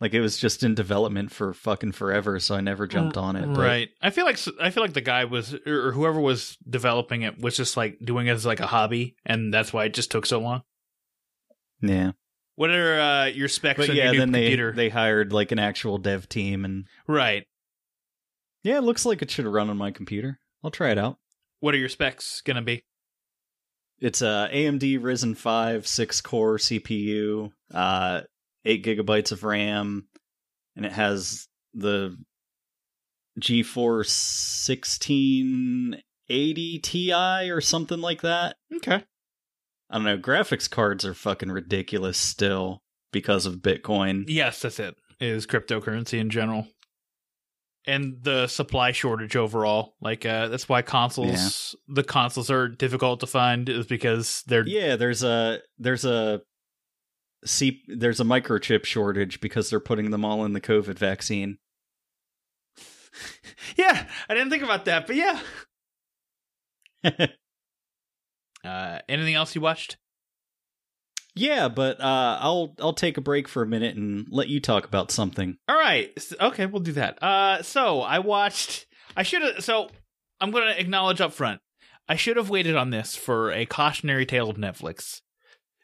Like 0.00 0.14
it 0.14 0.20
was 0.22 0.38
just 0.38 0.62
in 0.62 0.74
development 0.74 1.30
for 1.30 1.52
fucking 1.52 1.92
forever, 1.92 2.40
so 2.40 2.54
I 2.54 2.62
never 2.62 2.86
jumped 2.86 3.18
on 3.18 3.36
it. 3.36 3.46
but- 3.46 3.60
Right. 3.60 3.88
I 4.00 4.08
feel 4.10 4.24
like 4.24 4.38
I 4.60 4.70
feel 4.70 4.82
like 4.82 4.94
the 4.94 5.02
guy 5.02 5.24
was 5.26 5.54
or 5.66 5.92
whoever 5.92 6.18
was 6.20 6.56
developing 6.68 7.22
it 7.22 7.38
was 7.38 7.54
just 7.56 7.76
like 7.76 7.98
doing 8.02 8.26
it 8.26 8.30
as 8.32 8.46
like 8.46 8.60
a 8.60 8.66
hobby, 8.66 9.16
and 9.26 9.52
that's 9.52 9.72
why 9.72 9.84
it 9.84 9.94
just 9.94 10.10
took 10.10 10.24
so 10.26 10.40
long. 10.40 10.62
yeah. 11.82 12.12
What 12.60 12.68
are 12.68 13.00
uh, 13.00 13.24
your 13.24 13.48
specs 13.48 13.78
But 13.78 13.88
on 13.88 13.96
yeah, 13.96 14.04
your 14.04 14.12
new 14.12 14.18
then 14.18 14.32
they 14.32 14.42
computer? 14.42 14.72
they 14.72 14.90
hired 14.90 15.32
like 15.32 15.50
an 15.50 15.58
actual 15.58 15.96
dev 15.96 16.28
team, 16.28 16.66
and 16.66 16.84
right. 17.06 17.46
yeah, 18.62 18.76
it 18.76 18.82
looks 18.82 19.06
like 19.06 19.22
it 19.22 19.30
should 19.30 19.46
run 19.46 19.70
on 19.70 19.78
my 19.78 19.90
computer. 19.90 20.38
I'll 20.62 20.70
try 20.70 20.90
it 20.90 20.98
out. 20.98 21.16
What 21.60 21.74
are 21.74 21.78
your 21.78 21.88
specs 21.88 22.42
gonna 22.42 22.60
be? 22.60 22.84
It's 23.98 24.20
a 24.20 24.50
AMD 24.52 25.00
Ryzen 25.00 25.38
5 25.38 25.86
six 25.86 26.20
core 26.20 26.58
CPU, 26.58 27.50
uh, 27.72 28.20
eight 28.66 28.84
gigabytes 28.84 29.32
of 29.32 29.42
RAM, 29.42 30.06
and 30.76 30.84
it 30.84 30.92
has 30.92 31.48
the 31.72 32.14
GeForce 33.40 34.68
1680 34.68 36.78
Ti 36.80 37.50
or 37.50 37.62
something 37.62 38.02
like 38.02 38.20
that. 38.20 38.56
Okay. 38.76 39.02
I 39.90 39.96
don't 39.96 40.04
know. 40.04 40.18
Graphics 40.18 40.70
cards 40.70 41.04
are 41.04 41.14
fucking 41.14 41.50
ridiculous 41.50 42.16
still 42.16 42.82
because 43.12 43.44
of 43.44 43.56
Bitcoin. 43.56 44.24
Yes, 44.28 44.62
that's 44.62 44.78
it. 44.78 44.94
Is 45.20 45.46
cryptocurrency 45.46 46.18
in 46.18 46.30
general. 46.30 46.68
And 47.86 48.18
the 48.22 48.46
supply 48.46 48.92
shortage 48.92 49.36
overall. 49.36 49.94
Like 50.00 50.24
uh 50.24 50.48
that's 50.48 50.68
why 50.68 50.82
consoles 50.82 51.74
the 51.88 52.04
consoles 52.04 52.50
are 52.50 52.68
difficult 52.68 53.20
to 53.20 53.26
find 53.26 53.68
is 53.68 53.86
because 53.86 54.44
they're 54.46 54.66
Yeah, 54.66 54.96
there's 54.96 55.22
a 55.24 55.60
there's 55.78 56.04
a 56.04 56.42
see 57.44 57.82
there's 57.88 58.20
a 58.20 58.24
microchip 58.24 58.84
shortage 58.84 59.40
because 59.40 59.70
they're 59.70 59.80
putting 59.80 60.10
them 60.10 60.24
all 60.24 60.44
in 60.44 60.52
the 60.52 60.60
COVID 60.60 60.98
vaccine. 60.98 61.58
Yeah, 63.76 64.06
I 64.28 64.34
didn't 64.34 64.50
think 64.50 64.62
about 64.62 64.84
that, 64.86 65.06
but 65.06 65.16
yeah. 65.16 65.40
Uh 68.64 68.98
anything 69.08 69.34
else 69.34 69.54
you 69.54 69.60
watched? 69.60 69.96
Yeah, 71.34 71.68
but 71.68 72.00
uh, 72.00 72.38
I'll 72.40 72.74
I'll 72.80 72.92
take 72.92 73.16
a 73.16 73.20
break 73.20 73.46
for 73.48 73.62
a 73.62 73.66
minute 73.66 73.96
and 73.96 74.26
let 74.30 74.48
you 74.48 74.60
talk 74.60 74.84
about 74.84 75.10
something. 75.10 75.56
All 75.68 75.76
right. 75.78 76.10
Okay, 76.40 76.66
we'll 76.66 76.82
do 76.82 76.92
that. 76.92 77.22
Uh 77.22 77.62
so 77.62 78.00
I 78.00 78.18
watched 78.18 78.86
I 79.16 79.22
should 79.22 79.42
have 79.42 79.64
so 79.64 79.88
I'm 80.40 80.50
going 80.50 80.66
to 80.66 80.80
acknowledge 80.80 81.20
up 81.20 81.32
front. 81.32 81.60
I 82.08 82.16
should 82.16 82.36
have 82.36 82.50
waited 82.50 82.74
on 82.74 82.90
this 82.90 83.14
for 83.14 83.52
a 83.52 83.66
cautionary 83.66 84.26
tale 84.26 84.50
of 84.50 84.56
Netflix 84.56 85.20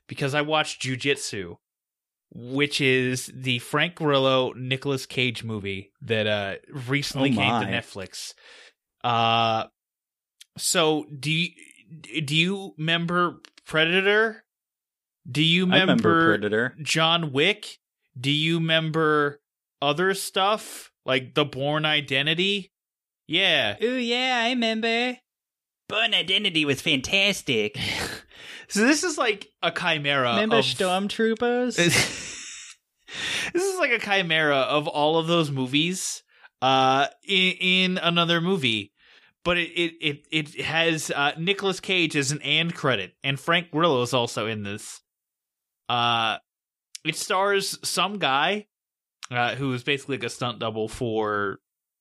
because 0.09 0.35
I 0.35 0.41
watched 0.43 0.83
Jujitsu, 0.83 1.57
which 2.35 2.81
is 2.81 3.31
the 3.35 3.59
Frank 3.61 3.95
Grillo 3.97 4.53
Nicolas 4.57 5.07
Cage 5.07 5.45
movie 5.45 5.93
that 6.03 6.27
uh 6.27 6.55
recently 6.73 7.31
Oh 7.33 7.37
came 7.37 7.61
to. 7.63 7.67
Netflix. 7.69 8.35
Uh, 9.05 9.67
so 10.59 11.05
do 11.17 11.31
you 11.31 11.51
do 12.25 12.37
you 12.37 12.75
remember 12.79 13.41
Predator? 13.67 14.45
Do 15.31 15.43
you 15.43 15.65
remember 15.65 15.81
remember 15.81 16.27
Predator. 16.39 16.77
John 16.83 17.33
Wick? 17.33 17.79
Do 18.19 18.31
you 18.31 18.59
remember 18.59 19.41
other 19.83 20.15
stuff 20.15 20.93
like 21.05 21.35
The 21.35 21.45
Bourne 21.45 21.85
Identity? 21.85 22.73
Yeah. 23.27 23.77
Oh 23.81 23.97
yeah, 23.97 24.43
I 24.45 24.51
remember. 24.51 25.19
Born 25.89 26.15
Identity 26.15 26.65
was 26.65 26.81
fantastic. 26.81 27.79
So 28.69 28.81
this 28.81 29.05
is 29.05 29.17
like 29.17 29.49
a 29.63 29.71
chimera. 29.71 30.31
remember 30.31 30.59
of, 30.59 30.65
Stormtroopers? 30.65 31.77
this 31.77 32.75
is 33.55 33.79
like 33.79 33.93
a 33.93 33.99
chimera 34.01 34.57
of 34.57 34.89
all 34.89 35.19
of 35.19 35.29
those 35.29 35.51
movies 35.53 36.23
uh 36.63 37.07
in, 37.23 37.53
in 37.61 37.99
another 37.99 38.41
movie 38.41 38.93
but 39.47 39.57
it 39.57 39.71
it 39.71 39.95
it, 40.01 40.27
it 40.57 40.61
has 40.65 41.11
uh 41.13 41.31
Nicolas 41.39 41.79
Cage 41.79 42.17
as 42.17 42.33
an 42.33 42.43
and 42.43 42.75
credit 42.75 43.15
and 43.23 43.39
Frank 43.39 43.71
Grillo 43.71 44.03
is 44.03 44.13
also 44.13 44.49
in 44.49 44.65
this 44.65 45.01
uh 45.89 46.39
it 47.05 47.15
stars 47.15 47.79
some 47.89 48.19
guy 48.19 48.67
uh 49.31 49.55
who 49.55 49.73
is 49.73 49.85
basically 49.85 50.17
like 50.17 50.25
a 50.25 50.29
stunt 50.29 50.59
double 50.59 50.89
for 50.89 51.61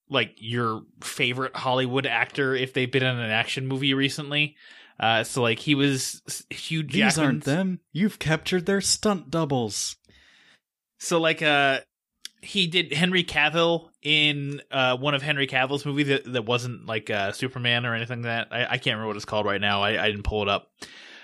like 0.10 0.34
your 0.38 0.82
favorite 1.04 1.56
Hollywood 1.56 2.08
actor 2.08 2.56
if 2.56 2.74
they've 2.74 2.92
been 2.92 3.04
in 3.04 3.18
an 3.20 3.32
action 3.32 3.68
movie 3.68 3.94
recently 3.94 4.56
uh 5.00 5.24
so 5.24 5.44
like 5.44 5.60
he 5.60 5.76
was 5.76 6.24
Hugh 6.50 6.82
These 6.82 7.20
aren't 7.20 7.44
them. 7.44 7.80
You've 7.94 8.18
captured 8.18 8.66
their 8.66 8.82
stunt 8.82 9.30
doubles. 9.30 9.98
So 11.00 11.20
like 11.20 11.44
uh 11.44 11.82
he 12.46 12.68
did 12.68 12.94
Henry 12.94 13.24
Cavill 13.24 13.90
in 14.02 14.62
uh 14.72 14.96
one 14.98 15.14
of 15.14 15.22
Henry 15.22 15.48
Cavill's 15.48 15.86
movie 15.86 16.04
that, 16.04 16.32
that 16.32 16.46
wasn't 16.46 16.86
like 16.86 17.10
uh 17.10 17.32
Superman 17.32 17.86
or 17.86 17.96
anything 17.96 18.22
like 18.22 18.26
that 18.26 18.48
I, 18.52 18.66
I 18.66 18.78
can't 18.78 18.96
remember 18.96 19.08
what 19.08 19.16
it's 19.16 19.26
called 19.26 19.46
right 19.46 19.62
now. 19.62 19.82
I, 19.82 20.02
I 20.04 20.10
didn't 20.10 20.24
pull 20.24 20.42
it 20.44 20.50
up. 20.50 20.72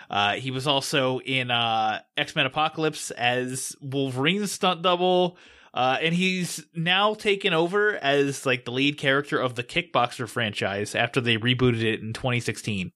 Uh 0.09 0.33
he 0.33 0.51
was 0.51 0.67
also 0.67 1.19
in 1.19 1.51
uh 1.51 1.99
X-Men 2.17 2.45
Apocalypse 2.45 3.11
as 3.11 3.75
Wolverine's 3.81 4.51
stunt 4.51 4.81
double. 4.81 5.37
Uh 5.73 5.97
and 6.01 6.13
he's 6.13 6.65
now 6.75 7.13
taken 7.13 7.53
over 7.53 7.95
as 7.97 8.45
like 8.45 8.65
the 8.65 8.71
lead 8.71 8.97
character 8.97 9.39
of 9.39 9.55
the 9.55 9.63
Kickboxer 9.63 10.27
franchise 10.27 10.95
after 10.95 11.21
they 11.21 11.37
rebooted 11.37 11.83
it 11.83 12.01
in 12.01 12.13
2016. 12.13 12.91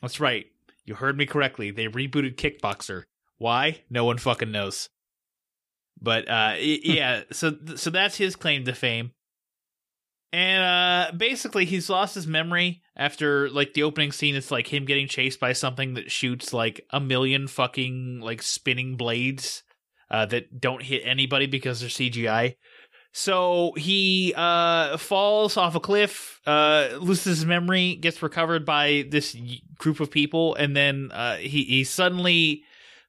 That's 0.00 0.20
right. 0.20 0.46
You 0.84 0.96
heard 0.96 1.16
me 1.16 1.26
correctly. 1.26 1.70
They 1.70 1.86
rebooted 1.86 2.36
Kickboxer. 2.36 3.04
Why? 3.38 3.82
No 3.88 4.04
one 4.04 4.18
fucking 4.18 4.50
knows. 4.50 4.88
But 6.00 6.28
uh 6.28 6.54
yeah, 6.60 7.22
so 7.30 7.56
so 7.76 7.90
that's 7.90 8.16
his 8.16 8.36
claim 8.36 8.64
to 8.64 8.74
fame. 8.74 9.12
And 10.32 10.62
uh 10.62 11.12
basically 11.16 11.64
he's 11.64 11.90
lost 11.90 12.14
his 12.14 12.26
memory 12.26 12.82
after 12.96 13.50
like 13.50 13.74
the 13.74 13.82
opening 13.82 14.12
scene 14.12 14.34
it's 14.34 14.50
like 14.50 14.72
him 14.72 14.84
getting 14.84 15.08
chased 15.08 15.40
by 15.40 15.52
something 15.52 15.94
that 15.94 16.10
shoots 16.10 16.52
like 16.52 16.86
a 16.90 17.00
million 17.00 17.48
fucking 17.48 18.20
like 18.20 18.42
spinning 18.42 18.96
blades 18.96 19.62
uh 20.10 20.26
that 20.26 20.60
don't 20.60 20.82
hit 20.82 21.02
anybody 21.04 21.46
because 21.46 21.80
they're 21.80 21.88
CGI. 21.88 22.56
So 23.12 23.72
he 23.76 24.32
uh 24.34 24.96
falls 24.96 25.58
off 25.58 25.74
a 25.74 25.80
cliff, 25.80 26.40
uh 26.46 26.88
loses 26.98 27.24
his 27.38 27.46
memory, 27.46 27.96
gets 27.96 28.22
recovered 28.22 28.64
by 28.64 29.04
this 29.10 29.36
group 29.76 30.00
of 30.00 30.10
people 30.10 30.54
and 30.54 30.74
then 30.74 31.10
uh 31.12 31.36
he 31.36 31.64
he 31.64 31.84
suddenly 31.84 32.64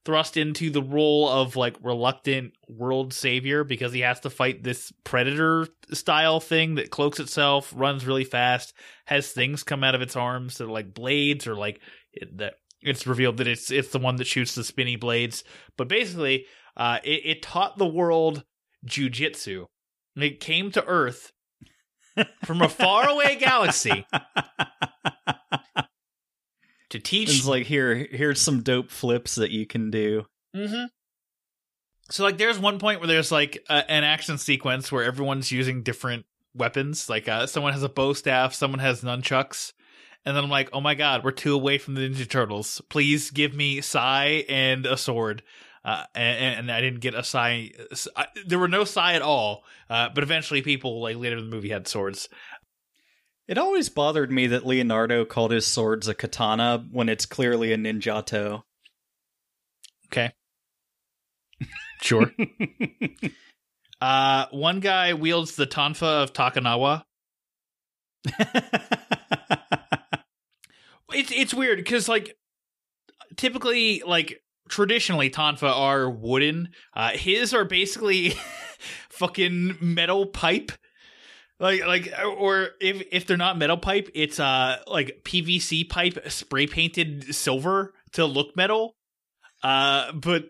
thrust 0.06 0.36
into 0.38 0.70
the 0.70 0.82
role 0.82 1.30
of 1.30 1.56
like 1.56 1.78
reluctant 1.82 2.54
world 2.68 3.14
savior 3.14 3.64
because 3.64 3.94
he 3.94 4.02
has 4.02 4.20
to 4.22 4.30
fight 4.30 4.64
this 4.64 4.92
predator 5.04 5.68
style 5.92 6.40
thing 6.40 6.76
that 6.76 6.92
cloaks 6.92 7.20
itself, 7.20 7.74
runs 7.76 8.06
really 8.06 8.26
fast, 8.26 8.74
has 9.06 9.32
things 9.32 9.64
come 9.64 9.84
out 9.84 9.96
of 9.96 10.02
its 10.02 10.16
arms 10.16 10.58
that 10.58 10.66
are 10.66 10.72
like 10.72 10.94
blades 10.94 11.48
or 11.48 11.56
like 11.56 11.80
that 12.34 12.56
it's 12.82 13.08
revealed 13.08 13.38
that 13.38 13.48
it's 13.48 13.72
it's 13.72 13.90
the 13.90 14.00
one 14.00 14.18
that 14.18 14.28
shoots 14.28 14.56
the 14.56 14.64
spinny 14.64 14.98
blades. 14.98 15.44
But 15.78 15.88
basically, 15.88 16.46
uh, 16.76 17.00
it, 17.04 17.22
it 17.26 17.42
taught 17.42 17.78
the 17.78 17.88
world 17.88 18.44
jujitsu. 18.86 19.66
It 20.16 20.40
came 20.40 20.72
to 20.72 20.86
Earth 20.86 21.32
from 22.44 22.62
a 22.62 22.70
faraway 22.70 23.38
galaxy 23.38 24.06
to 26.94 27.00
teach 27.00 27.30
It's 27.30 27.46
like 27.46 27.66
here, 27.66 28.08
here's 28.10 28.42
some 28.42 28.62
dope 28.62 28.90
flips 28.90 29.36
that 29.36 29.52
you 29.52 29.66
can 29.66 29.92
do. 29.92 30.26
Mm-hmm. 30.56 30.86
So 32.10 32.24
like, 32.24 32.38
there's 32.38 32.58
one 32.58 32.80
point 32.80 33.00
where 33.00 33.08
there's 33.08 33.32
like 33.32 33.64
a, 33.70 33.90
an 33.92 34.04
action 34.04 34.38
sequence 34.38 34.92
where 34.92 35.04
everyone's 35.04 35.52
using 35.52 35.84
different 35.84 36.26
weapons. 36.56 37.10
Like, 37.10 37.28
uh, 37.28 37.48
someone 37.48 37.74
has 37.74 37.84
a 37.84 37.90
bow 37.90 38.14
staff, 38.14 38.54
someone 38.54 38.80
has 38.80 39.02
nunchucks, 39.02 39.74
and 40.26 40.38
then 40.38 40.44
I'm 40.44 40.50
like, 40.50 40.70
oh 40.72 40.82
my 40.82 40.96
god, 40.96 41.24
we're 41.24 41.32
two 41.32 41.54
away 41.54 41.78
from 41.78 41.96
the 41.96 42.02
Ninja 42.02 42.30
Turtles. 42.30 42.82
Please 42.90 43.32
give 43.32 43.54
me 43.54 43.82
Sai 43.82 44.46
and 44.48 44.86
a 44.86 44.96
sword. 44.96 45.44
Uh, 45.86 46.06
and, 46.16 46.60
and 46.60 46.72
I 46.72 46.80
didn't 46.80 47.02
get 47.02 47.14
a 47.14 47.24
Sai. 47.24 47.72
I, 48.16 48.28
there 48.46 48.60
were 48.60 48.70
no 48.70 48.86
Sai 48.86 49.16
at 49.16 49.22
all. 49.22 49.66
Uh, 49.90 50.10
but 50.14 50.24
eventually, 50.24 50.62
people 50.62 51.02
like 51.02 51.18
later 51.18 51.38
in 51.38 51.50
the 51.50 51.56
movie 51.56 51.70
had 51.70 51.90
swords. 51.90 52.30
It 53.48 53.58
always 53.58 53.90
bothered 53.90 54.32
me 54.32 54.48
that 54.48 54.66
Leonardo 54.66 55.26
called 55.26 55.52
his 55.52 55.68
swords 55.68 56.08
a 56.08 56.14
katana 56.14 56.86
when 56.92 57.10
it's 57.10 57.26
clearly 57.26 57.74
a 57.74 57.78
ninjato. 57.78 58.64
Okay. 60.08 60.32
Sure. 62.02 62.34
uh, 64.02 64.48
one 64.52 64.82
guy 64.82 65.14
wields 65.14 65.56
the 65.56 65.66
tonfa 65.66 66.24
of 66.24 66.34
Takanawa. 66.34 67.04
It's 71.14 71.32
it's 71.32 71.54
weird 71.54 71.78
because 71.78 72.10
like 72.10 72.36
typically 73.36 74.02
like 74.06 74.42
traditionally 74.70 75.30
tonfa 75.30 75.72
are 75.72 76.10
wooden. 76.10 76.70
Uh, 76.96 77.12
his 77.12 77.54
are 77.54 77.66
basically 77.66 78.34
fucking 79.10 79.78
metal 79.80 80.26
pipe. 80.26 80.72
Like 81.64 81.88
like 81.88 82.14
or 82.38 82.72
if 82.82 83.08
if 83.10 83.26
they're 83.26 83.38
not 83.38 83.58
metal 83.58 83.78
pipe, 83.78 84.10
it's 84.14 84.38
uh 84.38 84.80
like 84.86 85.22
PVC 85.24 85.88
pipe 85.88 86.30
spray 86.30 86.68
painted 86.68 87.34
silver 87.34 87.94
to 88.12 88.26
look 88.26 88.58
metal. 88.58 88.98
Uh, 89.64 90.12
but 90.12 90.44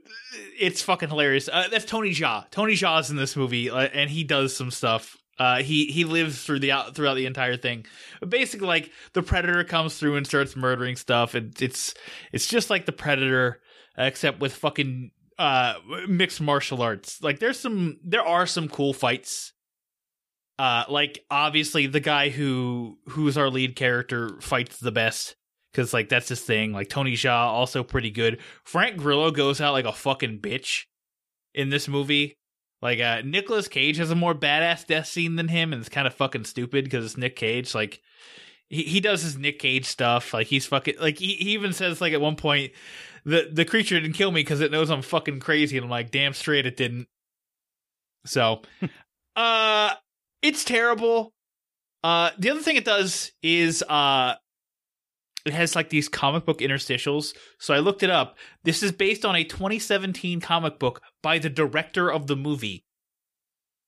it's 0.59 0.81
fucking 0.81 1.09
hilarious. 1.09 1.47
Uh, 1.47 1.67
that's 1.69 1.85
Tony 1.85 2.09
Jaa. 2.15 2.49
Tony 2.49 2.73
Jaa's 2.73 3.11
in 3.11 3.15
this 3.15 3.35
movie, 3.35 3.69
uh, 3.69 3.81
and 3.81 4.09
he 4.09 4.23
does 4.23 4.55
some 4.55 4.71
stuff. 4.71 5.15
Uh, 5.37 5.57
he 5.57 5.85
he 5.85 6.03
lives 6.03 6.43
through 6.43 6.57
the 6.57 6.71
out 6.71 6.95
throughout 6.95 7.13
the 7.13 7.27
entire 7.27 7.57
thing. 7.57 7.85
But 8.19 8.31
basically, 8.31 8.65
like 8.65 8.91
the 9.13 9.21
predator 9.21 9.63
comes 9.63 9.95
through 9.99 10.15
and 10.15 10.25
starts 10.25 10.55
murdering 10.55 10.95
stuff, 10.95 11.35
and 11.35 11.53
it's 11.61 11.93
it's 12.31 12.47
just 12.47 12.71
like 12.71 12.87
the 12.87 12.91
predator, 12.91 13.61
except 13.99 14.39
with 14.39 14.55
fucking 14.55 15.11
uh 15.37 15.75
mixed 16.07 16.41
martial 16.41 16.81
arts. 16.81 17.21
Like 17.21 17.37
there's 17.37 17.59
some 17.59 17.99
there 18.03 18.25
are 18.25 18.47
some 18.47 18.67
cool 18.67 18.93
fights. 18.93 19.52
Uh, 20.59 20.83
like 20.87 21.25
obviously 21.31 21.87
the 21.87 21.99
guy 21.99 22.29
who 22.29 22.97
who's 23.09 23.37
our 23.37 23.49
lead 23.49 23.75
character 23.75 24.39
fights 24.39 24.79
the 24.79 24.91
best 24.91 25.35
because 25.71 25.93
like 25.93 26.09
that's 26.09 26.29
his 26.29 26.41
thing. 26.41 26.71
Like 26.71 26.89
Tony 26.89 27.13
Jaa 27.13 27.47
also 27.47 27.83
pretty 27.83 28.11
good. 28.11 28.39
Frank 28.63 28.97
Grillo 28.97 29.31
goes 29.31 29.59
out 29.59 29.73
like 29.73 29.85
a 29.85 29.91
fucking 29.91 30.39
bitch 30.39 30.83
in 31.53 31.69
this 31.69 31.87
movie. 31.87 32.37
Like 32.81 32.99
uh 32.99 33.21
Nicolas 33.25 33.67
Cage 33.67 33.97
has 33.97 34.11
a 34.11 34.15
more 34.15 34.35
badass 34.35 34.85
death 34.85 35.07
scene 35.07 35.35
than 35.35 35.47
him, 35.47 35.73
and 35.73 35.79
it's 35.79 35.89
kind 35.89 36.05
of 36.05 36.13
fucking 36.13 36.45
stupid 36.45 36.83
because 36.83 37.05
it's 37.05 37.17
Nick 37.17 37.35
Cage. 37.35 37.73
Like 37.73 38.01
he 38.69 38.83
he 38.83 38.99
does 38.99 39.23
his 39.23 39.37
Nick 39.37 39.57
Cage 39.59 39.85
stuff. 39.85 40.33
Like 40.33 40.47
he's 40.47 40.67
fucking 40.67 40.95
like 40.99 41.17
he, 41.17 41.33
he 41.33 41.51
even 41.51 41.73
says 41.73 41.99
like 41.99 42.13
at 42.13 42.21
one 42.21 42.35
point 42.35 42.73
the 43.25 43.49
the 43.51 43.65
creature 43.65 43.99
didn't 43.99 44.15
kill 44.15 44.31
me 44.31 44.41
because 44.41 44.61
it 44.61 44.71
knows 44.71 44.91
I'm 44.91 45.01
fucking 45.01 45.39
crazy, 45.39 45.77
and 45.77 45.85
I'm 45.85 45.89
like 45.89 46.11
damn 46.11 46.33
straight 46.33 46.65
it 46.65 46.77
didn't. 46.77 47.07
So, 48.25 48.61
uh, 49.35 49.93
it's 50.43 50.63
terrible. 50.63 51.33
Uh, 52.03 52.31
the 52.37 52.51
other 52.51 52.61
thing 52.61 52.75
it 52.75 52.85
does 52.85 53.31
is 53.41 53.81
uh 53.83 54.35
it 55.45 55.53
has 55.53 55.75
like 55.75 55.89
these 55.89 56.07
comic 56.07 56.45
book 56.45 56.59
interstitials. 56.59 57.33
So 57.59 57.73
I 57.73 57.79
looked 57.79 58.03
it 58.03 58.09
up. 58.09 58.37
This 58.63 58.81
is 58.83 58.91
based 58.91 59.25
on 59.25 59.35
a 59.35 59.43
2017 59.43 60.39
comic 60.39 60.79
book 60.79 61.01
by 61.21 61.39
the 61.39 61.49
director 61.49 62.11
of 62.11 62.27
the 62.27 62.35
movie. 62.35 62.85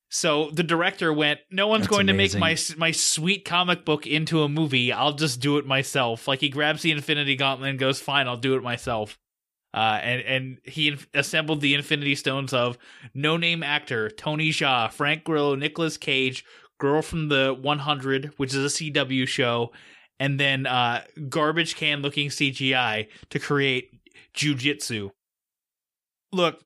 So 0.09 0.49
the 0.51 0.63
director 0.63 1.11
went, 1.11 1.39
"No 1.51 1.67
one's 1.67 1.83
That's 1.83 1.95
going 1.95 2.09
amazing. 2.09 2.39
to 2.39 2.45
make 2.45 2.59
my 2.77 2.87
my 2.87 2.91
sweet 2.91 3.43
comic 3.43 3.85
book 3.85 4.05
into 4.07 4.43
a 4.43 4.49
movie. 4.49 4.91
I'll 4.91 5.13
just 5.13 5.39
do 5.41 5.57
it 5.57 5.65
myself." 5.65 6.27
Like 6.27 6.39
he 6.39 6.49
grabs 6.49 6.83
the 6.83 6.91
Infinity 6.91 7.35
Gauntlet 7.35 7.71
and 7.71 7.79
goes, 7.79 7.99
"Fine, 7.99 8.27
I'll 8.27 8.37
do 8.37 8.55
it 8.55 8.63
myself." 8.63 9.17
Uh, 9.75 9.99
and 10.01 10.21
and 10.21 10.57
he 10.63 10.87
in- 10.87 10.99
assembled 11.13 11.59
the 11.59 11.73
Infinity 11.75 12.15
Stones 12.15 12.53
of 12.53 12.77
no 13.13 13.35
name 13.35 13.61
actor 13.61 14.09
Tony 14.09 14.49
Jaa, 14.49 14.89
Frank 14.91 15.25
Grillo, 15.25 15.53
Nicolas 15.55 15.97
Cage, 15.97 16.45
Girl 16.79 17.01
from 17.01 17.27
the 17.27 17.53
100, 17.61 18.33
which 18.37 18.53
is 18.53 18.63
a 18.63 18.75
CW 18.83 19.27
show, 19.27 19.71
and 20.19 20.39
then 20.39 20.65
uh, 20.65 21.03
garbage 21.29 21.75
can 21.75 22.01
looking 22.01 22.29
CGI 22.29 23.07
to 23.29 23.39
create 23.39 23.91
jujitsu. 24.33 25.11
Look, 26.31 26.61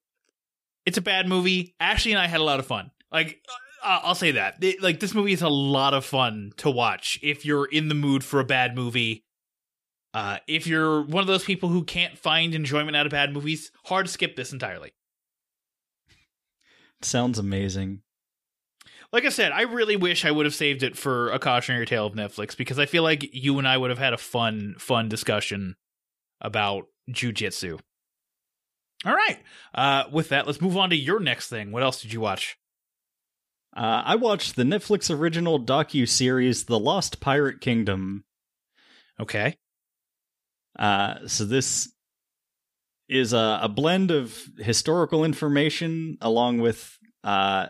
it's 0.85 0.97
a 0.97 1.01
bad 1.01 1.27
movie. 1.27 1.75
Ashley 1.79 2.11
and 2.11 2.21
I 2.21 2.27
had 2.27 2.39
a 2.41 2.43
lot 2.43 2.59
of 2.59 2.65
fun. 2.65 2.91
Like, 3.11 3.39
Uh, 3.83 3.99
I'll 4.03 4.15
say 4.15 4.31
that. 4.31 4.63
Like 4.81 4.99
this 4.99 5.13
movie 5.15 5.31
is 5.33 5.41
a 5.41 5.49
lot 5.49 5.93
of 5.93 6.03
fun 6.05 6.51
to 6.57 6.69
watch 6.69 7.17
if 7.23 7.45
you're 7.45 7.65
in 7.65 7.87
the 7.87 7.95
mood 7.95 8.23
for 8.23 8.39
a 8.39 8.43
bad 8.43 8.75
movie. 8.75 9.23
Uh, 10.13 10.37
if 10.47 10.65
you're 10.65 11.01
one 11.03 11.21
of 11.21 11.27
those 11.27 11.43
people 11.43 11.69
who 11.69 11.83
can't 11.83 12.17
find 12.17 12.55
enjoyment 12.55 12.95
out 12.95 13.05
of 13.05 13.11
bad 13.11 13.31
movies, 13.31 13.71
hard 13.85 14.07
to 14.07 14.11
skip 14.11 14.35
this 14.35 14.51
entirely. 14.51 14.91
Sounds 17.01 17.39
amazing. 17.39 18.01
Like 19.11 19.25
I 19.25 19.29
said, 19.29 19.51
I 19.51 19.61
really 19.61 19.95
wish 19.95 20.25
I 20.25 20.31
would 20.31 20.45
have 20.45 20.53
saved 20.53 20.83
it 20.83 20.97
for 20.97 21.29
a 21.31 21.39
cautionary 21.39 21.85
tale 21.85 22.05
of 22.05 22.13
Netflix 22.13 22.55
because 22.55 22.77
I 22.77 22.85
feel 22.85 23.01
like 23.01 23.33
you 23.33 23.57
and 23.57 23.67
I 23.67 23.77
would 23.77 23.89
have 23.89 23.99
had 23.99 24.13
a 24.13 24.17
fun, 24.17 24.75
fun 24.77 25.09
discussion 25.09 25.75
about 26.41 26.85
jujitsu. 27.09 27.79
All 29.05 29.15
right. 29.15 29.39
Uh, 29.73 30.03
with 30.11 30.29
that, 30.29 30.45
let's 30.45 30.61
move 30.61 30.77
on 30.77 30.89
to 30.89 30.95
your 30.95 31.19
next 31.19 31.49
thing. 31.49 31.71
What 31.71 31.83
else 31.83 32.01
did 32.01 32.13
you 32.13 32.19
watch? 32.19 32.57
Uh, 33.75 34.03
I 34.05 34.15
watched 34.15 34.55
the 34.55 34.63
Netflix 34.63 35.15
original 35.15 35.59
docu 35.59 36.07
series 36.07 36.65
The 36.65 36.79
Lost 36.79 37.19
Pirate 37.19 37.61
Kingdom. 37.61 38.25
Okay. 39.19 39.55
Uh, 40.79 41.27
so 41.27 41.43
this 41.45 41.91
is 43.09 43.33
a, 43.33 43.59
a 43.63 43.69
blend 43.69 44.11
of 44.11 44.39
historical 44.57 45.25
information 45.25 46.17
along 46.21 46.59
with 46.59 46.97
uh, 47.23 47.67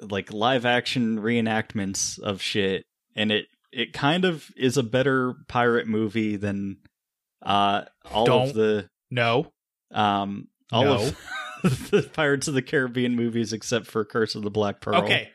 like 0.00 0.32
live 0.32 0.66
action 0.66 1.18
reenactments 1.18 2.18
of 2.20 2.42
shit, 2.42 2.84
and 3.16 3.32
it 3.32 3.46
it 3.72 3.92
kind 3.92 4.24
of 4.24 4.50
is 4.56 4.76
a 4.76 4.82
better 4.82 5.34
pirate 5.48 5.86
movie 5.88 6.36
than 6.36 6.76
uh, 7.42 7.82
all 8.10 8.26
Don't. 8.26 8.48
of 8.48 8.54
the 8.54 8.88
No. 9.10 9.52
um 9.92 10.48
all 10.70 10.84
No. 10.84 10.94
of 10.94 11.16
the 11.90 12.08
Pirates 12.12 12.48
of 12.48 12.54
the 12.54 12.62
Caribbean 12.62 13.16
movies 13.16 13.52
except 13.52 13.86
for 13.86 14.04
Curse 14.04 14.34
of 14.34 14.42
the 14.42 14.50
Black 14.50 14.80
Pearl. 14.80 15.02
Okay. 15.02 15.30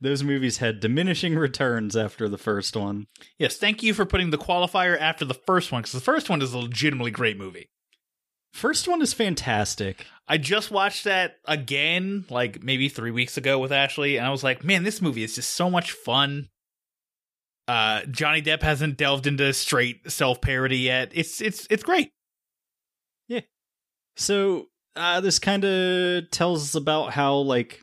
Those 0.00 0.22
movies 0.22 0.58
had 0.58 0.80
diminishing 0.80 1.36
returns 1.36 1.96
after 1.96 2.28
the 2.28 2.38
first 2.38 2.76
one. 2.76 3.06
Yes. 3.38 3.56
Thank 3.56 3.82
you 3.82 3.92
for 3.94 4.06
putting 4.06 4.30
the 4.30 4.38
qualifier 4.38 4.98
after 4.98 5.24
the 5.24 5.34
first 5.34 5.70
one 5.70 5.82
because 5.82 5.92
the 5.92 6.00
first 6.00 6.30
one 6.30 6.40
is 6.42 6.54
a 6.54 6.58
legitimately 6.58 7.10
great 7.10 7.36
movie. 7.36 7.68
First 8.52 8.88
one 8.88 9.00
is 9.00 9.12
fantastic. 9.12 10.06
I 10.26 10.38
just 10.38 10.70
watched 10.70 11.04
that 11.04 11.36
again, 11.44 12.24
like 12.30 12.62
maybe 12.62 12.88
three 12.88 13.10
weeks 13.10 13.36
ago 13.36 13.58
with 13.58 13.72
Ashley, 13.72 14.16
and 14.16 14.26
I 14.26 14.30
was 14.30 14.42
like, 14.42 14.64
man, 14.64 14.82
this 14.82 15.00
movie 15.00 15.22
is 15.22 15.36
just 15.36 15.50
so 15.50 15.70
much 15.70 15.92
fun. 15.92 16.48
Uh, 17.68 18.02
Johnny 18.06 18.42
Depp 18.42 18.62
hasn't 18.62 18.96
delved 18.96 19.28
into 19.28 19.52
straight 19.52 20.10
self 20.10 20.40
parody 20.40 20.78
yet. 20.78 21.12
It's 21.14 21.40
it's 21.40 21.68
it's 21.70 21.84
great. 21.84 22.10
Yeah. 23.28 23.42
So 24.16 24.66
uh, 24.96 25.20
this 25.20 25.38
kind 25.38 25.64
of 25.64 26.30
tells 26.30 26.64
us 26.64 26.74
about 26.74 27.12
how 27.12 27.36
like 27.36 27.80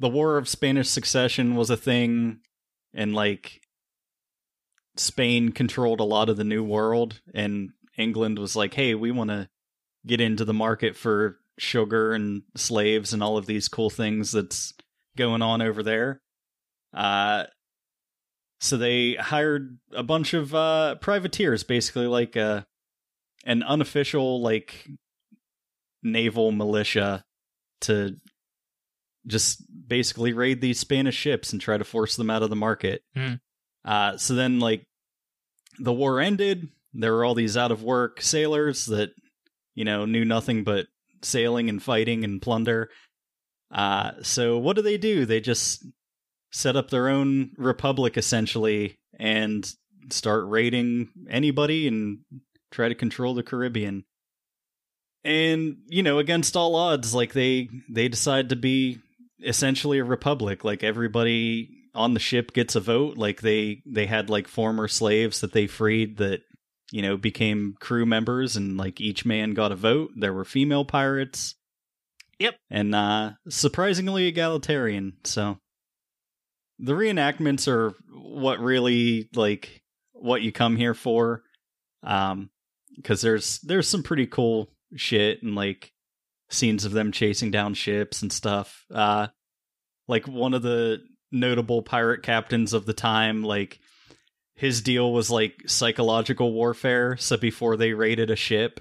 the 0.00 0.08
War 0.08 0.38
of 0.38 0.48
Spanish 0.48 0.88
Succession 0.88 1.54
was 1.54 1.70
a 1.70 1.76
thing, 1.76 2.40
and 2.94 3.14
like 3.14 3.60
Spain 4.96 5.52
controlled 5.52 6.00
a 6.00 6.04
lot 6.04 6.30
of 6.30 6.38
the 6.38 6.44
New 6.44 6.64
World, 6.64 7.20
and 7.34 7.70
England 7.96 8.38
was 8.38 8.56
like, 8.56 8.74
"Hey, 8.74 8.94
we 8.94 9.10
want 9.10 9.28
to 9.28 9.48
get 10.06 10.20
into 10.20 10.46
the 10.46 10.54
market 10.54 10.96
for 10.96 11.38
sugar 11.58 12.14
and 12.14 12.42
slaves 12.56 13.12
and 13.12 13.22
all 13.22 13.36
of 13.36 13.44
these 13.44 13.68
cool 13.68 13.90
things 13.90 14.32
that's 14.32 14.72
going 15.18 15.42
on 15.42 15.60
over 15.60 15.82
there." 15.82 16.22
Uh, 16.94 17.44
so 18.58 18.78
they 18.78 19.14
hired 19.14 19.78
a 19.92 20.02
bunch 20.02 20.32
of 20.32 20.54
uh, 20.54 20.94
privateers, 20.96 21.62
basically 21.62 22.06
like 22.06 22.36
a 22.36 22.66
an 23.44 23.62
unofficial 23.62 24.40
like 24.40 24.88
naval 26.02 26.52
militia 26.52 27.22
to 27.82 28.16
just 29.26 29.62
basically 29.90 30.32
raid 30.32 30.62
these 30.62 30.80
Spanish 30.80 31.14
ships 31.14 31.52
and 31.52 31.60
try 31.60 31.76
to 31.76 31.84
force 31.84 32.16
them 32.16 32.30
out 32.30 32.42
of 32.42 32.48
the 32.48 32.56
market. 32.56 33.02
Hmm. 33.14 33.34
Uh, 33.84 34.16
so 34.16 34.34
then, 34.34 34.58
like, 34.58 34.86
the 35.78 35.92
war 35.92 36.20
ended. 36.20 36.68
There 36.94 37.12
were 37.12 37.24
all 37.24 37.34
these 37.34 37.58
out 37.58 37.70
of 37.70 37.82
work 37.82 38.22
sailors 38.22 38.86
that, 38.86 39.10
you 39.74 39.84
know, 39.84 40.06
knew 40.06 40.24
nothing 40.24 40.64
but 40.64 40.86
sailing 41.22 41.68
and 41.68 41.82
fighting 41.82 42.24
and 42.24 42.40
plunder. 42.40 42.88
Uh, 43.70 44.12
so 44.22 44.56
what 44.58 44.76
do 44.76 44.82
they 44.82 44.96
do? 44.96 45.26
They 45.26 45.40
just 45.40 45.84
set 46.50 46.76
up 46.76 46.90
their 46.90 47.08
own 47.08 47.50
republic 47.58 48.16
essentially 48.16 48.98
and 49.18 49.70
start 50.08 50.48
raiding 50.48 51.10
anybody 51.28 51.86
and 51.86 52.20
try 52.70 52.88
to 52.88 52.94
control 52.94 53.34
the 53.34 53.42
Caribbean 53.42 54.04
and 55.24 55.76
you 55.88 56.02
know 56.02 56.18
against 56.18 56.56
all 56.56 56.74
odds 56.74 57.14
like 57.14 57.32
they 57.32 57.68
they 57.88 58.08
decide 58.08 58.48
to 58.48 58.56
be 58.56 58.98
essentially 59.44 59.98
a 59.98 60.04
republic. 60.04 60.64
Like 60.64 60.82
everybody 60.82 61.70
on 61.94 62.14
the 62.14 62.20
ship 62.20 62.52
gets 62.52 62.76
a 62.76 62.80
vote. 62.80 63.16
Like 63.16 63.40
they 63.40 63.82
they 63.86 64.06
had 64.06 64.30
like 64.30 64.48
former 64.48 64.88
slaves 64.88 65.40
that 65.40 65.52
they 65.52 65.66
freed 65.66 66.18
that 66.18 66.42
you 66.92 67.02
know 67.02 67.16
became 67.16 67.74
crew 67.80 68.06
members 68.06 68.56
and 68.56 68.76
like 68.76 69.00
each 69.00 69.24
man 69.24 69.54
got 69.54 69.72
a 69.72 69.76
vote. 69.76 70.10
There 70.16 70.32
were 70.32 70.44
female 70.44 70.84
pirates. 70.84 71.54
Yep. 72.38 72.56
and 72.70 72.94
uh 72.94 73.32
surprisingly 73.50 74.26
egalitarian. 74.26 75.18
So 75.24 75.58
the 76.78 76.92
reenactments 76.94 77.68
are 77.68 77.92
what 78.14 78.60
really 78.60 79.28
like 79.34 79.82
what 80.12 80.40
you 80.40 80.50
come 80.50 80.76
here 80.76 80.94
for. 80.94 81.42
Um 82.02 82.48
because 82.96 83.20
there's 83.20 83.58
there's 83.60 83.88
some 83.88 84.02
pretty 84.02 84.26
cool 84.26 84.72
shit 84.96 85.42
and 85.42 85.54
like 85.54 85.92
scenes 86.50 86.84
of 86.84 86.92
them 86.92 87.12
chasing 87.12 87.50
down 87.50 87.74
ships 87.74 88.22
and 88.22 88.32
stuff. 88.32 88.84
Uh 88.92 89.28
like 90.08 90.26
one 90.26 90.54
of 90.54 90.62
the 90.62 90.98
notable 91.32 91.82
pirate 91.82 92.22
captains 92.22 92.72
of 92.72 92.86
the 92.86 92.92
time, 92.92 93.42
like 93.42 93.78
his 94.56 94.82
deal 94.82 95.12
was 95.12 95.30
like 95.30 95.62
psychological 95.66 96.52
warfare. 96.52 97.16
So 97.16 97.36
before 97.36 97.76
they 97.76 97.94
raided 97.94 98.30
a 98.30 98.36
ship, 98.36 98.80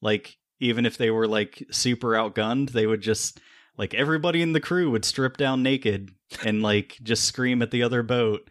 like 0.00 0.36
even 0.58 0.86
if 0.86 0.96
they 0.96 1.10
were 1.10 1.28
like 1.28 1.64
super 1.70 2.08
outgunned, 2.08 2.70
they 2.70 2.86
would 2.86 3.00
just 3.02 3.38
like 3.76 3.94
everybody 3.94 4.42
in 4.42 4.52
the 4.52 4.60
crew 4.60 4.90
would 4.90 5.04
strip 5.04 5.36
down 5.36 5.62
naked 5.62 6.10
and 6.44 6.62
like 6.62 6.98
just 7.02 7.24
scream 7.24 7.62
at 7.62 7.70
the 7.70 7.82
other 7.82 8.02
boat. 8.02 8.48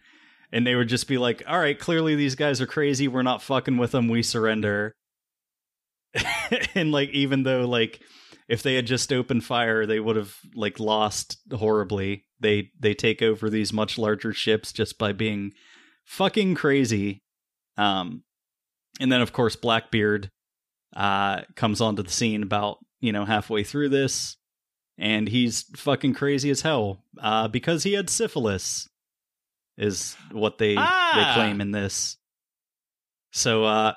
And 0.50 0.66
they 0.66 0.74
would 0.74 0.88
just 0.88 1.08
be 1.08 1.18
like, 1.18 1.42
all 1.48 1.58
right, 1.58 1.78
clearly 1.78 2.14
these 2.14 2.34
guys 2.34 2.60
are 2.60 2.66
crazy. 2.66 3.08
We're 3.08 3.22
not 3.22 3.42
fucking 3.42 3.78
with 3.78 3.92
them. 3.92 4.08
We 4.08 4.22
surrender. 4.22 4.94
and 6.74 6.92
like 6.92 7.08
even 7.10 7.42
though 7.42 7.66
like 7.66 8.00
if 8.52 8.62
they 8.62 8.74
had 8.74 8.86
just 8.86 9.10
opened 9.14 9.42
fire 9.44 9.86
they 9.86 9.98
would 9.98 10.14
have 10.16 10.36
like 10.54 10.78
lost 10.78 11.38
horribly. 11.50 12.26
They 12.38 12.70
they 12.78 12.92
take 12.92 13.22
over 13.22 13.48
these 13.48 13.72
much 13.72 13.96
larger 13.96 14.34
ships 14.34 14.72
just 14.72 14.98
by 14.98 15.12
being 15.12 15.52
fucking 16.04 16.54
crazy. 16.54 17.22
Um 17.78 18.24
and 19.00 19.10
then 19.10 19.22
of 19.22 19.32
course 19.32 19.56
blackbeard 19.56 20.30
uh 20.94 21.40
comes 21.56 21.80
onto 21.80 22.02
the 22.02 22.10
scene 22.10 22.42
about 22.42 22.76
you 23.00 23.10
know 23.10 23.24
halfway 23.24 23.64
through 23.64 23.88
this 23.88 24.36
and 24.98 25.28
he's 25.28 25.62
fucking 25.74 26.12
crazy 26.12 26.50
as 26.50 26.60
hell 26.60 27.02
uh 27.22 27.48
because 27.48 27.84
he 27.84 27.94
had 27.94 28.10
syphilis 28.10 28.86
is 29.78 30.14
what 30.30 30.58
they 30.58 30.74
Ah. 30.76 31.12
they 31.14 31.40
claim 31.40 31.62
in 31.62 31.70
this. 31.70 32.18
So 33.30 33.64
uh 33.64 33.94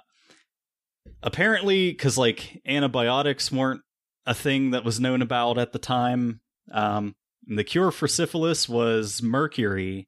apparently 1.22 1.92
because 1.92 2.18
like 2.18 2.62
antibiotics 2.66 3.52
weren't 3.52 3.82
a 4.26 4.34
thing 4.34 4.72
that 4.72 4.84
was 4.84 5.00
known 5.00 5.22
about 5.22 5.58
at 5.58 5.72
the 5.72 5.80
time 5.80 6.42
um 6.72 7.16
the 7.48 7.64
cure 7.64 7.92
for 7.92 8.08
syphilis 8.08 8.68
was 8.68 9.22
mercury 9.22 10.08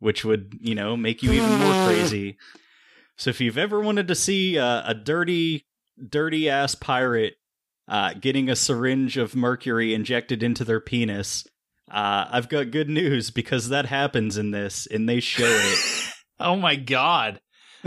which 0.00 0.24
would 0.24 0.54
you 0.60 0.74
know 0.74 0.96
make 0.96 1.22
you 1.22 1.32
even 1.32 1.58
more 1.58 1.86
crazy 1.86 2.36
so 3.16 3.30
if 3.30 3.40
you've 3.40 3.58
ever 3.58 3.80
wanted 3.80 4.08
to 4.08 4.14
see 4.14 4.58
uh, 4.58 4.82
a 4.86 4.94
dirty 4.94 5.66
dirty 6.08 6.48
ass 6.50 6.74
pirate 6.74 7.34
uh, 7.86 8.14
getting 8.14 8.48
a 8.48 8.56
syringe 8.56 9.16
of 9.16 9.36
mercury 9.36 9.94
injected 9.94 10.42
into 10.42 10.64
their 10.64 10.80
penis 10.80 11.46
uh, 11.90 12.26
i've 12.30 12.48
got 12.48 12.70
good 12.70 12.90
news 12.90 13.30
because 13.30 13.68
that 13.68 13.86
happens 13.86 14.36
in 14.36 14.50
this 14.50 14.86
and 14.86 15.08
they 15.08 15.20
show 15.20 15.44
it 15.46 15.78
Oh 16.40 16.56
my 16.56 16.76
god. 16.76 17.40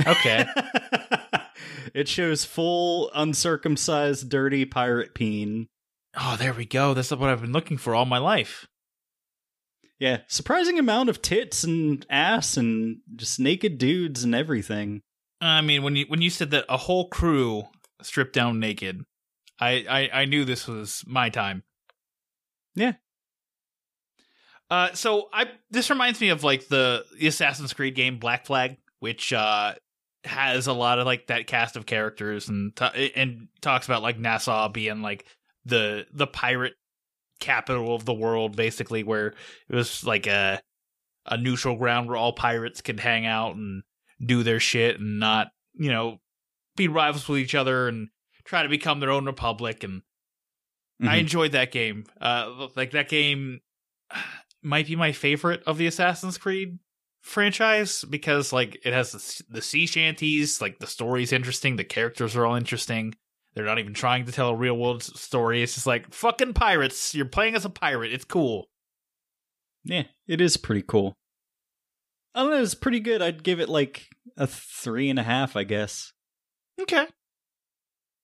Okay. 0.05 0.45
it 1.97 2.07
shows 2.07 2.45
full 2.45 3.09
uncircumcised 3.15 4.29
dirty 4.29 4.65
pirate 4.65 5.15
peen. 5.15 5.67
oh, 6.15 6.35
there 6.37 6.53
we 6.53 6.63
go. 6.63 6.93
That's 6.93 7.09
what 7.09 7.23
I've 7.23 7.41
been 7.41 7.51
looking 7.51 7.77
for 7.77 7.95
all 7.95 8.05
my 8.05 8.19
life. 8.19 8.67
Yeah, 9.97 10.19
surprising 10.27 10.77
amount 10.77 11.09
of 11.09 11.23
tits 11.23 11.63
and 11.63 12.05
ass 12.07 12.55
and 12.55 12.97
just 13.15 13.39
naked 13.39 13.79
dudes 13.79 14.23
and 14.23 14.35
everything. 14.35 15.01
I 15.41 15.61
mean, 15.61 15.81
when 15.81 15.95
you 15.95 16.05
when 16.07 16.21
you 16.21 16.29
said 16.29 16.51
that 16.51 16.65
a 16.69 16.77
whole 16.77 17.09
crew 17.09 17.63
stripped 18.03 18.33
down 18.33 18.59
naked, 18.59 19.03
I 19.59 19.83
I, 19.89 20.21
I 20.21 20.25
knew 20.25 20.45
this 20.45 20.67
was 20.67 21.03
my 21.07 21.29
time. 21.29 21.63
Yeah. 22.75 22.93
Uh, 24.69 24.93
so 24.93 25.29
I 25.33 25.47
this 25.71 25.89
reminds 25.89 26.21
me 26.21 26.29
of 26.29 26.43
like 26.43 26.67
the, 26.67 27.05
the 27.17 27.25
Assassin's 27.25 27.73
Creed 27.73 27.95
game 27.95 28.19
Black 28.19 28.45
Flag, 28.45 28.77
which 28.99 29.33
uh 29.33 29.73
has 30.24 30.68
a 30.68 30.74
lot 30.74 30.99
of 30.99 31.05
like 31.05 31.28
that 31.28 31.47
cast 31.47 31.76
of 31.76 31.86
characters 31.86 32.49
and 32.49 32.76
ta- 32.76 32.93
and 33.15 33.47
talks 33.61 33.86
about 33.86 34.01
like 34.01 34.18
Nassau 34.20 34.68
being 34.70 35.01
like 35.01 35.26
the 35.65 36.05
the 36.11 36.28
pirate 36.28 36.74
capital 37.39 37.93
of 37.95 38.05
the 38.05 38.13
world, 38.13 38.55
basically, 38.55 39.03
where 39.03 39.28
it 39.70 39.76
was 39.76 40.03
like 40.03 40.28
a 40.28 40.61
a 41.26 41.38
neutral 41.38 41.76
ground 41.76 42.07
where 42.07 42.18
all 42.18 42.34
pirates 42.34 42.82
could 42.82 42.99
hang 42.99 43.26
out 43.26 43.55
and 43.55 43.84
do 44.26 44.43
their 44.43 44.59
shit 44.59 44.99
and 44.99 45.20
not, 45.20 45.47
you 45.74 45.91
know, 45.91 46.20
be 46.78 46.88
rivals 46.88 47.28
with 47.28 47.39
each 47.39 47.53
other 47.53 47.88
and 47.88 48.07
try 48.45 48.63
to 48.63 48.70
become 48.70 48.99
their 49.01 49.11
own 49.11 49.26
republic. 49.26 49.84
And 49.84 50.01
I 51.01 51.18
Mhm. 51.18 51.20
enjoyed 51.20 51.51
that 51.51 51.72
game. 51.72 52.05
Uh, 52.20 52.70
like 52.76 52.91
that 52.91 53.09
game 53.09 53.59
might 54.63 54.88
be 54.88 54.95
my 54.95 55.11
favorite 55.11 55.61
of 55.63 55.78
the 55.78 55.86
Assassin's 55.86 56.38
Creed 56.38 56.80
franchise 57.28 58.03
because 58.09 58.51
like 58.53 58.80
it 58.84 58.93
has 58.93 59.11
the, 59.11 59.43
the 59.55 59.61
sea 59.61 59.86
shanties, 59.86 60.61
like 60.61 60.80
the 60.80 60.88
story's 60.88 61.32
interesting, 61.32 61.75
the 61.75 61.84
characters 61.84 62.36
are 62.36 62.45
all 62.45 62.55
interesting. 62.55 63.13
They're 63.53 63.65
not 63.65 63.80
even 63.80 63.93
trying 63.93 64.25
to 64.25 64.32
tell 64.32 64.49
a 64.49 64.55
real 64.55 64.78
world 64.78 65.03
story. 65.03 65.63
It's 65.63 65.73
just 65.73 65.88
like 65.88 66.13
fucking 66.13 66.53
pirates. 66.53 67.15
You're 67.15 67.25
playing 67.25 67.55
as 67.55 67.65
a 67.65 67.69
pirate. 67.69 68.13
It's 68.13 68.25
cool. 68.25 68.69
Yeah, 69.84 70.03
it 70.28 70.41
is 70.41 70.57
pretty 70.57 70.84
cool. 70.84 71.15
I 72.36 72.41
don't 72.41 72.51
know, 72.51 72.61
it's 72.61 72.75
pretty 72.75 72.99
good. 72.99 73.21
I'd 73.21 73.43
give 73.43 73.59
it 73.59 73.69
like 73.69 74.07
a 74.38 74.45
three 74.45 75.09
and 75.09 75.17
a 75.17 75.23
half, 75.23 75.55
I 75.55 75.63
guess. 75.63 76.13
Okay. 76.80 77.07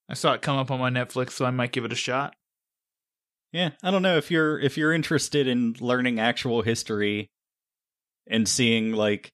I 0.08 0.14
saw 0.14 0.34
it 0.34 0.42
come 0.42 0.56
up 0.56 0.70
on 0.70 0.78
my 0.78 0.90
Netflix, 0.90 1.32
so 1.32 1.44
I 1.44 1.50
might 1.50 1.72
give 1.72 1.84
it 1.84 1.92
a 1.92 1.96
shot. 1.96 2.36
Yeah, 3.52 3.70
I 3.82 3.90
don't 3.90 4.02
know 4.02 4.16
if 4.16 4.30
you're 4.30 4.58
if 4.58 4.76
you're 4.76 4.92
interested 4.92 5.46
in 5.46 5.74
learning 5.80 6.20
actual 6.20 6.62
history 6.62 7.30
and 8.26 8.48
seeing 8.48 8.92
like 8.92 9.32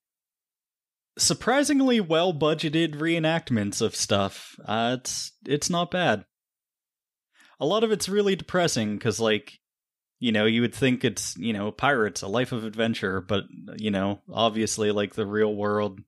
surprisingly 1.19 2.01
well 2.01 2.33
budgeted 2.33 2.95
reenactments 2.97 3.83
of 3.83 3.95
stuff. 3.97 4.57
Uh, 4.65 4.97
it's 4.99 5.33
it's 5.47 5.71
not 5.71 5.91
bad. 5.91 6.25
A 7.59 7.67
lot 7.67 7.85
of 7.85 7.93
it's 7.93 8.09
really 8.09 8.37
depressing 8.37 8.97
because 8.97 9.21
like 9.21 9.59
you 10.19 10.33
know 10.33 10.47
you 10.47 10.61
would 10.63 10.75
think 10.75 11.05
it's 11.05 11.37
you 11.37 11.53
know 11.53 11.71
pirates 11.71 12.23
a 12.23 12.29
life 12.29 12.53
of 12.53 12.65
adventure 12.65 13.21
but 13.21 13.45
you 13.77 13.91
know 13.91 14.21
obviously 14.33 14.91
like 14.93 15.15
the 15.15 15.27
real 15.27 15.55
world 15.55 16.01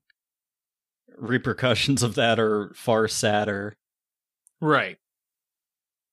repercussions 1.17 2.03
of 2.03 2.15
that 2.15 2.39
are 2.39 2.71
far 2.75 3.07
sadder 3.07 3.75
Right. 4.61 4.97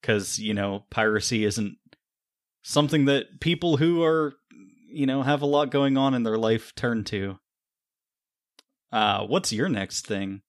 because 0.01 0.39
you 0.39 0.55
know 0.55 0.85
piracy 0.91 1.45
isn't 1.45 1.77
something 2.63 3.05
that 3.05 3.41
people 3.41 3.77
who 3.77 4.03
are 4.03 4.35
you 4.91 5.07
know 5.07 5.23
have 5.23 5.43
a 5.43 5.47
lot 5.47 5.71
going 5.71 5.97
on 5.97 6.15
in 6.15 6.23
their 6.23 6.39
life 6.39 6.75
turn 6.75 7.05
to 7.05 7.39
uh 8.93 9.25
what's 9.27 9.53
your 9.53 9.69
next 9.69 10.07
thing 10.07 10.43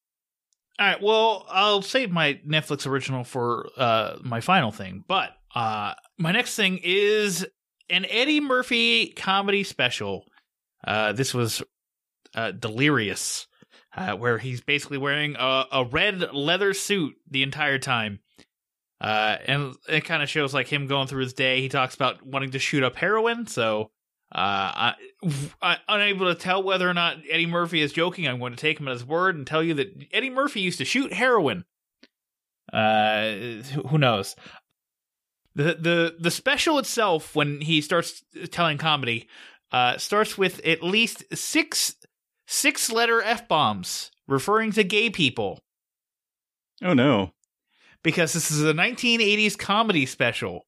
All 0.80 0.88
right. 0.88 1.02
Well, 1.02 1.46
I'll 1.50 1.82
save 1.84 2.10
my 2.12 2.40
Netflix 2.48 2.88
original 2.88 3.24
for 3.24 3.70
uh, 3.78 4.18
my 4.24 4.42
final 4.42 4.72
thing. 4.72 5.04
But 5.08 5.30
uh, 5.54 5.94
my 6.18 6.32
next 6.32 6.56
thing 6.56 6.80
is 6.84 7.46
an 7.90 8.06
Eddie 8.10 8.40
Murphy 8.42 9.10
comedy 9.10 9.64
special. 9.64 10.26
Uh, 10.84 11.12
this 11.14 11.36
was 11.36 11.62
uh, 12.34 12.52
Delirious, 12.52 13.46
uh, 13.96 14.16
where 14.16 14.40
he's 14.40 14.62
basically 14.62 14.98
wearing 14.98 15.36
a, 15.38 15.66
a 15.72 15.86
red 15.86 16.34
leather 16.34 16.74
suit 16.74 17.14
the 17.30 17.44
entire 17.44 17.78
time. 17.78 18.20
Uh, 19.00 19.38
and 19.46 19.76
it 19.88 20.06
kind 20.06 20.24
of 20.24 20.30
shows 20.30 20.52
like 20.52 20.68
him 20.68 20.88
going 20.88 21.08
through 21.08 21.22
his 21.22 21.34
day. 21.34 21.62
He 21.62 21.70
talks 21.70 21.94
about 21.94 22.26
wanting 22.26 22.52
to 22.52 22.60
shoot 22.60 22.82
up 22.84 22.96
heroin. 22.96 23.46
So, 23.46 23.92
uh, 24.32 24.94
I, 24.94 24.96
I, 25.62 25.78
unable 25.88 26.28
to 26.28 26.36
tell 26.36 26.64
whether 26.64 26.90
or 26.90 26.94
not 26.94 27.18
Eddie 27.30 27.46
Murphy 27.46 27.82
is 27.82 27.92
joking, 27.92 28.28
I'm 28.28 28.40
going 28.40 28.54
to 28.54 28.58
take 28.58 28.80
him 28.80 28.88
at 28.88 28.94
his 28.94 29.06
word 29.06 29.36
and 29.36 29.46
tell 29.46 29.62
you 29.64 29.74
that 29.76 30.06
Eddie 30.12 30.30
Murphy 30.30 30.62
used 30.62 30.78
to 30.78 30.86
shoot 30.86 31.14
heroin. 31.14 31.66
Uh, 32.72 33.32
who 33.74 33.82
who 33.90 33.98
knows? 33.98 34.36
The 35.56 35.76
the 35.76 36.16
the 36.20 36.32
special 36.32 36.80
itself, 36.80 37.36
when 37.36 37.60
he 37.60 37.82
starts 37.82 38.24
telling 38.52 38.78
comedy, 38.78 39.28
uh, 39.72 39.98
starts 39.98 40.38
with 40.38 40.66
at 40.66 40.82
least 40.82 41.26
six 41.36 41.96
six 42.48 42.92
letter 42.92 43.22
f 43.22 43.48
bombs 43.48 44.12
referring 44.28 44.72
to 44.74 44.84
gay 44.84 45.10
people 45.10 45.60
oh 46.82 46.94
no 46.94 47.34
because 48.04 48.34
this 48.34 48.52
is 48.52 48.64
a 48.64 48.74
1980s 48.74 49.58
comedy 49.58 50.06
special. 50.06 50.66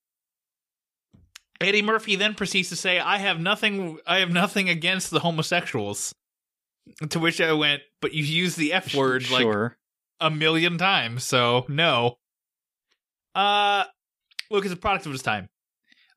Eddie 1.64 1.82
Murphy 1.82 2.16
then 2.16 2.34
proceeds 2.34 2.70
to 2.70 2.76
say, 2.76 3.00
"I 3.00 3.18
have 3.18 3.40
nothing. 3.40 4.00
I 4.06 4.20
have 4.20 4.32
nothing 4.32 4.70
against 4.70 5.12
the 5.12 5.20
homosexuals." 5.20 6.14
To 7.10 7.20
which 7.20 7.40
I 7.40 7.54
went, 7.54 7.82
"But 8.02 8.14
you 8.14 8.24
use 8.24 8.56
the 8.56 8.74
f 8.74 8.94
word 8.94 9.30
like 9.30 9.42
sure 9.42 9.78
a 10.20 10.30
million 10.30 10.78
times, 10.78 11.24
so 11.24 11.66
no." 11.68 12.18
Uh, 13.36 13.86
look, 14.50 14.66
it's 14.66 14.74
a 14.74 14.78
product 14.78 15.06
of 15.06 15.14
its 15.14 15.24
time. 15.24 15.50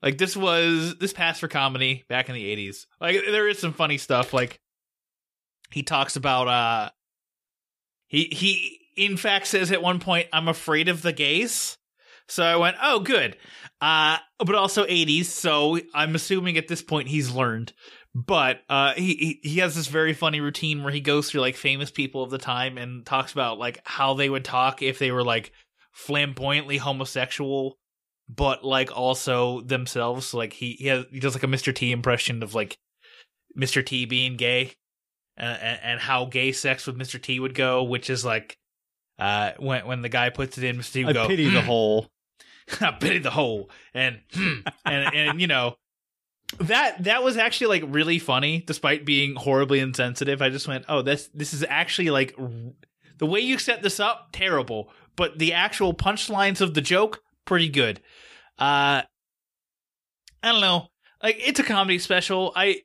Like 0.03 0.19
this 0.19 0.37
was 0.37 0.97
this 0.99 1.13
passed 1.13 1.41
for 1.41 1.49
comedy 1.49 2.05
back 2.09 2.29
in 2.29 2.35
the 2.35 2.45
80s. 2.45 2.87
Like 3.01 3.17
there 3.27 3.49
is 3.49 3.59
some 3.59 3.73
funny 3.73 3.99
stuff. 3.99 4.33
Like 4.33 4.61
he 5.71 5.83
talks 5.83 6.17
about 6.17 6.49
uh, 6.49 6.91
he 8.07 8.25
he 8.27 8.81
in 8.97 9.17
fact 9.17 9.47
says 9.47 9.73
at 9.73 9.83
one 9.83 10.01
point, 10.01 10.29
"I'm 10.33 10.49
afraid 10.49 10.89
of 10.89 11.03
the 11.03 11.13
gays." 11.13 11.79
So 12.29 12.45
I 12.45 12.57
went, 12.57 12.77
"Oh, 12.83 13.01
good." 13.01 13.37
Uh, 13.81 14.19
but 14.39 14.55
also 14.55 14.87
80s, 14.87 15.27
so 15.27 15.79
I'm 15.95 16.15
assuming 16.15 16.57
at 16.57 16.69
this 16.69 16.83
point 16.83 17.09
he's 17.09 17.31
learned. 17.31 17.73
But 18.15 18.63
uh, 18.71 18.95
he, 18.95 19.39
he 19.43 19.51
he 19.51 19.59
has 19.59 19.75
this 19.75 19.89
very 19.89 20.15
funny 20.15 20.41
routine 20.41 20.83
where 20.83 20.93
he 20.93 21.01
goes 21.01 21.31
through 21.31 21.43
like 21.43 21.55
famous 21.57 21.91
people 21.91 22.23
of 22.23 22.31
the 22.31 22.39
time 22.39 22.79
and 22.79 23.05
talks 23.05 23.33
about 23.33 23.59
like 23.59 23.81
how 23.85 24.15
they 24.15 24.31
would 24.31 24.45
talk 24.45 24.81
if 24.81 24.99
they 24.99 25.11
were 25.11 25.25
like 25.25 25.53
flamboyantly 25.93 26.79
homosexual, 26.79 27.79
but 28.27 28.65
like 28.65 28.97
also 28.97 29.61
themselves. 29.61 30.29
So, 30.29 30.39
like 30.39 30.55
he 30.55 30.73
he 30.79 30.87
has 30.87 31.05
he 31.11 31.21
does 31.21 31.35
like 31.35 31.43
a 31.43 31.47
Mr. 31.47 31.75
T 31.75 31.93
impression 31.93 32.43
of 32.43 32.55
like 32.55 32.79
Mr. 33.55 33.85
T 33.85 34.07
being 34.07 34.37
gay, 34.37 34.73
and, 35.37 35.79
and, 35.83 36.01
how 36.01 36.25
gay 36.25 36.53
sex 36.53 36.87
with 36.87 36.97
Mr. 36.97 37.21
T 37.21 37.39
would 37.39 37.55
go, 37.55 37.83
which 37.85 38.09
is 38.09 38.25
like 38.25 38.57
uh 39.19 39.53
when 39.59 39.87
when 39.87 40.01
the 40.01 40.09
guy 40.09 40.31
puts 40.31 40.57
it 40.57 40.65
in, 40.65 40.79
Mr. 40.79 40.93
T 40.93 41.05
would 41.05 41.17
i 41.19 41.23
go, 41.23 41.29
pity 41.29 41.51
the 41.51 41.61
"Hmm." 41.61 41.67
whole 41.67 42.11
I 42.81 42.93
pity 42.93 43.19
the 43.19 43.31
hole, 43.31 43.71
and 43.95 44.21
hmm, 44.33 44.61
and 44.85 45.15
and 45.15 45.41
you 45.41 45.47
know 45.47 45.77
that 46.59 47.05
that 47.05 47.23
was 47.23 47.37
actually 47.37 47.81
like 47.81 47.95
really 47.95 48.19
funny, 48.19 48.63
despite 48.67 49.05
being 49.05 49.35
horribly 49.35 49.81
insensitive. 49.81 50.43
I 50.43 50.51
just 50.51 50.69
went, 50.69 50.85
oh, 50.89 51.03
this 51.03 51.29
this 51.35 51.53
is 51.53 51.65
actually 51.69 52.11
like 52.11 52.35
r- 52.39 52.51
the 53.19 53.27
way 53.27 53.41
you 53.41 53.59
set 53.59 53.83
this 53.83 54.01
up, 54.01 54.29
terrible, 54.33 54.91
but 55.17 55.39
the 55.39 55.53
actual 55.53 55.95
punchlines 55.95 56.61
of 56.61 56.75
the 56.75 56.81
joke, 56.81 57.23
pretty 57.45 57.69
good. 57.69 58.01
Uh, 58.59 59.03
I 60.43 60.53
don't 60.53 60.61
know, 60.61 60.89
like 61.23 61.37
it's 61.39 61.61
a 61.61 61.65
comedy 61.65 61.99
special. 61.99 62.53
I 62.55 62.83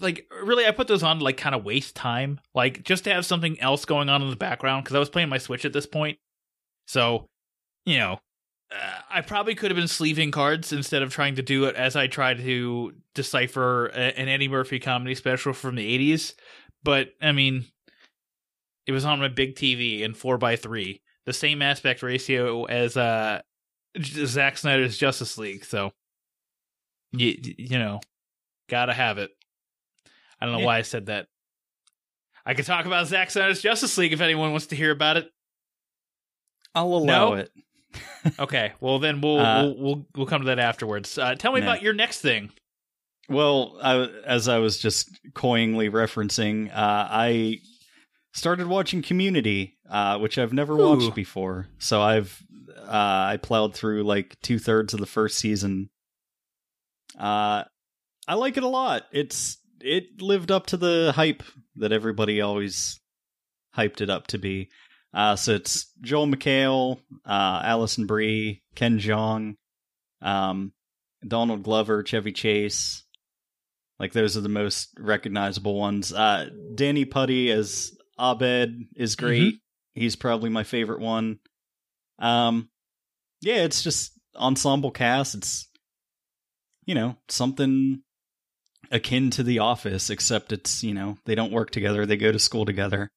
like 0.00 0.26
really, 0.42 0.66
I 0.66 0.70
put 0.72 0.88
those 0.88 1.02
on 1.02 1.18
to 1.18 1.24
like 1.24 1.36
kind 1.36 1.54
of 1.54 1.64
waste 1.64 1.94
time, 1.94 2.40
like 2.54 2.82
just 2.82 3.04
to 3.04 3.12
have 3.12 3.26
something 3.26 3.60
else 3.60 3.84
going 3.84 4.08
on 4.08 4.22
in 4.22 4.30
the 4.30 4.36
background 4.36 4.84
because 4.84 4.96
I 4.96 5.00
was 5.00 5.10
playing 5.10 5.28
my 5.28 5.38
Switch 5.38 5.64
at 5.64 5.72
this 5.72 5.86
point, 5.86 6.18
so 6.86 7.28
you 7.84 7.98
know 7.98 8.20
uh, 8.72 9.00
I 9.10 9.20
probably 9.20 9.54
could 9.54 9.70
have 9.70 9.76
been 9.76 9.88
sleeving 9.88 10.30
cards 10.30 10.72
instead 10.72 11.02
of 11.02 11.12
trying 11.12 11.36
to 11.36 11.42
do 11.42 11.64
it 11.64 11.76
as 11.76 11.96
I 11.96 12.06
tried 12.06 12.38
to 12.38 12.92
decipher 13.14 13.86
a, 13.88 14.18
an 14.18 14.28
Eddie 14.28 14.48
Murphy 14.48 14.78
comedy 14.80 15.14
special 15.14 15.52
from 15.52 15.76
the 15.76 16.14
80s. 16.14 16.34
But, 16.82 17.10
I 17.22 17.32
mean, 17.32 17.64
it 18.86 18.92
was 18.92 19.04
on 19.04 19.20
my 19.20 19.28
big 19.28 19.54
TV 19.54 20.00
in 20.00 20.12
4x3, 20.14 21.00
the 21.24 21.32
same 21.32 21.62
aspect 21.62 22.02
ratio 22.02 22.64
as 22.64 22.96
uh, 22.96 23.40
Zack 24.02 24.58
Snyder's 24.58 24.98
Justice 24.98 25.38
League. 25.38 25.64
So, 25.64 25.92
you, 27.12 27.36
you 27.58 27.78
know, 27.78 28.00
gotta 28.68 28.92
have 28.92 29.18
it. 29.18 29.30
I 30.40 30.46
don't 30.46 30.52
know 30.52 30.58
Yeah. 30.60 30.66
why 30.66 30.78
I 30.78 30.82
said 30.82 31.06
that. 31.06 31.26
I 32.44 32.52
could 32.54 32.66
talk 32.66 32.84
about 32.84 33.06
Zack 33.06 33.30
Snyder's 33.30 33.62
Justice 33.62 33.96
League 33.96 34.12
if 34.12 34.20
anyone 34.20 34.50
wants 34.50 34.66
to 34.66 34.76
hear 34.76 34.90
about 34.90 35.16
it. 35.16 35.30
i'll 36.74 36.92
allow 36.94 37.30
No? 37.30 37.34
it 37.34 37.50
Okay, 38.38 38.72
well 38.80 38.98
then 38.98 39.20
we'll 39.20 39.38
Uh, 39.40 39.62
we'll, 39.64 39.76
we'll 39.76 40.06
we'll 40.16 40.26
come 40.26 40.40
to 40.42 40.46
that 40.46 40.58
afterwards. 40.58 41.18
Uh, 41.18 41.34
tell 41.34 41.52
me 41.52 41.60
Nah. 41.60 41.66
about 41.66 41.82
your 41.82 41.92
next 41.94 42.20
thing. 42.20 42.50
Well, 43.28 43.78
I, 43.82 44.04
as 44.26 44.48
I 44.48 44.58
was 44.58 44.78
just 44.78 45.18
coyingly 45.32 45.90
referencing, 45.90 46.68
uh, 46.70 47.08
I 47.10 47.60
started 48.34 48.66
watching 48.66 49.00
Community, 49.02 49.78
uh, 49.88 50.18
which 50.18 50.36
I've 50.38 50.52
never 50.52 50.74
Ooh. 50.74 50.96
watched 50.96 51.14
before. 51.14 51.68
So 51.78 52.02
I've 52.02 52.42
uh, 52.78 52.88
I 53.32 53.38
plowed 53.42 53.74
through 53.74 54.02
like 54.04 54.36
two 54.42 54.58
thirds 54.58 54.92
of 54.94 55.00
the 55.00 55.06
first 55.06 55.38
season. 55.38 55.88
Uh, 57.18 57.64
I 58.26 58.34
like 58.34 58.56
it 58.56 58.62
a 58.62 58.68
lot. 58.68 59.04
It's 59.12 59.58
it 59.80 60.20
lived 60.20 60.50
up 60.50 60.66
to 60.68 60.76
the 60.76 61.12
hype 61.14 61.42
that 61.76 61.92
everybody 61.92 62.40
always 62.40 63.00
hyped 63.76 64.00
it 64.00 64.10
up 64.10 64.26
to 64.28 64.38
be. 64.38 64.68
Uh, 65.14 65.36
so 65.36 65.54
it's 65.54 65.90
Joel 66.00 66.26
McHale, 66.26 66.98
uh, 67.24 67.62
Alison 67.64 68.06
Brie, 68.06 68.62
Ken 68.74 68.98
Jeong, 68.98 69.54
um, 70.20 70.72
Donald 71.26 71.62
Glover, 71.62 72.02
Chevy 72.02 72.32
Chase. 72.32 73.04
Like 74.00 74.12
those 74.12 74.36
are 74.36 74.40
the 74.40 74.48
most 74.48 74.88
recognizable 74.98 75.78
ones. 75.78 76.12
Uh, 76.12 76.48
Danny 76.74 77.04
Pudi 77.04 77.50
as 77.50 77.96
Abed 78.18 78.74
is 78.96 79.14
great. 79.14 79.54
He's 79.94 80.16
probably 80.16 80.50
my 80.50 80.64
favorite 80.64 81.00
one. 81.00 81.38
Um, 82.18 82.68
yeah, 83.40 83.62
it's 83.62 83.82
just 83.82 84.12
ensemble 84.36 84.90
cast. 84.90 85.36
It's 85.36 85.68
you 86.86 86.94
know, 86.94 87.16
something 87.28 88.02
akin 88.90 89.30
to 89.30 89.42
The 89.42 89.60
Office, 89.60 90.10
except 90.10 90.52
it's, 90.52 90.82
you 90.82 90.94
know, 90.94 91.16
they 91.24 91.34
don't 91.34 91.52
work 91.52 91.70
together, 91.70 92.06
they 92.06 92.16
go 92.16 92.32
to 92.32 92.38
school 92.38 92.64
together. 92.64 93.10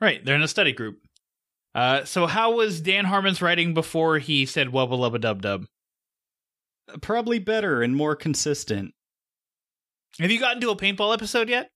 Right, 0.00 0.24
they're 0.24 0.36
in 0.36 0.42
a 0.42 0.48
study 0.48 0.72
group. 0.72 0.98
Uh, 1.78 2.04
so 2.04 2.26
how 2.26 2.56
was 2.56 2.80
Dan 2.80 3.04
Harmon's 3.04 3.40
writing 3.40 3.72
before 3.72 4.18
he 4.18 4.46
said 4.46 4.68
wubba 4.68 4.98
lubba 4.98 5.20
dub 5.20 5.42
dub? 5.42 5.66
Probably 7.00 7.38
better 7.38 7.82
and 7.82 7.94
more 7.94 8.16
consistent. 8.16 8.94
Have 10.18 10.32
you 10.32 10.40
gotten 10.40 10.60
to 10.62 10.70
a 10.70 10.76
paintball 10.76 11.14
episode 11.14 11.48
yet? 11.48 11.70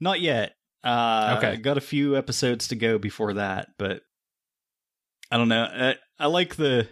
Not 0.00 0.22
yet. 0.22 0.54
Uh, 0.82 1.34
Okay. 1.36 1.56
Got 1.58 1.76
a 1.76 1.82
few 1.82 2.16
episodes 2.16 2.68
to 2.68 2.76
go 2.76 2.96
before 2.96 3.34
that, 3.34 3.68
but 3.78 4.00
I 5.30 5.36
don't 5.36 5.48
know. 5.48 5.64
I, 5.64 5.96
I 6.18 6.26
like 6.28 6.56
the 6.56 6.88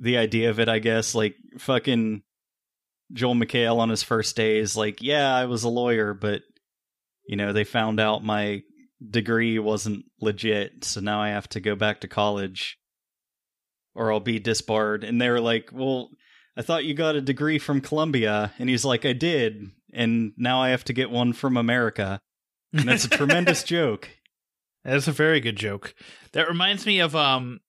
the 0.00 0.18
idea 0.18 0.50
of 0.50 0.60
it. 0.60 0.68
I 0.68 0.78
guess 0.78 1.14
like 1.14 1.36
fucking 1.58 2.22
Joel 3.14 3.34
McHale 3.34 3.78
on 3.78 3.88
his 3.88 4.02
first 4.02 4.36
day 4.36 4.58
is 4.58 4.76
like, 4.76 5.00
yeah, 5.00 5.34
I 5.34 5.46
was 5.46 5.64
a 5.64 5.70
lawyer, 5.70 6.12
but 6.12 6.42
you 7.26 7.36
know 7.36 7.54
they 7.54 7.64
found 7.64 7.98
out 7.98 8.22
my 8.22 8.62
degree 9.06 9.58
wasn't 9.58 10.04
legit, 10.20 10.84
so 10.84 11.00
now 11.00 11.20
I 11.20 11.28
have 11.28 11.48
to 11.50 11.60
go 11.60 11.74
back 11.74 12.00
to 12.00 12.08
college, 12.08 12.78
or 13.94 14.12
I'll 14.12 14.20
be 14.20 14.38
disbarred. 14.38 15.04
And 15.04 15.20
they 15.20 15.28
were 15.28 15.40
like, 15.40 15.70
well. 15.72 16.10
I 16.56 16.62
thought 16.62 16.84
you 16.84 16.92
got 16.92 17.14
a 17.14 17.20
degree 17.20 17.60
from 17.60 17.80
Columbia. 17.80 18.52
And 18.58 18.68
he's 18.68 18.84
like, 18.84 19.06
I 19.06 19.12
did. 19.12 19.70
And 19.92 20.32
now 20.36 20.60
I 20.60 20.70
have 20.70 20.82
to 20.86 20.92
get 20.92 21.08
one 21.08 21.32
from 21.32 21.56
America. 21.56 22.20
And 22.72 22.88
that's 22.88 23.04
a 23.04 23.08
tremendous 23.08 23.62
joke. 23.76 24.08
That's 24.84 25.06
a 25.06 25.12
very 25.12 25.38
good 25.38 25.54
joke. 25.54 25.94
That 26.32 26.48
reminds 26.48 26.84
me 26.84 26.98
of 26.98 27.14
um 27.14 27.60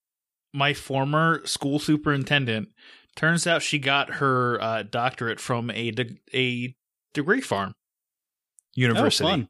my 0.54 0.74
former 0.74 1.46
school 1.46 1.78
superintendent. 1.78 2.70
Turns 3.16 3.46
out 3.46 3.62
she 3.62 3.78
got 3.78 4.16
her 4.16 4.60
uh, 4.60 4.84
doctorate 4.84 5.40
from 5.40 5.70
a 5.70 5.92
de- 5.92 6.18
a 6.34 6.76
degree 7.14 7.42
farm 7.42 7.76
university. 8.74 9.30
Oh. 9.30 9.48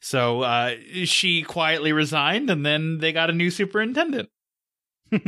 So 0.00 0.42
uh, 0.42 0.74
she 1.04 1.42
quietly 1.42 1.92
resigned, 1.92 2.50
and 2.50 2.64
then 2.64 2.98
they 2.98 3.12
got 3.12 3.30
a 3.30 3.32
new 3.34 3.50
superintendent. 3.50 4.28
I 5.12 5.18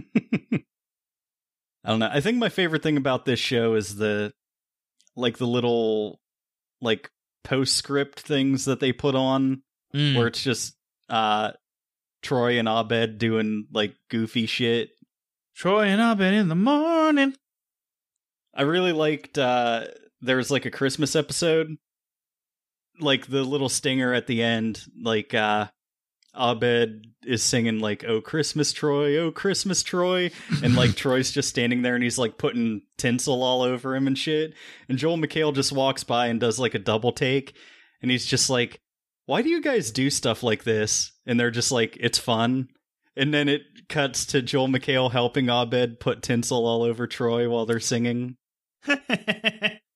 don't 1.85 2.01
know. 2.01 2.11
I 2.13 2.21
think 2.21 2.39
my 2.39 2.49
favorite 2.49 2.83
thing 2.83 2.97
about 2.97 3.25
this 3.25 3.39
show 3.41 3.75
is 3.75 3.97
the 3.97 4.33
like 5.17 5.39
the 5.39 5.47
little 5.47 6.21
like 6.81 7.11
postscript 7.45 8.21
things 8.21 8.65
that 8.67 8.81
they 8.81 8.93
put 8.93 9.15
on 9.15 9.63
Mm. 9.95 10.17
where 10.17 10.27
it's 10.27 10.43
just 10.43 10.77
uh 11.09 11.53
Troy 12.23 12.59
and 12.59 12.69
Abed 12.69 13.17
doing 13.17 13.67
like 13.73 13.95
goofy 14.11 14.45
shit. 14.45 14.91
Troy 15.57 15.87
and 15.87 15.99
Abed 16.01 16.35
in 16.35 16.49
the 16.49 16.55
morning. 16.55 17.35
I 18.55 18.63
really 18.63 18.93
liked 18.93 19.39
uh 19.39 19.87
there's 20.21 20.51
like 20.51 20.67
a 20.67 20.71
Christmas 20.71 21.17
episode 21.17 21.79
like 23.01 23.27
the 23.27 23.43
little 23.43 23.69
stinger 23.69 24.13
at 24.13 24.27
the 24.27 24.43
end 24.43 24.83
like 25.01 25.35
uh 25.35 25.67
Abed 26.39 27.07
is 27.27 27.43
singing 27.43 27.81
like 27.81 28.05
"Oh 28.05 28.21
Christmas 28.21 28.73
Troy, 28.73 29.17
oh 29.19 29.33
Christmas 29.33 29.83
Troy," 29.83 30.31
and 30.63 30.77
like 30.77 30.95
Troy's 30.97 31.31
just 31.31 31.49
standing 31.49 31.83
there 31.83 31.95
and 31.95 32.05
he's 32.05 32.19
like 32.19 32.39
putting 32.39 32.83
tinsel 32.97 33.43
all 33.43 33.63
over 33.63 33.97
him 33.97 34.07
and 34.07 34.17
shit. 34.17 34.55
And 34.89 34.99
Joel 34.99 35.19
McHale 35.19 35.55
just 35.55 35.73
walks 35.73 36.05
by 36.05 36.29
and 36.29 36.39
does 36.39 36.59
like 36.59 36.75
a 36.75 36.79
double 36.79 37.13
take, 37.13 37.55
and 38.03 38.11
he's 38.11 38.27
just 38.27 38.49
like, 38.49 38.81
"Why 39.27 39.43
do 39.43 39.49
you 39.49 39.61
guys 39.61 39.91
do 39.91 40.11
stuff 40.11 40.43
like 40.43 40.65
this?" 40.65 41.13
And 41.27 41.39
they're 41.41 41.51
just 41.51 41.73
like, 41.73 41.97
"It's 41.99 42.19
fun." 42.19 42.69
And 43.17 43.35
then 43.35 43.49
it 43.49 43.63
cuts 43.89 44.27
to 44.27 44.43
Joel 44.43 44.69
McHale 44.69 45.11
helping 45.11 45.49
Abed 45.49 45.99
put 45.99 46.23
tinsel 46.23 46.67
all 46.67 46.85
over 46.85 47.09
Troy 47.09 47.49
while 47.49 47.67
they're 47.67 47.81
singing. 47.81 48.37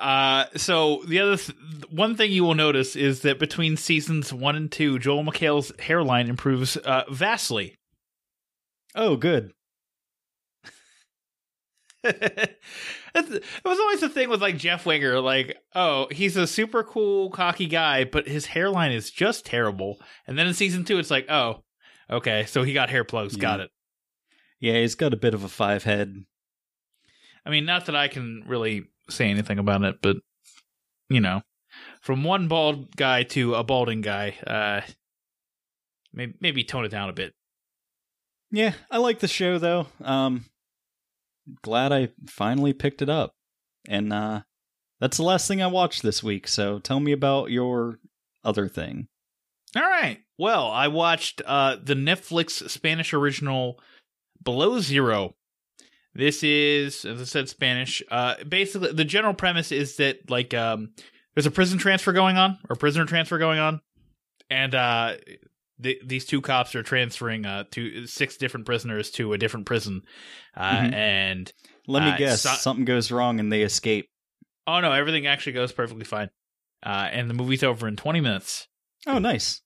uh, 0.00 0.46
so 0.56 1.02
the 1.06 1.20
other 1.20 1.36
th- 1.36 1.56
one 1.90 2.16
thing 2.16 2.30
you 2.32 2.44
will 2.44 2.54
notice 2.54 2.96
is 2.96 3.20
that 3.22 3.38
between 3.38 3.76
seasons 3.76 4.32
one 4.32 4.56
and 4.56 4.70
two, 4.70 4.98
Joel 4.98 5.24
McHale's 5.24 5.72
hairline 5.80 6.28
improves 6.28 6.76
uh, 6.76 7.04
vastly. 7.10 7.76
Oh, 8.94 9.16
good. 9.16 9.52
It 13.14 13.42
was 13.64 13.78
always 13.80 14.00
the 14.00 14.08
thing 14.08 14.28
with 14.28 14.40
like 14.40 14.58
Jeff 14.58 14.86
Winger, 14.86 15.20
like, 15.20 15.56
oh, 15.74 16.06
he's 16.12 16.36
a 16.36 16.46
super 16.46 16.84
cool, 16.84 17.30
cocky 17.30 17.66
guy, 17.66 18.04
but 18.04 18.28
his 18.28 18.46
hairline 18.46 18.92
is 18.92 19.10
just 19.10 19.44
terrible. 19.44 19.98
And 20.26 20.38
then 20.38 20.46
in 20.46 20.54
season 20.54 20.84
two, 20.84 20.98
it's 20.98 21.10
like, 21.10 21.28
oh, 21.28 21.64
okay, 22.08 22.44
so 22.46 22.62
he 22.62 22.72
got 22.72 22.90
hair 22.90 23.02
plugs, 23.02 23.34
Yeah. 23.34 23.40
got 23.40 23.60
it. 23.60 23.70
Yeah, 24.60 24.74
he's 24.74 24.94
got 24.94 25.14
a 25.14 25.16
bit 25.18 25.34
of 25.34 25.42
a 25.42 25.48
five 25.48 25.82
head. 25.84 26.14
I 27.44 27.50
mean, 27.50 27.64
not 27.64 27.86
that 27.86 27.96
I 27.96 28.06
can 28.08 28.44
really 28.46 28.84
say 29.10 29.28
anything 29.30 29.58
about 29.58 29.82
it, 29.84 30.00
but 30.02 30.16
you 31.08 31.20
know, 31.20 31.42
from 32.00 32.24
one 32.24 32.48
bald 32.48 32.94
guy 32.96 33.22
to 33.24 33.54
a 33.54 33.64
balding 33.64 34.00
guy, 34.00 34.36
uh, 34.46 34.80
maybe 36.12 36.34
maybe 36.40 36.64
tone 36.64 36.84
it 36.84 36.90
down 36.90 37.08
a 37.08 37.14
bit. 37.14 37.34
Yeah, 38.50 38.74
I 38.90 38.98
like 38.98 39.20
the 39.20 39.28
show 39.28 39.58
though. 39.58 39.86
Um 40.02 40.46
glad 41.62 41.92
I 41.92 42.08
finally 42.26 42.72
picked 42.72 43.02
it 43.02 43.08
up. 43.08 43.34
And 43.86 44.12
uh 44.12 44.42
that's 45.00 45.16
the 45.16 45.22
last 45.22 45.46
thing 45.46 45.62
I 45.62 45.68
watched 45.68 46.02
this 46.02 46.22
week, 46.22 46.48
so 46.48 46.78
tell 46.78 47.00
me 47.00 47.12
about 47.12 47.50
your 47.50 48.00
other 48.44 48.68
thing. 48.68 49.08
All 49.76 49.82
right. 49.82 50.18
Well, 50.38 50.70
I 50.70 50.88
watched 50.88 51.42
uh, 51.44 51.76
the 51.82 51.94
Netflix 51.94 52.68
Spanish 52.70 53.12
original 53.12 53.80
Below 54.42 54.80
Zero. 54.80 55.34
This 56.14 56.42
is, 56.42 57.04
as 57.04 57.20
I 57.20 57.24
said, 57.24 57.48
Spanish. 57.48 58.02
Uh, 58.10 58.34
basically, 58.48 58.92
the 58.92 59.04
general 59.04 59.34
premise 59.34 59.70
is 59.72 59.96
that 59.96 60.28
like 60.30 60.52
um, 60.54 60.90
there's 61.34 61.46
a 61.46 61.50
prison 61.50 61.78
transfer 61.78 62.12
going 62.12 62.36
on, 62.36 62.58
or 62.68 62.76
prisoner 62.76 63.04
transfer 63.04 63.38
going 63.38 63.58
on, 63.60 63.80
and 64.50 64.74
uh, 64.74 65.14
th- 65.82 66.00
these 66.04 66.24
two 66.24 66.40
cops 66.40 66.74
are 66.74 66.82
transferring 66.82 67.46
uh, 67.46 67.64
to 67.72 68.06
six 68.06 68.36
different 68.36 68.66
prisoners 68.66 69.10
to 69.12 69.32
a 69.32 69.38
different 69.38 69.66
prison, 69.66 70.02
uh, 70.56 70.78
Mhm. 70.80 70.92
and 70.94 71.52
Let 71.86 72.02
me 72.02 72.10
Uh, 72.10 72.16
guess, 72.18 72.42
so- 72.42 72.50
something 72.54 72.84
goes 72.84 73.10
wrong 73.10 73.38
and 73.40 73.50
they 73.52 73.62
escape. 73.62 74.08
oh 74.66 74.80
no, 74.80 74.92
everything 74.92 75.26
actually 75.26 75.52
goes 75.52 75.72
perfectly 75.72 76.04
fine, 76.04 76.28
uh, 76.84 77.08
and 77.12 77.30
the 77.30 77.34
movie's 77.34 77.62
over 77.62 77.86
in 77.88 77.96
20 77.96 78.20
minutes. 78.20 78.66
Oh, 79.06 79.18
nice. 79.18 79.62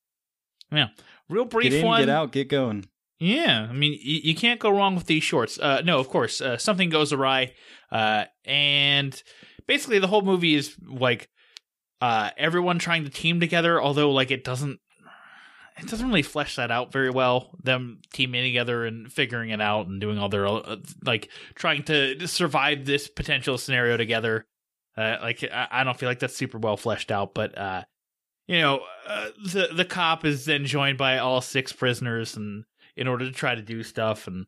Yeah, 0.70 0.88
real 1.28 1.44
brief 1.46 1.70
get 1.70 1.80
in, 1.80 1.86
one. 1.86 2.00
get 2.02 2.08
out, 2.08 2.30
get 2.32 2.48
going. 2.48 2.84
Yeah, 3.22 3.68
I 3.70 3.72
mean, 3.72 3.92
you, 4.02 4.20
you 4.24 4.34
can't 4.34 4.58
go 4.58 4.68
wrong 4.68 4.96
with 4.96 5.06
these 5.06 5.22
shorts. 5.22 5.56
Uh, 5.56 5.80
no, 5.84 6.00
of 6.00 6.08
course, 6.08 6.40
uh, 6.40 6.58
something 6.58 6.90
goes 6.90 7.12
awry, 7.12 7.52
uh, 7.92 8.24
and 8.44 9.22
basically 9.68 10.00
the 10.00 10.08
whole 10.08 10.22
movie 10.22 10.56
is 10.56 10.74
like 10.84 11.28
uh, 12.00 12.30
everyone 12.36 12.80
trying 12.80 13.04
to 13.04 13.10
team 13.10 13.38
together. 13.38 13.80
Although, 13.80 14.10
like, 14.10 14.32
it 14.32 14.42
doesn't, 14.42 14.80
it 15.78 15.86
doesn't 15.86 16.08
really 16.08 16.22
flesh 16.22 16.56
that 16.56 16.72
out 16.72 16.90
very 16.90 17.10
well. 17.10 17.56
Them 17.62 18.00
teaming 18.12 18.42
together 18.42 18.84
and 18.84 19.12
figuring 19.12 19.50
it 19.50 19.60
out 19.60 19.86
and 19.86 20.00
doing 20.00 20.18
all 20.18 20.28
their 20.28 20.48
uh, 20.48 20.78
like 21.04 21.28
trying 21.54 21.84
to 21.84 22.26
survive 22.26 22.86
this 22.86 23.06
potential 23.06 23.56
scenario 23.56 23.96
together. 23.96 24.46
Uh, 24.96 25.18
like, 25.22 25.44
I, 25.44 25.68
I 25.70 25.84
don't 25.84 25.96
feel 25.96 26.08
like 26.08 26.18
that's 26.18 26.36
super 26.36 26.58
well 26.58 26.76
fleshed 26.76 27.12
out, 27.12 27.34
but 27.34 27.54
you 28.48 28.58
know, 28.58 28.80
the 29.46 29.68
the 29.72 29.84
cop 29.84 30.24
is 30.24 30.44
then 30.44 30.66
joined 30.66 30.98
by 30.98 31.18
all 31.18 31.40
six 31.40 31.72
prisoners 31.72 32.36
and 32.36 32.64
in 32.96 33.08
order 33.08 33.24
to 33.24 33.32
try 33.32 33.54
to 33.54 33.62
do 33.62 33.82
stuff. 33.82 34.26
And 34.26 34.46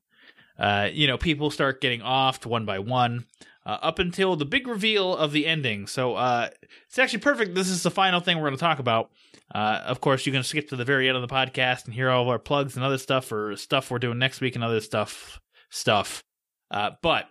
uh, 0.58 0.88
you 0.92 1.06
know 1.06 1.18
people 1.18 1.50
start 1.50 1.80
getting 1.80 2.00
offed 2.00 2.46
one 2.46 2.64
by 2.64 2.78
one 2.78 3.26
uh, 3.66 3.78
up 3.82 3.98
until 3.98 4.36
the 4.36 4.44
big 4.44 4.66
reveal 4.66 5.16
of 5.16 5.32
the 5.32 5.46
ending. 5.46 5.86
So 5.86 6.14
uh, 6.14 6.50
it's 6.86 6.98
actually 6.98 7.20
perfect. 7.20 7.54
This 7.54 7.68
is 7.68 7.82
the 7.82 7.90
final 7.90 8.20
thing 8.20 8.36
we're 8.36 8.44
going 8.48 8.56
to 8.56 8.60
talk 8.60 8.78
about. 8.78 9.10
Uh, 9.54 9.80
of 9.84 10.00
course 10.00 10.26
you 10.26 10.32
can 10.32 10.42
skip 10.42 10.68
to 10.68 10.76
the 10.76 10.84
very 10.84 11.08
end 11.08 11.16
of 11.16 11.26
the 11.26 11.34
podcast 11.34 11.84
and 11.84 11.94
hear 11.94 12.10
all 12.10 12.22
of 12.22 12.28
our 12.28 12.38
plugs 12.38 12.76
and 12.76 12.84
other 12.84 12.98
stuff 12.98 13.30
or 13.30 13.56
stuff 13.56 13.90
we're 13.90 13.98
doing 13.98 14.18
next 14.18 14.40
week 14.40 14.54
and 14.54 14.64
other 14.64 14.80
stuff 14.80 15.40
stuff. 15.70 16.22
Uh, 16.70 16.90
but 17.02 17.26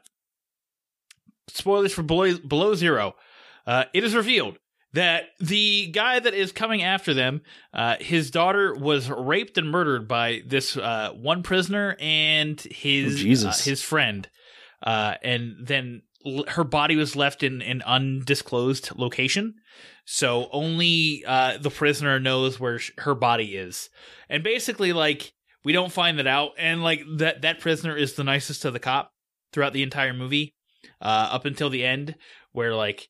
spoilers 1.48 1.94
for 1.94 2.04
below, 2.04 2.38
below 2.38 2.76
zero. 2.76 3.16
Uh, 3.66 3.86
it 3.94 4.04
is 4.04 4.16
revealed 4.16 4.58
that 4.94 5.24
the 5.40 5.88
guy 5.88 6.20
that 6.20 6.34
is 6.34 6.52
coming 6.52 6.84
after 6.84 7.14
them, 7.14 7.42
uh, 7.74 7.96
his 8.00 8.30
daughter 8.32 8.76
was 8.76 9.10
raped 9.10 9.58
and 9.58 9.70
murdered 9.70 10.08
by 10.08 10.42
this 10.46 10.78
uh, 10.78 11.12
one 11.14 11.44
prisoner 11.44 11.96
and 12.00 12.60
his 12.62 13.16
Oh, 13.16 13.18
Jesus. 13.18 13.62
uh, 13.62 13.70
his 13.70 13.82
friend, 13.82 14.30
uh, 14.84 15.16
and 15.24 15.56
then 15.60 16.04
l- 16.26 16.46
her 16.48 16.64
body 16.64 16.96
was 16.96 17.16
left 17.16 17.44
in 17.44 17.62
an 17.62 17.82
undisclosed 17.86 18.96
location. 18.96 19.56
So 20.06 20.50
only 20.52 21.24
uh, 21.26 21.58
the 21.58 21.70
prisoner 21.70 22.20
knows 22.20 22.60
where 22.60 22.80
sh- 22.80 22.92
her 23.00 23.16
body 23.16 23.56
is, 23.56 23.90
and 24.30 24.44
basically, 24.44 24.94
like 24.94 25.34
we 25.64 25.72
don't 25.74 25.92
find 25.92 26.20
that 26.20 26.28
out, 26.28 26.52
and 26.58 26.84
like 26.84 27.02
that 27.18 27.42
that 27.44 27.60
prisoner 27.62 27.96
is 27.96 28.14
the 28.14 28.24
nicest 28.24 28.62
to 28.64 28.72
the 28.72 28.80
cop 28.80 29.12
throughout 29.54 29.72
the 29.74 29.84
entire 29.84 30.14
movie, 30.14 30.56
uh, 31.02 31.30
up 31.32 31.46
until 31.46 31.70
the 31.70 31.86
end, 31.86 32.16
where 32.52 32.76
like 32.76 33.08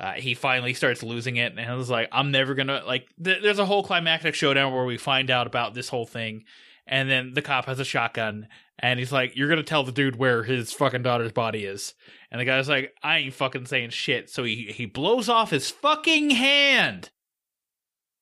uh, 0.00 0.12
he 0.12 0.34
finally 0.34 0.74
starts 0.74 1.02
losing 1.02 1.36
it, 1.36 1.52
and 1.56 1.60
I 1.60 1.74
was 1.74 1.90
like, 1.90 2.08
I'm 2.10 2.30
never 2.30 2.54
gonna 2.54 2.82
like. 2.84 3.06
Th- 3.22 3.42
there's 3.42 3.58
a 3.58 3.66
whole 3.66 3.84
climactic 3.84 4.34
showdown 4.34 4.72
where 4.72 4.84
we 4.84 4.98
find 4.98 5.30
out 5.30 5.46
about 5.46 5.74
this 5.74 5.88
whole 5.88 6.06
thing, 6.06 6.44
and 6.86 7.08
then 7.08 7.32
the 7.34 7.42
cop 7.42 7.66
has 7.66 7.78
a 7.78 7.84
shotgun, 7.84 8.48
and 8.78 8.98
he's 8.98 9.12
like, 9.12 9.36
"You're 9.36 9.48
gonna 9.48 9.62
tell 9.62 9.84
the 9.84 9.92
dude 9.92 10.16
where 10.16 10.42
his 10.42 10.72
fucking 10.72 11.02
daughter's 11.02 11.32
body 11.32 11.64
is," 11.64 11.94
and 12.30 12.40
the 12.40 12.44
guy's 12.44 12.68
like, 12.68 12.92
"I 13.02 13.18
ain't 13.18 13.34
fucking 13.34 13.66
saying 13.66 13.90
shit." 13.90 14.30
So 14.30 14.42
he 14.42 14.72
he 14.74 14.86
blows 14.86 15.28
off 15.28 15.50
his 15.50 15.70
fucking 15.70 16.30
hand 16.30 17.10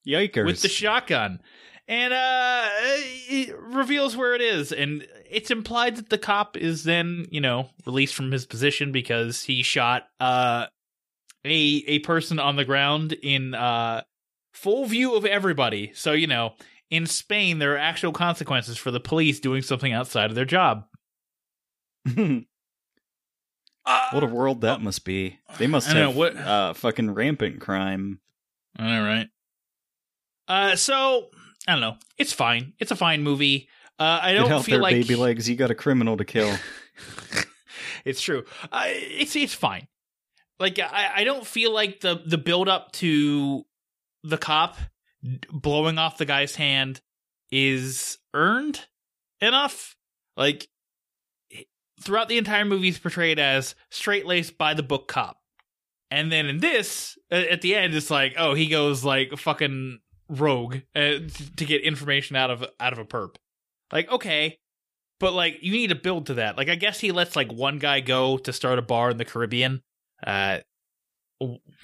Yikers. 0.07 0.45
with 0.45 0.61
the 0.61 0.69
shotgun 0.69 1.41
and 1.89 2.13
uh 2.13 2.69
it 3.29 3.57
reveals 3.59 4.17
where 4.17 4.35
it 4.35 4.41
is 4.41 4.73
and 4.73 5.07
it's 5.29 5.51
implied 5.51 5.97
that 5.97 6.11
the 6.11 6.19
cop 6.19 6.57
is 6.57 6.85
then 6.85 7.27
you 7.31 7.41
know 7.41 7.69
released 7.87 8.15
from 8.15 8.31
his 8.31 8.47
position 8.47 8.93
because 8.93 9.43
he 9.43 9.63
shot 9.63 10.05
uh 10.21 10.67
a 11.45 11.85
a 11.87 11.99
person 12.01 12.39
on 12.39 12.57
the 12.57 12.65
ground 12.65 13.13
in 13.13 13.55
uh 13.55 14.03
full 14.53 14.85
view 14.87 15.15
of 15.15 15.25
everybody 15.25 15.91
so 15.95 16.13
you 16.13 16.27
know 16.27 16.53
in 16.91 17.07
Spain 17.07 17.59
there 17.59 17.75
are 17.75 17.79
actual 17.79 18.13
consequences 18.13 18.77
for 18.77 18.91
the 18.91 19.01
police 19.01 19.41
doing 19.41 19.63
something 19.63 19.93
outside 19.93 20.31
of 20.31 20.35
their 20.35 20.45
job 20.45 20.85
what 23.85 24.23
a 24.23 24.27
world 24.27 24.61
that 24.63 24.81
must 24.81 25.05
be. 25.05 25.39
They 25.59 25.67
must 25.67 25.89
I 25.91 25.95
know, 25.95 26.07
have 26.09 26.17
what- 26.17 26.37
uh, 26.37 26.75
fucking 26.75 27.13
rampant 27.15 27.61
crime. 27.61 28.21
All 28.79 28.87
right. 29.03 29.29
Uh, 30.49 30.77
so 30.77 31.29
I 31.67 31.73
don't 31.73 31.81
know. 31.81 31.97
It's 32.19 32.33
fine. 32.33 32.73
It's 32.79 32.91
a 32.91 32.97
fine 32.97 33.23
movie. 33.23 33.69
Uh, 33.99 34.19
I 34.23 34.33
don't 34.35 34.51
out 34.51 34.65
feel 34.65 34.77
there, 34.77 34.83
like 34.83 34.95
baby 34.95 35.15
legs. 35.17 35.49
You 35.49 35.57
got 35.57 35.71
a 35.71 35.75
criminal 35.75 36.17
to 36.17 36.25
kill. 36.25 36.53
it's 38.05 38.21
true. 38.21 38.45
Uh, 38.71 38.85
it's 38.87 39.37
it's 39.37 39.55
fine. 39.55 39.87
Like 40.63 40.79
I, 40.79 41.11
I 41.17 41.25
don't 41.25 41.45
feel 41.45 41.75
like 41.75 42.01
the 42.03 42.23
the 42.25 42.39
build 42.39 42.69
up 42.69 42.93
to 42.93 43.67
the 44.23 44.39
cop 44.39 44.77
blowing 45.51 45.99
off 45.99 46.19
the 46.19 46.25
guy's 46.25 46.55
hand 46.55 47.01
is 47.51 48.19
earned 48.33 48.87
enough. 49.41 49.97
Like 50.37 50.69
throughout 52.01 52.29
the 52.29 52.39
entire 52.39 52.65
movie, 52.65 52.85
he's 52.85 52.99
portrayed 53.01 53.41
as 53.41 53.75
straight 53.91 54.25
laced 54.25 54.57
by 54.57 54.73
the 54.75 54.85
book 54.85 55.09
cop, 55.09 55.41
and 56.13 56.31
then 56.31 56.47
in 56.47 56.61
this, 56.61 57.19
at 57.29 57.61
the 57.63 57.75
end, 57.75 57.93
it's 57.93 58.09
like, 58.09 58.35
oh, 58.39 58.55
he 58.55 58.69
goes 58.69 59.05
like 59.05 59.37
fucking 59.37 59.99
rogue 60.29 60.77
uh, 60.95 61.19
to 61.57 61.65
get 61.65 61.83
information 61.83 62.37
out 62.37 62.53
of 62.53 62.65
out 62.79 62.93
of 62.93 63.01
a 63.01 63.05
perp. 63.05 63.35
Like, 63.93 64.09
okay, 64.13 64.61
but 65.19 65.33
like 65.33 65.57
you 65.61 65.73
need 65.73 65.89
to 65.89 65.97
build 65.97 66.27
to 66.27 66.35
that. 66.35 66.57
Like, 66.57 66.69
I 66.69 66.77
guess 66.77 67.01
he 67.01 67.11
lets 67.11 67.35
like 67.35 67.53
one 67.53 67.81
guy 67.81 67.99
go 67.99 68.39
to 68.39 68.53
start 68.53 68.79
a 68.79 68.83
bar 68.83 69.11
in 69.11 69.17
the 69.17 69.25
Caribbean, 69.25 69.83
uh, 70.27 70.59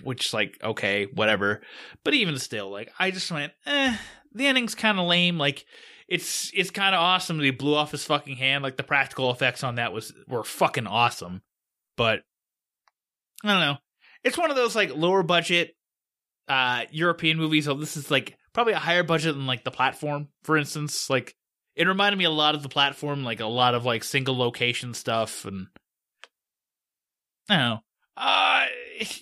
which 0.03 0.33
like 0.33 0.59
okay, 0.63 1.07
whatever. 1.13 1.63
But 2.05 2.15
even 2.15 2.39
still, 2.39 2.71
like 2.71 2.93
I 2.99 3.11
just 3.11 3.31
went, 3.31 3.53
eh, 3.67 3.97
the 4.33 4.47
ending's 4.47 4.75
kind 4.75 4.99
of 4.99 5.07
lame. 5.07 5.39
Like. 5.39 5.65
It's 6.11 6.51
it's 6.55 6.71
kind 6.71 6.95
of 6.95 7.03
awesome 7.03 7.37
that 7.37 7.45
he 7.45 7.51
blew 7.51 7.75
off 7.75 7.91
his 7.91 8.07
fucking 8.07 8.37
hand. 8.37 8.65
Like 8.65 8.79
the 8.79 8.83
practical 8.83 9.31
effects 9.31 9.63
on 9.63 9.75
that 9.75 9.93
was 9.93 10.11
were 10.27 10.43
fucking 10.43 10.87
awesome, 10.87 11.43
but 11.99 12.23
I 13.45 13.49
don't 13.49 13.61
know. 13.61 13.77
It's 14.25 14.39
one 14.39 14.49
of 14.49 14.57
those 14.57 14.75
like 14.75 14.97
lower 14.97 15.23
budget 15.23 15.77
uh 16.49 16.85
European 16.93 17.37
movies. 17.37 17.67
So 17.67 17.75
this 17.75 17.99
is 17.99 18.11
like 18.11 18.39
probably 18.55 18.73
a 18.73 18.79
higher 18.79 19.03
budget 19.03 19.35
than 19.35 19.47
like 19.47 19.65
the 19.65 19.71
platform, 19.71 20.29
for 20.45 20.57
instance. 20.57 21.11
Like 21.11 21.37
it 21.77 21.87
reminded 21.87 22.17
me 22.17 22.25
a 22.25 22.31
lot 22.31 22.55
of 22.55 22.63
the 22.63 22.71
platform, 22.71 23.23
like 23.23 23.41
a 23.41 23.47
lot 23.47 23.75
of 23.75 23.85
like 23.85 24.03
single 24.03 24.39
location 24.39 24.95
stuff, 24.95 25.45
and 25.45 25.67
I 27.51 27.57
don't 27.57 27.69
know. 27.69 27.79
Uh, 28.19 28.67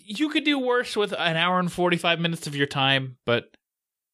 you 0.06 0.30
could 0.30 0.44
do 0.44 0.58
worse 0.58 0.96
with 0.96 1.12
an 1.12 1.36
hour 1.36 1.58
and 1.58 1.70
forty 1.70 1.98
five 1.98 2.18
minutes 2.18 2.46
of 2.46 2.56
your 2.56 2.66
time, 2.66 3.18
but 3.26 3.54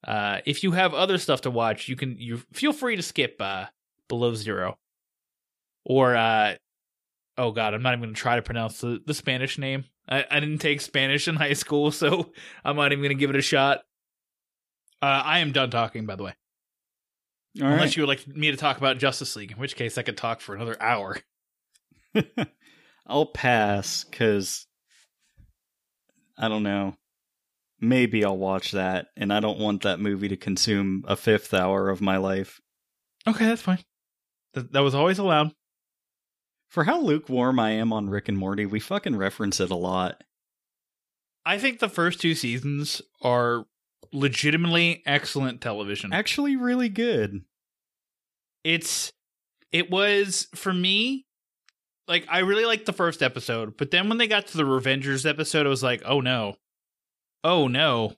uh, 0.05 0.39
if 0.45 0.64
you 0.64 0.72
have 0.72 0.93
other 0.93 1.18
stuff 1.18 1.43
to 1.43 1.51
watch, 1.51 1.89
you 1.89 1.95
can 1.95 2.16
you 2.18 2.39
feel 2.53 2.72
free 2.72 2.97
to 2.97 3.03
skip 3.03 3.37
uh 3.39 3.66
below 4.09 4.35
zero, 4.35 4.76
or 5.85 6.16
uh, 6.16 6.57
oh 7.39 7.53
god, 7.53 7.74
I'm 7.74 7.83
not 7.83 7.93
even 7.93 8.03
gonna 8.03 8.14
try 8.14 8.35
to 8.35 8.43
pronounce 8.43 8.80
the, 8.80 9.01
the 9.07 9.14
Spanish 9.14 9.57
name. 9.57 9.85
I, 10.09 10.24
I 10.28 10.41
didn't 10.41 10.59
take 10.59 10.80
Spanish 10.80 11.28
in 11.28 11.37
high 11.37 11.53
school, 11.53 11.93
so 11.93 12.33
I'm 12.64 12.74
not 12.74 12.91
even 12.91 13.03
gonna 13.03 13.14
give 13.14 13.30
it 13.30 13.37
a 13.37 13.43
shot. 13.43 13.83
Uh, 15.01 15.22
I 15.24 15.39
am 15.39 15.53
done 15.53 15.70
talking, 15.70 16.07
by 16.07 16.16
the 16.16 16.24
way. 16.24 16.35
All 17.61 17.68
Unless 17.68 17.80
right. 17.80 17.97
you 17.97 18.03
would 18.03 18.09
like 18.09 18.26
me 18.26 18.51
to 18.51 18.57
talk 18.57 18.78
about 18.78 18.99
Justice 18.99 19.37
League, 19.37 19.53
in 19.53 19.59
which 19.59 19.76
case 19.76 19.97
I 19.97 20.03
could 20.03 20.16
talk 20.16 20.41
for 20.41 20.57
another 20.57 20.76
hour. 20.80 21.18
I'll 23.07 23.26
pass 23.26 24.05
because 24.05 24.66
I 26.43 26.49
don't 26.49 26.62
know. 26.64 26.97
Maybe 27.80 28.24
I'll 28.24 28.36
watch 28.36 28.72
that, 28.72 29.07
and 29.16 29.32
I 29.32 29.40
don't 29.40 29.59
want 29.59 29.82
that 29.82 29.99
movie 29.99 30.28
to 30.28 30.36
consume 30.36 31.05
a 31.09 31.16
fifth 31.16 31.55
hour 31.55 31.88
of 31.88 32.01
my 32.01 32.16
life. 32.16 32.61
Okay, 33.26 33.47
that's 33.47 33.62
fine. 33.62 33.78
Th- 34.55 34.66
that 34.72 34.80
was 34.80 34.95
always 34.95 35.18
allowed. 35.18 35.53
For 36.68 36.84
how 36.84 37.01
lukewarm 37.01 37.59
I 37.59 37.70
am 37.70 37.93
on 37.93 38.11
Rick 38.11 38.28
and 38.28 38.38
Morty, 38.38 38.66
we 38.66 38.80
fucking 38.80 39.16
reference 39.16 39.61
it 39.61 39.70
a 39.70 39.76
lot. 39.76 40.22
I 41.45 41.59
think 41.59 41.78
the 41.80 41.88
first 41.88 42.20
two 42.20 42.34
seasons 42.34 43.03
are 43.20 43.64
legitimately 44.12 45.03
excellent 45.07 45.61
television. 45.61 46.12
Actually, 46.12 46.57
really 46.57 46.88
good. 46.88 47.43
it's 48.64 49.12
it 49.72 49.90
was 49.90 50.47
for 50.55 50.72
me 50.72 51.26
like 52.13 52.27
I 52.29 52.41
really 52.41 52.67
liked 52.67 52.85
the 52.85 52.93
first 52.93 53.23
episode, 53.23 53.77
but 53.79 53.91
then 53.91 54.09
when 54.11 54.19
they 54.19 54.27
got 54.27 54.47
to 54.49 54.57
the 54.59 54.65
Revengers 54.65 55.29
episode, 55.29 55.65
I 55.67 55.71
was 55.71 55.83
like, 55.83 56.03
oh 56.05 56.21
no. 56.21 56.57
Oh 57.43 57.69
no. 57.69 58.13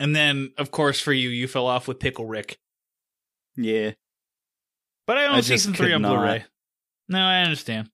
And 0.00 0.16
then, 0.16 0.52
of 0.56 0.70
course, 0.70 0.98
for 0.98 1.12
you, 1.12 1.28
you 1.28 1.46
fell 1.46 1.66
off 1.66 1.86
with 1.86 2.00
Pickle 2.00 2.24
Rick. 2.26 2.58
Yeah. 3.56 3.92
But 5.06 5.18
I 5.18 5.26
own 5.26 5.34
I 5.36 5.40
season 5.42 5.74
three 5.74 5.92
on 5.92 6.00
not. 6.02 6.16
Blu-ray. 6.16 6.44
No, 7.10 7.18
I 7.20 7.42
understand. 7.42 7.90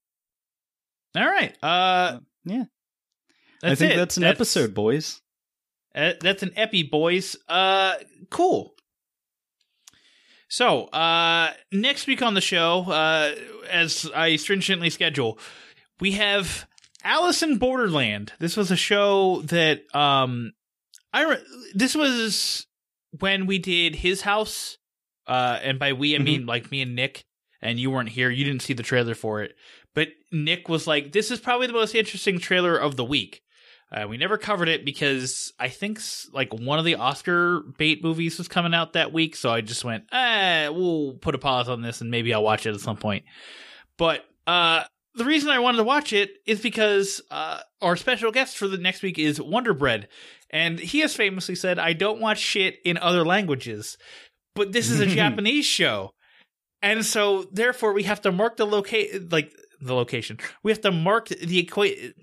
All 1.16 1.26
right. 1.26 1.56
Uh 1.62 2.20
Yeah. 2.44 2.64
that's 3.60 3.72
I 3.72 3.74
think 3.74 3.94
it. 3.94 3.96
that's 3.96 4.16
an 4.18 4.24
episode, 4.24 4.72
boys. 4.72 5.20
Uh, 5.92 6.12
that's 6.20 6.44
an 6.44 6.52
epi, 6.54 6.84
boys. 6.84 7.34
Uh, 7.48 7.94
cool. 8.30 8.74
So, 10.50 10.86
uh, 10.86 11.52
next 11.70 12.08
week 12.08 12.22
on 12.22 12.34
the 12.34 12.40
show, 12.40 12.82
uh, 12.90 13.36
as 13.70 14.10
I 14.14 14.34
stringently 14.34 14.90
schedule, 14.90 15.38
we 16.00 16.12
have 16.12 16.66
Alice 17.04 17.44
in 17.44 17.56
Borderland. 17.58 18.32
This 18.40 18.56
was 18.56 18.72
a 18.72 18.76
show 18.76 19.42
that, 19.42 19.82
um, 19.94 20.52
I 21.12 21.24
re- 21.24 21.44
this 21.72 21.94
was 21.94 22.66
when 23.20 23.46
we 23.46 23.58
did 23.58 23.94
his 23.94 24.22
house, 24.22 24.76
uh, 25.28 25.60
and 25.62 25.78
by 25.78 25.92
we 25.92 26.16
I 26.16 26.18
mean 26.18 26.46
like 26.46 26.72
me 26.72 26.82
and 26.82 26.96
Nick, 26.96 27.24
and 27.62 27.78
you 27.78 27.92
weren't 27.92 28.08
here. 28.08 28.28
You 28.28 28.44
didn't 28.44 28.62
see 28.62 28.74
the 28.74 28.82
trailer 28.82 29.14
for 29.14 29.42
it, 29.42 29.54
but 29.94 30.08
Nick 30.32 30.68
was 30.68 30.86
like, 30.86 31.12
"This 31.12 31.30
is 31.30 31.38
probably 31.38 31.68
the 31.68 31.72
most 31.72 31.94
interesting 31.94 32.40
trailer 32.40 32.76
of 32.76 32.96
the 32.96 33.04
week." 33.04 33.42
Uh, 33.92 34.06
we 34.08 34.16
never 34.16 34.38
covered 34.38 34.68
it 34.68 34.84
because 34.84 35.52
I 35.58 35.68
think 35.68 36.00
like 36.32 36.54
one 36.54 36.78
of 36.78 36.84
the 36.84 36.94
Oscar 36.94 37.60
bait 37.76 38.04
movies 38.04 38.38
was 38.38 38.46
coming 38.46 38.72
out 38.72 38.92
that 38.92 39.12
week, 39.12 39.34
so 39.34 39.50
I 39.50 39.62
just 39.62 39.84
went, 39.84 40.04
eh, 40.12 40.68
we'll 40.68 41.14
put 41.14 41.34
a 41.34 41.38
pause 41.38 41.68
on 41.68 41.82
this 41.82 42.00
and 42.00 42.10
maybe 42.10 42.32
I'll 42.32 42.42
watch 42.42 42.66
it 42.66 42.74
at 42.74 42.80
some 42.80 42.96
point. 42.96 43.24
But 43.96 44.24
uh, 44.46 44.84
the 45.14 45.24
reason 45.24 45.50
I 45.50 45.58
wanted 45.58 45.78
to 45.78 45.84
watch 45.84 46.12
it 46.12 46.30
is 46.46 46.60
because 46.60 47.20
uh, 47.30 47.60
our 47.82 47.96
special 47.96 48.30
guest 48.30 48.56
for 48.56 48.68
the 48.68 48.78
next 48.78 49.02
week 49.02 49.18
is 49.18 49.40
Wonder 49.40 49.74
Bread, 49.74 50.08
and 50.50 50.78
he 50.78 51.00
has 51.00 51.14
famously 51.14 51.54
said, 51.54 51.78
"I 51.78 51.92
don't 51.92 52.20
watch 52.20 52.38
shit 52.38 52.78
in 52.84 52.96
other 52.96 53.24
languages," 53.24 53.98
but 54.54 54.72
this 54.72 54.90
is 54.90 55.00
a 55.00 55.06
Japanese 55.14 55.66
show, 55.66 56.12
and 56.80 57.04
so 57.04 57.44
therefore 57.52 57.92
we 57.92 58.04
have 58.04 58.20
to 58.22 58.32
mark 58.32 58.56
the 58.56 58.66
locate 58.66 59.32
like 59.32 59.52
the 59.80 59.94
location. 59.94 60.38
We 60.62 60.70
have 60.70 60.80
to 60.82 60.92
mark 60.92 61.28
the 61.28 61.58
equate. 61.58 62.14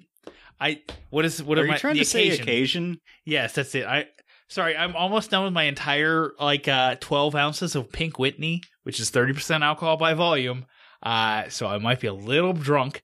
I 0.60 0.82
what 1.10 1.26
is 1.26 1.42
what 1.44 1.58
Are 1.58 1.62
am 1.62 1.68
you 1.68 1.74
I 1.74 1.78
trying 1.78 1.96
to 1.98 2.06
say 2.06 2.28
occasion? 2.28 2.44
occasion? 2.44 3.02
Yes, 3.26 3.54
that's 3.54 3.76
it. 3.76 3.86
I 3.86 4.08
sorry, 4.50 4.76
I'm 4.76 4.96
almost 4.96 5.32
done 5.32 5.44
with 5.44 5.54
my 5.54 5.64
entire 5.64 6.32
like 6.40 6.68
uh 6.68 6.96
12 7.00 7.36
ounces 7.36 7.76
of 7.76 7.92
Pink 7.92 8.18
Whitney, 8.18 8.62
which 8.84 9.00
is 9.00 9.12
30% 9.12 9.62
alcohol 9.62 9.98
by 9.98 10.14
volume. 10.14 10.66
Uh 11.04 11.50
so 11.50 11.68
I 11.68 11.78
might 11.78 12.00
be 12.00 12.08
a 12.08 12.14
little 12.14 12.54
drunk. 12.54 13.04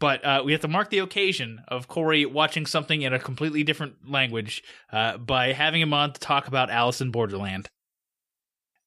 But 0.00 0.24
uh, 0.24 0.42
we 0.44 0.50
have 0.50 0.60
to 0.62 0.68
mark 0.68 0.90
the 0.90 0.98
occasion 0.98 1.60
of 1.68 1.86
Corey 1.86 2.26
watching 2.26 2.66
something 2.66 3.02
in 3.02 3.12
a 3.12 3.18
completely 3.20 3.62
different 3.62 4.10
language 4.10 4.64
uh, 4.92 5.18
by 5.18 5.52
having 5.52 5.80
him 5.80 5.94
on 5.94 6.12
to 6.12 6.20
talk 6.20 6.48
about 6.48 6.68
Alice 6.68 7.00
in 7.00 7.12
Borderland. 7.12 7.68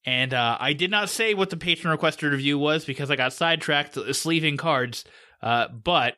And 0.04 0.34
uh, 0.34 0.58
I 0.60 0.74
did 0.74 0.90
not 0.90 1.08
say 1.08 1.32
what 1.32 1.48
the 1.48 1.56
patron 1.56 1.92
requested 1.92 2.30
review 2.30 2.58
was 2.58 2.84
because 2.84 3.10
I 3.10 3.16
got 3.16 3.32
sidetracked 3.32 3.96
sleeving 4.14 4.58
cards. 4.58 5.04
Uh, 5.40 5.68
but 5.68 6.16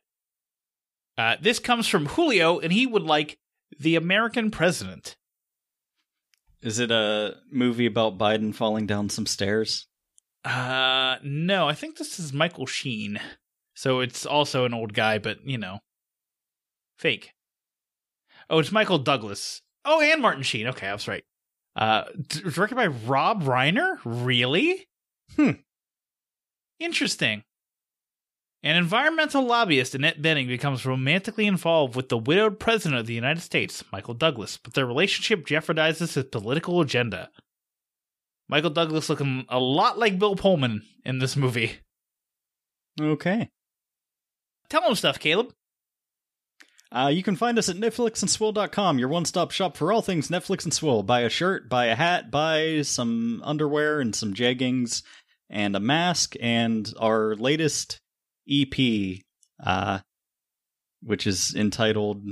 uh, 1.18 1.36
this 1.40 1.58
comes 1.58 1.88
from 1.88 2.06
Julio, 2.06 2.58
and 2.58 2.72
he 2.72 2.86
would 2.86 3.02
like 3.02 3.38
The 3.78 3.96
American 3.96 4.50
President. 4.50 5.16
Is 6.62 6.78
it 6.78 6.90
a 6.90 7.36
movie 7.50 7.86
about 7.86 8.18
Biden 8.18 8.54
falling 8.54 8.86
down 8.86 9.08
some 9.10 9.26
stairs? 9.26 9.86
Uh, 10.44 11.16
no, 11.22 11.68
I 11.68 11.74
think 11.74 11.96
this 11.96 12.18
is 12.18 12.32
Michael 12.32 12.66
Sheen. 12.66 13.20
So 13.74 14.00
it's 14.00 14.24
also 14.24 14.64
an 14.64 14.74
old 14.74 14.94
guy, 14.94 15.18
but, 15.18 15.44
you 15.44 15.58
know, 15.58 15.80
fake. 16.96 17.32
Oh, 18.48 18.58
it's 18.58 18.72
Michael 18.72 18.98
Douglas. 18.98 19.62
Oh, 19.84 20.00
and 20.00 20.22
Martin 20.22 20.42
Sheen. 20.42 20.66
Okay, 20.68 20.86
I 20.86 20.92
was 20.92 21.08
right. 21.08 21.24
Uh, 21.76 22.04
directed 22.28 22.76
by 22.76 22.86
Rob 22.86 23.42
Reiner? 23.42 23.98
Really? 24.04 24.86
Hmm. 25.36 25.50
Interesting. 26.78 27.42
An 28.64 28.76
environmental 28.76 29.44
lobbyist, 29.44 29.94
Annette 29.94 30.22
Bening, 30.22 30.48
becomes 30.48 30.86
romantically 30.86 31.46
involved 31.46 31.94
with 31.94 32.08
the 32.08 32.16
widowed 32.16 32.58
president 32.58 32.98
of 32.98 33.06
the 33.06 33.12
United 33.12 33.42
States, 33.42 33.84
Michael 33.92 34.14
Douglas, 34.14 34.56
but 34.56 34.72
their 34.72 34.86
relationship 34.86 35.46
jeopardizes 35.46 36.14
his 36.14 36.24
political 36.24 36.80
agenda. 36.80 37.28
Michael 38.48 38.70
Douglas 38.70 39.10
looking 39.10 39.44
a 39.50 39.60
lot 39.60 39.98
like 39.98 40.18
Bill 40.18 40.34
Pullman 40.34 40.80
in 41.04 41.18
this 41.18 41.36
movie. 41.36 41.72
Okay. 42.98 43.50
Tell 44.70 44.88
him 44.88 44.94
stuff, 44.94 45.18
Caleb. 45.18 45.52
Uh, 46.90 47.10
you 47.12 47.22
can 47.22 47.36
find 47.36 47.58
us 47.58 47.68
at 47.68 47.76
netflixandswill.com, 47.76 48.98
your 48.98 49.08
one-stop 49.08 49.50
shop 49.50 49.76
for 49.76 49.92
all 49.92 50.00
things 50.00 50.28
Netflix 50.28 50.64
and 50.64 50.72
Swill. 50.72 51.02
Buy 51.02 51.20
a 51.20 51.28
shirt, 51.28 51.68
buy 51.68 51.86
a 51.86 51.94
hat, 51.94 52.30
buy 52.30 52.80
some 52.80 53.42
underwear 53.44 54.00
and 54.00 54.16
some 54.16 54.32
jeggings 54.32 55.02
and 55.50 55.76
a 55.76 55.80
mask 55.80 56.34
and 56.40 56.90
our 56.98 57.34
latest 57.34 58.00
EP, 58.50 59.20
uh, 59.64 60.00
which 61.02 61.26
is 61.26 61.54
entitled 61.54 62.24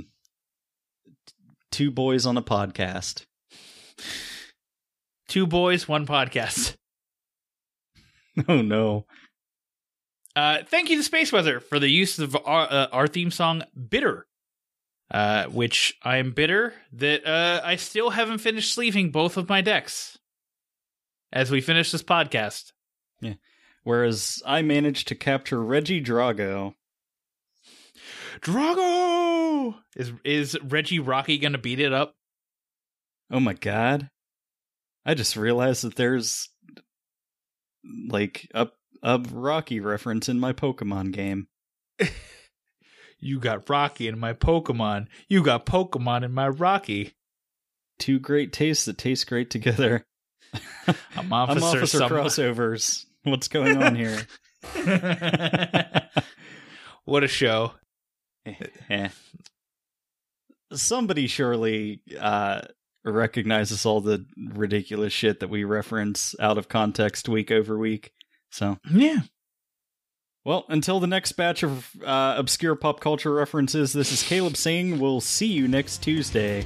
Two 1.71 1.91
Boys 1.91 2.25
on 2.25 2.37
a 2.37 2.43
Podcast. 2.43 3.25
Two 5.27 5.47
boys, 5.47 5.87
one 5.87 6.05
podcast. 6.05 6.75
Oh 8.47 8.63
no. 8.63 9.05
Uh, 10.35 10.63
thank 10.65 10.89
you 10.89 10.97
to 10.97 11.03
Space 11.03 11.31
Weather 11.31 11.59
for 11.59 11.77
the 11.77 11.87
use 11.87 12.17
of 12.17 12.35
our, 12.45 12.67
uh, 12.67 12.87
our 12.91 13.07
theme 13.07 13.29
song 13.29 13.61
"Bitter," 13.89 14.25
uh, 15.11 15.45
which 15.45 15.95
I 16.01 16.17
am 16.17 16.31
bitter 16.31 16.73
that 16.93 17.27
uh, 17.27 17.61
I 17.63 17.75
still 17.75 18.09
haven't 18.09 18.39
finished 18.39 18.73
sleeving 18.73 19.11
both 19.11 19.37
of 19.37 19.49
my 19.49 19.61
decks. 19.61 20.17
As 21.31 21.51
we 21.51 21.61
finish 21.61 21.91
this 21.91 22.01
podcast, 22.01 22.71
Whereas 23.83 24.41
I 24.45 24.61
managed 24.61 25.07
to 25.09 25.15
capture 25.15 25.57
Regidrago. 25.57 26.73
Drago 28.41 29.75
is 29.95 30.11
is 30.23 30.57
Reggie 30.63 30.99
Rocky 30.99 31.37
gonna 31.37 31.57
beat 31.57 31.79
it 31.79 31.93
up? 31.93 32.13
Oh 33.31 33.39
my 33.39 33.53
god. 33.53 34.09
I 35.05 35.13
just 35.13 35.35
realized 35.35 35.83
that 35.83 35.95
there's 35.95 36.49
like 38.09 38.47
a 38.53 38.69
a 39.01 39.19
Rocky 39.31 39.79
reference 39.79 40.29
in 40.29 40.39
my 40.39 40.53
Pokemon 40.53 41.11
game. 41.11 41.47
You 43.25 43.39
got 43.39 43.69
Rocky 43.69 44.09
in 44.09 44.19
my 44.19 44.33
Pokemon. 44.33 45.07
You 45.29 45.43
got 45.43 45.65
Pokemon 45.65 46.25
in 46.25 46.33
my 46.33 46.49
Rocky. 46.49 47.13
Two 47.97 48.19
great 48.19 48.51
tastes 48.51 48.83
that 48.83 48.97
taste 48.97 49.27
great 49.27 49.49
together. 49.49 50.03
I'm 50.85 50.95
I'm 51.17 51.31
Officer, 51.31 51.77
officer 51.77 51.97
some- 51.99 52.11
crossovers. 52.11 53.05
What's 53.31 53.47
going 53.47 53.81
on 53.81 53.95
here? 53.95 54.19
what 57.05 57.23
a 57.23 57.27
show! 57.27 57.73
Eh. 58.45 59.09
Somebody 60.73 61.27
surely 61.27 62.01
uh 62.19 62.61
recognizes 63.05 63.85
all 63.85 64.01
the 64.01 64.25
ridiculous 64.37 65.13
shit 65.13 65.39
that 65.39 65.49
we 65.49 65.63
reference 65.63 66.35
out 66.39 66.57
of 66.57 66.69
context 66.69 67.27
week 67.29 67.51
over 67.51 67.77
week. 67.77 68.11
So 68.49 68.77
Yeah. 68.91 69.21
Well, 70.45 70.65
until 70.67 70.99
the 70.99 71.07
next 71.07 71.31
batch 71.33 71.63
of 71.63 71.89
uh, 72.05 72.35
obscure 72.37 72.75
pop 72.75 72.99
culture 72.99 73.33
references, 73.33 73.93
this 73.93 74.11
is 74.11 74.23
Caleb 74.23 74.57
Singh. 74.57 74.99
We'll 74.99 75.21
see 75.21 75.47
you 75.47 75.69
next 75.69 75.99
Tuesday. 76.03 76.65